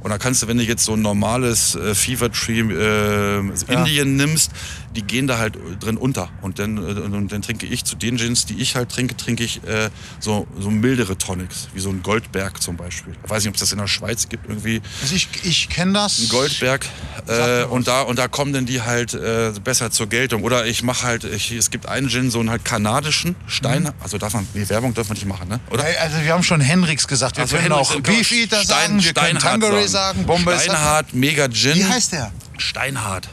Und 0.00 0.10
da 0.10 0.18
kannst 0.18 0.42
du, 0.42 0.48
wenn 0.48 0.58
du 0.58 0.64
jetzt 0.64 0.84
so 0.84 0.94
ein 0.94 1.02
normales 1.02 1.76
äh, 1.76 1.94
Fever 1.94 2.30
Tree 2.32 2.60
äh, 2.60 3.38
Indien 3.68 4.16
nimmst, 4.16 4.50
die 4.96 5.02
gehen 5.02 5.26
da 5.26 5.38
halt 5.38 5.56
drin 5.80 5.96
unter. 5.96 6.30
Und 6.42 6.58
dann, 6.58 6.76
äh, 6.78 6.80
und 7.00 7.30
dann 7.30 7.42
trinke 7.42 7.66
ich 7.66 7.84
zu 7.84 7.94
den 7.96 8.16
Gins, 8.16 8.46
die 8.46 8.58
ich 8.60 8.74
halt 8.74 8.90
trinke, 8.90 9.16
trinke 9.16 9.44
ich 9.44 9.62
äh, 9.64 9.90
so, 10.18 10.46
so 10.58 10.70
mildere 10.70 11.16
Tonics, 11.18 11.68
wie 11.74 11.80
so 11.80 11.90
ein 11.90 12.02
Goldberg 12.02 12.60
zum 12.62 12.76
Beispiel. 12.76 13.14
Ich 13.22 13.30
weiß 13.30 13.44
nicht, 13.44 13.50
ob 13.50 13.54
es 13.54 13.60
das 13.60 13.72
in 13.72 13.78
der 13.78 13.86
Schweiz 13.86 14.28
gibt 14.28 14.48
irgendwie. 14.48 14.82
Also 15.02 15.14
ich, 15.14 15.28
ich 15.44 15.68
kenne 15.68 15.92
das. 15.92 16.18
Ein 16.18 16.28
Goldberg. 16.30 16.86
Äh, 17.28 17.64
und, 17.64 17.86
da, 17.86 18.02
und 18.02 18.18
da 18.18 18.26
kommen 18.28 18.52
dann 18.52 18.66
die 18.66 18.82
halt 18.82 19.14
äh, 19.14 19.52
besser 19.62 19.90
zur 19.90 20.08
Geltung. 20.08 20.42
Oder 20.42 20.66
ich 20.66 20.82
mache 20.82 21.06
halt, 21.06 21.24
ich, 21.24 21.52
es 21.52 21.70
gibt 21.70 21.86
einen 21.86 22.08
Gin, 22.08 22.30
so 22.30 22.40
einen 22.40 22.50
halt 22.50 22.64
kanadischen 22.64 23.36
Stein. 23.46 23.90
Also 24.00 24.18
darf 24.18 24.34
man, 24.34 24.46
nee, 24.54 24.68
Werbung 24.68 24.94
darf 24.94 25.08
man 25.08 25.16
nicht 25.16 25.26
machen, 25.26 25.48
ne? 25.48 25.60
Oder? 25.70 25.84
Also 26.00 26.20
wir 26.22 26.32
haben 26.32 26.42
schon 26.42 26.60
Hendrix 26.60 27.06
gesagt. 27.06 27.36
Wir 27.36 27.42
Also 27.42 27.56
können 27.56 27.72
Hendrix 27.72 27.90
auch 27.90 28.00
Beefeater 28.00 28.62
Stein- 28.62 28.66
sagen, 28.66 29.02
wir 29.04 29.12
können 29.12 29.38
Steinhart 29.38 29.42
Tangeray 29.62 29.88
sagen, 29.88 30.26
sagen. 30.26 30.60
Steinhart, 30.60 31.14
Mega 31.14 31.48
Gin. 31.48 31.74
Wie 31.74 31.84
heißt 31.84 32.12
der? 32.12 32.32
Steinhart. 32.58 33.28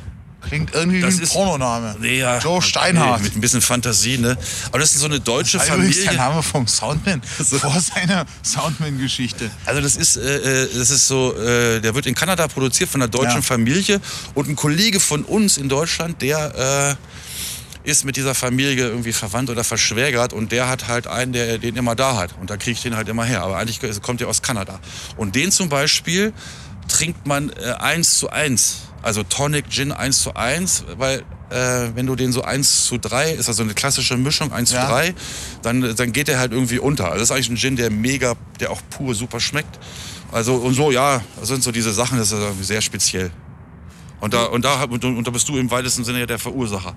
Klingt 0.47 0.73
irgendwie 0.73 1.01
Das 1.01 1.15
wie 1.15 1.19
ein 1.19 1.23
ist- 1.23 1.34
Pornoname. 1.34 1.95
Nee, 1.99 2.19
ja. 2.19 2.39
Joe 2.39 2.62
Steinhardt. 2.62 3.19
Nee, 3.21 3.27
mit 3.27 3.36
ein 3.38 3.41
bisschen 3.41 3.62
Fantasie, 3.62 4.17
ne? 4.17 4.38
Aber 4.69 4.79
das 4.79 4.91
ist 4.93 4.99
so 4.99 5.06
eine 5.06 5.19
deutsche 5.19 5.58
Das 5.58 5.67
ist 5.67 5.73
übrigens 5.73 5.95
der 5.97 6.06
Familie. 6.06 6.25
Name 6.29 6.43
vom 6.43 6.67
Soundman 6.67 7.21
vor 7.62 7.79
seiner 7.79 8.25
Soundman-Geschichte. 8.43 9.49
Also 9.65 9.82
das 9.82 9.95
ist, 9.95 10.17
äh, 10.17 10.63
äh, 10.63 10.69
das 10.77 10.89
ist 10.89 11.08
so, 11.08 11.36
äh, 11.38 11.79
der 11.82 11.95
wird 11.95 12.06
in 12.06 12.15
Kanada 12.15 12.47
produziert 12.47 12.89
von 12.89 13.01
einer 13.01 13.10
deutschen 13.10 13.36
Ja. 13.38 13.41
Familie 13.41 14.01
und 14.34 14.49
ein 14.49 14.56
Kollege 14.56 14.99
von 14.99 15.23
uns 15.23 15.58
in 15.58 15.69
Deutschland, 15.69 16.21
der 16.21 16.97
äh, 17.86 17.89
ist 17.89 18.06
mit 18.06 18.15
dieser 18.15 18.34
Familie 18.36 18.88
irgendwie 18.88 19.12
verwandt 19.13 19.49
oder 19.49 19.63
verschwägert 19.63 20.32
und 20.34 20.51
der 20.51 20.69
hat 20.69 20.88
halt 20.88 21.06
einen, 21.08 21.34
der 21.34 21.58
den 21.58 21.75
immer 21.75 21.95
da 21.95 22.15
hat 22.17 22.34
und 22.39 22.49
da 22.49 22.56
kriege 22.58 22.71
ich 22.71 22.82
den 22.82 22.95
halt 22.95 23.10
immer 23.10 23.25
her. 23.25 23.41
Aber 23.43 23.58
eigentlich 23.58 23.79
kommt 24.01 24.21
der 24.21 24.27
aus 24.29 24.41
Kanada. 24.41 24.79
Und 25.17 25.36
den 25.36 25.51
zum 25.51 25.67
Beispiel 25.69 26.34
trinkt 26.88 27.27
man 27.27 27.49
äh, 27.49 27.73
eins 27.79 28.17
zu 28.19 28.29
eins. 28.29 28.77
Also 29.03 29.21
Tonic 29.23 29.69
Gin 29.69 29.91
1 29.91 30.23
zu 30.23 30.33
1, 30.35 30.85
weil 30.97 31.19
äh, 31.49 31.89
wenn 31.93 32.07
du 32.07 32.15
den 32.15 32.31
so 32.31 32.41
1 32.41 32.85
zu 32.85 32.97
3, 32.97 33.31
ist 33.33 33.49
also 33.49 33.61
eine 33.61 33.73
klassische 33.73 34.17
Mischung 34.17 34.51
1 34.51 34.71
Ja. 34.71 34.85
zu 34.85 34.91
3, 34.91 35.13
dann, 35.61 35.95
dann 35.95 36.11
geht 36.13 36.29
der 36.29 36.39
halt 36.39 36.53
irgendwie 36.53 36.79
unter. 36.79 37.05
Also 37.05 37.19
das 37.19 37.23
ist 37.23 37.31
eigentlich 37.31 37.49
ein 37.49 37.57
Gin, 37.57 37.75
der 37.75 37.91
mega, 37.91 38.33
der 38.59 38.71
auch 38.71 38.81
pur 38.89 39.13
super 39.13 39.39
schmeckt. 39.39 39.77
Also 40.31 40.55
und 40.55 40.73
so, 40.73 40.89
ja, 40.91 41.21
das 41.39 41.49
sind 41.49 41.63
so 41.63 41.71
diese 41.71 41.93
Sachen, 41.93 42.17
das 42.17 42.31
ist 42.31 42.39
irgendwie 42.39 42.63
sehr 42.63 42.81
speziell. 42.81 43.29
Und 44.21 44.33
da, 44.33 44.45
und, 44.45 44.63
da, 44.63 44.81
und, 44.83 45.03
und 45.03 45.27
da 45.27 45.31
bist 45.31 45.47
du 45.49 45.57
im 45.57 45.69
weitesten 45.69 46.05
Sinne 46.05 46.21
ja 46.21 46.25
der 46.25 46.39
Verursacher 46.39 46.95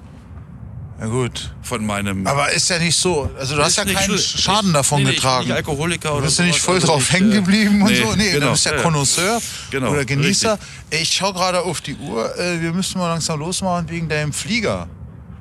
Ja 0.98 1.06
gut. 1.06 1.52
von 1.62 1.84
meinem... 1.84 2.26
Aber 2.26 2.50
ist 2.52 2.70
ja 2.70 2.78
nicht 2.78 2.96
so. 2.96 3.30
Also 3.38 3.56
du 3.56 3.62
hast 3.62 3.76
ja 3.76 3.84
keinen. 3.84 4.18
Schaden 4.18 4.72
davon 4.72 5.02
nee, 5.02 5.04
nee, 5.04 5.10
ich 5.10 5.16
bin 5.16 5.22
getragen. 5.22 5.46
nicht 5.48 5.56
Alkoholiker 5.56 6.08
Du 6.08 6.14
oder 6.16 6.24
bist 6.26 6.38
ja 6.38 6.44
nicht 6.46 6.58
voll 6.60 6.76
Also 6.76 6.86
drauf 6.86 7.12
hängen 7.12 7.32
äh, 7.32 7.34
geblieben 7.34 7.82
und 7.82 7.90
nee, 7.90 8.00
so. 8.02 8.14
Nee, 8.14 8.32
genau, 8.32 8.46
du 8.46 8.52
bist 8.52 8.64
ja 8.64 8.70
ja, 8.72 8.76
ja. 8.78 8.82
Connoisseur 8.82 9.42
Genau, 9.70 9.90
oder 9.90 10.04
Genießer. 10.04 10.52
richtig. 10.88 11.00
Ich 11.02 11.12
schaue 11.12 11.34
gerade 11.34 11.60
auf 11.62 11.80
die 11.82 11.96
Uhr. 11.96 12.34
Äh, 12.38 12.62
Wir 12.62 12.72
müssen 12.72 12.98
mal 12.98 13.08
langsam 13.08 13.38
losmachen 13.40 13.88
wegen 13.90 14.08
deinem 14.08 14.32
Flieger. 14.32 14.88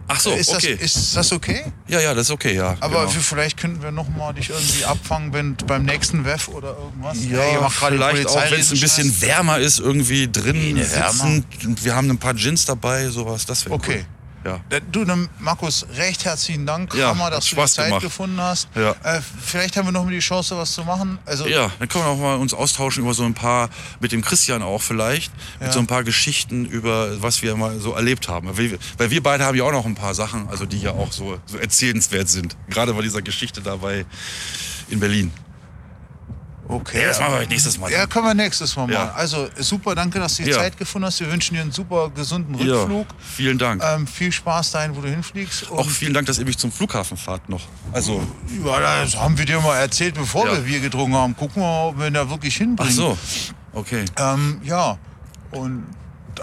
Ach 0.08 0.20
so, 0.20 0.32
ist, 0.32 0.50
okay. 0.50 0.78
das, 0.80 0.96
ist 0.96 1.16
das 1.16 1.32
okay? 1.32 1.64
ja, 1.88 2.00
ja, 2.00 2.14
das 2.14 2.28
ist 2.28 2.32
okay, 2.32 2.54
ja. 2.54 2.76
Aber 2.80 3.08
genau. 3.08 3.10
vielleicht 3.22 3.58
könnten 3.58 3.82
wir 3.82 3.90
noch 3.92 4.08
mal 4.10 4.34
dich 4.34 4.50
irgendwie 4.52 4.86
abfangen 4.86 5.34
wenn, 5.34 5.56
beim 5.56 5.84
nächsten 5.84 6.24
WEF 6.26 6.48
oder 6.50 6.78
irgendwas. 6.78 7.18
Ja, 7.26 7.40
die 7.68 7.74
vielleicht 7.74 8.28
auch, 8.28 8.52
wenn 8.52 8.60
es 8.60 8.72
ein 8.72 8.80
bisschen 8.80 9.22
wärmer 9.22 9.58
ist, 9.58 9.80
irgendwie 9.80 10.32
drin 10.32 10.76
Nee, 10.76 10.84
sitzen. 10.84 11.44
Wir 11.82 11.96
haben 11.96 12.10
ein 12.12 12.20
paar 12.20 12.36
Gins 12.36 12.66
dabei, 12.66 13.08
sowas, 13.10 13.48
das 13.48 13.66
wäre 13.66 13.74
Okay. 13.76 14.00
cool. 14.00 14.15
Ja. 14.46 14.60
Äh, 14.70 14.80
Du, 14.92 15.04
dann, 15.04 15.28
Markus, 15.40 15.86
recht 15.96 16.24
herzlichen 16.24 16.66
Dank. 16.68 16.94
Ja, 16.94 17.10
Hammer, 17.10 17.32
dass 17.32 17.50
du 17.50 17.56
die 17.56 17.66
Zeit 17.66 17.88
gemacht. 17.88 18.02
gefunden 18.04 18.40
hast. 18.40 18.68
Ja. 18.76 18.92
Äh, 19.04 19.20
vielleicht 19.44 19.76
haben 19.76 19.88
wir 19.88 19.92
noch 19.92 20.06
mal 20.06 20.12
die 20.12 20.20
Chance, 20.20 20.56
was 20.56 20.74
zu 20.74 20.84
machen. 20.84 21.18
Also, 21.26 21.48
ja, 21.48 21.72
dann 21.80 21.88
können 21.90 22.04
wir 22.06 22.10
auch 22.12 22.18
mal 22.20 22.36
uns 22.36 22.54
austauschen 22.54 23.04
über 23.04 23.14
so 23.16 23.24
ein 23.24 23.34
paar, 23.34 23.70
mit 24.00 24.12
dem 24.12 24.22
Christian 24.22 24.62
auch 24.62 24.82
vielleicht, 24.82 25.32
Ja. 25.60 25.66
mit 25.66 25.74
so 25.74 25.80
ein 25.80 25.88
paar 25.88 26.04
Geschichten 26.04 26.66
über, 26.66 27.22
was 27.22 27.42
wir 27.42 27.56
mal 27.56 27.80
so 27.80 27.94
erlebt 27.94 28.28
haben. 28.28 28.48
Weil 28.56 28.72
wir, 28.72 28.78
weil 28.98 29.10
wir 29.10 29.24
beide 29.24 29.44
haben 29.46 29.58
ja 29.58 29.64
auch 29.64 29.72
noch 29.72 29.86
ein 29.86 29.96
paar 29.96 30.14
Sachen, 30.14 30.48
also 30.48 30.66
die 30.66 30.80
ja 30.80 30.92
auch 30.92 31.12
so, 31.12 31.40
so 31.48 31.58
erzählenswert 31.58 32.30
sind. 32.30 32.56
Gerade 32.70 32.94
bei 32.94 33.02
dieser 33.02 33.24
Geschichte 33.24 33.62
dabei 33.62 34.06
in 34.90 35.00
Berlin. 35.00 35.32
Okay. 36.68 37.02
Ja, 37.02 37.08
das 37.10 37.20
machen 37.20 37.40
wir 37.40 37.48
nächstes 37.48 37.78
Mal. 37.78 37.92
Ja, 37.92 38.06
können 38.08 38.26
wir 38.26 38.34
nächstes 38.34 38.76
Mal 38.76 38.90
Ja. 38.92 39.06
machen. 39.06 39.12
Also 39.16 39.48
super, 39.58 39.96
danke, 39.96 40.20
dass 40.20 40.38
du 40.38 40.44
die 40.44 40.50
Ja. 40.50 40.58
Zeit 40.58 40.78
gefunden 40.78 41.06
hast. 41.08 41.20
Wir 41.20 41.32
wünschen 41.32 41.56
dir 41.56 41.62
einen 41.62 41.72
super 41.72 42.10
gesunden 42.10 42.56
Ja, 42.66 42.76
Rückflug. 42.82 43.08
vielen 43.20 43.58
Dank. 43.58 43.84
Ähm, 43.84 44.08
viel 44.08 44.32
Spaß 44.32 44.72
dahin, 44.72 44.96
wo 44.96 45.02
du 45.02 45.10
hinfliegst. 45.10 45.70
Und 45.70 45.80
auch 45.80 45.90
vielen 45.90 46.14
Dank, 46.14 46.28
dass 46.28 46.40
ihr 46.40 46.46
mich 46.46 46.58
zum 46.58 46.72
Flughafen 46.72 47.18
fahrt 47.18 47.48
noch. 47.50 47.62
Also, 47.92 48.22
ja, 48.66 49.02
das 49.02 49.16
haben 49.18 49.38
wir 49.38 49.46
dir 49.46 49.60
mal 49.62 49.78
erzählt, 49.78 50.16
bevor 50.16 50.46
Ja. 50.48 50.54
wir 50.54 50.62
Bier 50.62 50.80
getrunken 50.80 51.16
haben. 51.16 51.36
Gucken 51.36 51.62
wir 51.62 51.68
mal, 51.68 51.88
ob 51.90 52.00
wir 52.00 52.08
ihn 52.08 52.14
da 52.14 52.30
wirklich 52.30 52.56
hinbringen. 52.58 52.92
ach 52.92 52.96
so, 52.96 53.18
okay. 53.74 54.06
Ähm, 54.18 54.60
ja, 54.64 54.98
und 55.52 55.86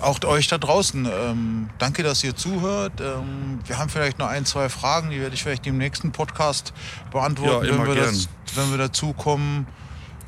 auch 0.00 0.22
euch 0.24 0.48
da 0.48 0.56
draußen, 0.56 1.04
ähm, 1.06 1.68
danke, 1.78 2.02
dass 2.02 2.24
ihr 2.24 2.35
zuhört. 2.35 2.94
Ähm, 3.00 3.58
wir 3.66 3.76
haben 3.76 3.90
vielleicht 3.90 4.18
noch 4.18 4.28
ein, 4.28 4.46
zwei 4.46 4.70
Fragen, 4.70 5.11
die 5.11 5.20
werde 5.20 5.35
ich 5.35 5.42
vielleicht 5.42 5.66
im 5.66 5.76
nächsten 5.76 6.12
Podcast 6.12 6.72
beantworten, 7.11 7.66
Ja, 7.66 7.72
wenn, 7.78 7.87
wir 7.87 7.94
das, 7.96 8.28
wenn 8.54 8.70
wir 8.70 8.78
dazu 8.78 9.12
kommen. 9.12 9.66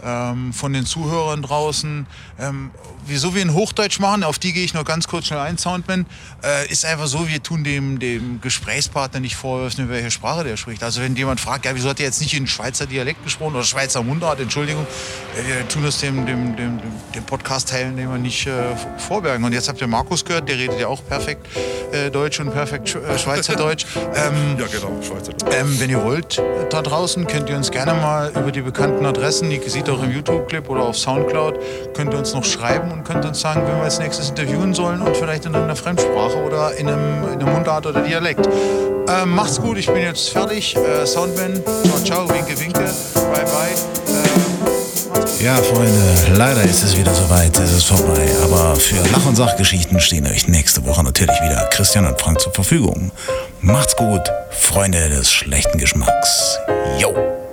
Ähm, 0.03 0.53
von 0.53 0.73
den 0.73 0.87
Zuhörern 0.87 1.43
draußen. 1.43 2.07
Ähm, 2.39 2.71
wieso 3.07 3.35
wir 3.35 3.43
in 3.43 3.55
Hochdeutsch 3.55 4.01
machen, 4.01 4.25
auf 4.25 4.39
die 4.39 4.53
gehe 4.53 4.65
ich 4.65 4.75
noch 4.75 4.85
ganz 4.85 5.09
kurz 5.09 5.27
schnell 5.27 5.41
ein, 5.41 5.59
Soundman, 5.59 6.07
äh, 6.43 6.71
ist 6.71 6.85
einfach 6.85 7.07
so, 7.07 7.29
wir 7.29 7.43
tun 7.43 7.65
dem, 7.65 7.99
dem 7.99 8.41
Gesprächspartner 8.41 9.21
nicht 9.21 9.37
vorwerfen, 9.37 9.85
in 9.85 9.91
welcher 9.91 10.11
Sprache 10.11 10.45
der 10.45 10.57
spricht. 10.57 10.83
Also 10.83 11.01
wenn 11.01 11.17
jemand 11.17 11.41
fragt, 11.41 11.65
ja, 11.65 11.75
wieso 11.75 11.89
hat 11.89 12.01
er 12.01 12.07
jetzt 12.07 12.21
nicht 12.21 12.35
in 12.35 12.47
Schweizer 12.47 12.87
Dialekt 12.87 13.23
gesprochen 13.25 13.55
oder 13.55 13.65
Schweizer 13.65 14.03
Mundart, 14.03 14.41
Entschuldigung, 14.41 14.87
äh, 15.39 15.49
wir 15.49 15.69
tun 15.69 15.85
das 15.85 15.99
dem, 16.01 16.27
dem, 16.27 16.57
dem, 16.57 16.81
dem, 17.15 17.25
Podcast-Teilnehmer 17.25 18.19
nicht 18.19 18.47
äh, 18.47 18.53
vorbergen. 18.99 19.45
Und 19.45 19.53
jetzt 19.53 19.69
habt 19.69 19.81
ihr 19.81 19.87
Markus 19.87 20.25
gehört, 20.25 20.49
der 20.49 20.59
redet 20.59 20.79
ja 20.79 20.89
auch 20.89 21.05
perfekt 21.07 21.47
äh, 21.93 22.11
Deutsch 22.11 22.41
und 22.41 22.53
perfekt 22.53 22.89
Sch 22.89 22.97
äh, 22.97 23.19
Schweizerdeutsch. 23.19 23.87
ähm, 23.97 24.57
Ja, 24.59 24.67
genau, 24.67 25.03
Schweizer. 25.03 25.33
ähm, 25.53 25.81
wenn 25.81 25.91
ihr 25.91 26.03
wollt, 26.03 26.39
äh, 26.39 26.69
da 26.71 26.83
draußen, 26.83 27.27
könnt 27.27 27.49
ihr 27.49 27.57
uns 27.57 27.71
gerne 27.71 27.95
mal 27.95 28.31
über 28.31 28.53
die 28.53 28.61
bekannten 28.61 29.07
Adressen, 29.07 29.51
die 29.51 29.59
sieht 29.85 29.95
auch 29.95 30.03
im 30.03 30.13
YouTube-Clip 30.13 30.69
oder 30.71 30.83
auf 30.83 30.97
Soundcloud, 30.97 31.59
könnt 31.95 32.13
ihr 32.13 32.19
uns 32.19 32.33
noch 32.33 32.45
schreiben 32.45 32.91
und 32.91 33.05
könnt 33.05 33.25
uns 33.25 33.41
sagen, 33.41 33.63
wen 33.67 33.77
wir 33.77 33.85
als 33.85 33.99
nächstes 33.99 34.31
interviewen 34.31 34.73
sollen 34.73 35.03
und 35.03 35.17
vielleicht 35.17 35.45
in 35.45 35.55
einer 35.55 35.77
Fremdsprache 35.77 36.43
oder 36.45 36.75
in 36.77 36.89
einem, 36.89 37.25
in 37.33 37.41
einer 37.43 37.51
Mundart 37.51 37.87
oder 37.87 38.01
Dialekt. 38.01 38.49
Ähm, 39.09 39.35
macht's 39.35 39.61
gut, 39.61 39.77
ich 39.77 39.87
bin 39.87 40.03
jetzt 40.03 40.31
fertig. 40.31 40.75
Äh, 40.77 41.07
Soundman, 41.07 41.63
ciao, 41.85 41.99
ciao, 42.05 42.29
winke, 42.31 42.59
winke, 42.59 42.81
bye, 42.81 43.45
bye. 43.45 43.75
Äh, 45.41 45.45
Ja, 45.45 45.57
Freunde, 45.57 45.93
leider 46.39 46.63
ist 46.63 46.83
es 46.83 46.97
wieder 46.97 47.13
soweit, 47.13 47.59
es 47.59 47.73
ist 47.73 47.85
vorbei. 47.85 48.27
Aber 48.43 48.77
für 48.77 48.97
Lach- 49.13 49.27
und 49.27 49.37
Sachgeschichten 49.37 50.01
stehen 50.01 50.27
euch 50.27 50.49
nächste 50.49 50.87
Woche 50.87 51.05
natürlich 51.05 51.39
wieder 51.43 51.69
Christian 51.71 52.07
und 52.07 52.19
Frank 52.19 52.41
zur 52.41 52.53
Verfügung. 52.55 53.11
Macht's 53.61 53.95
gut, 53.97 54.23
Freunde 54.51 55.11
des 55.11 55.31
schlechten 55.31 55.77
Geschmacks. 55.77 56.59
Yo! 56.99 57.44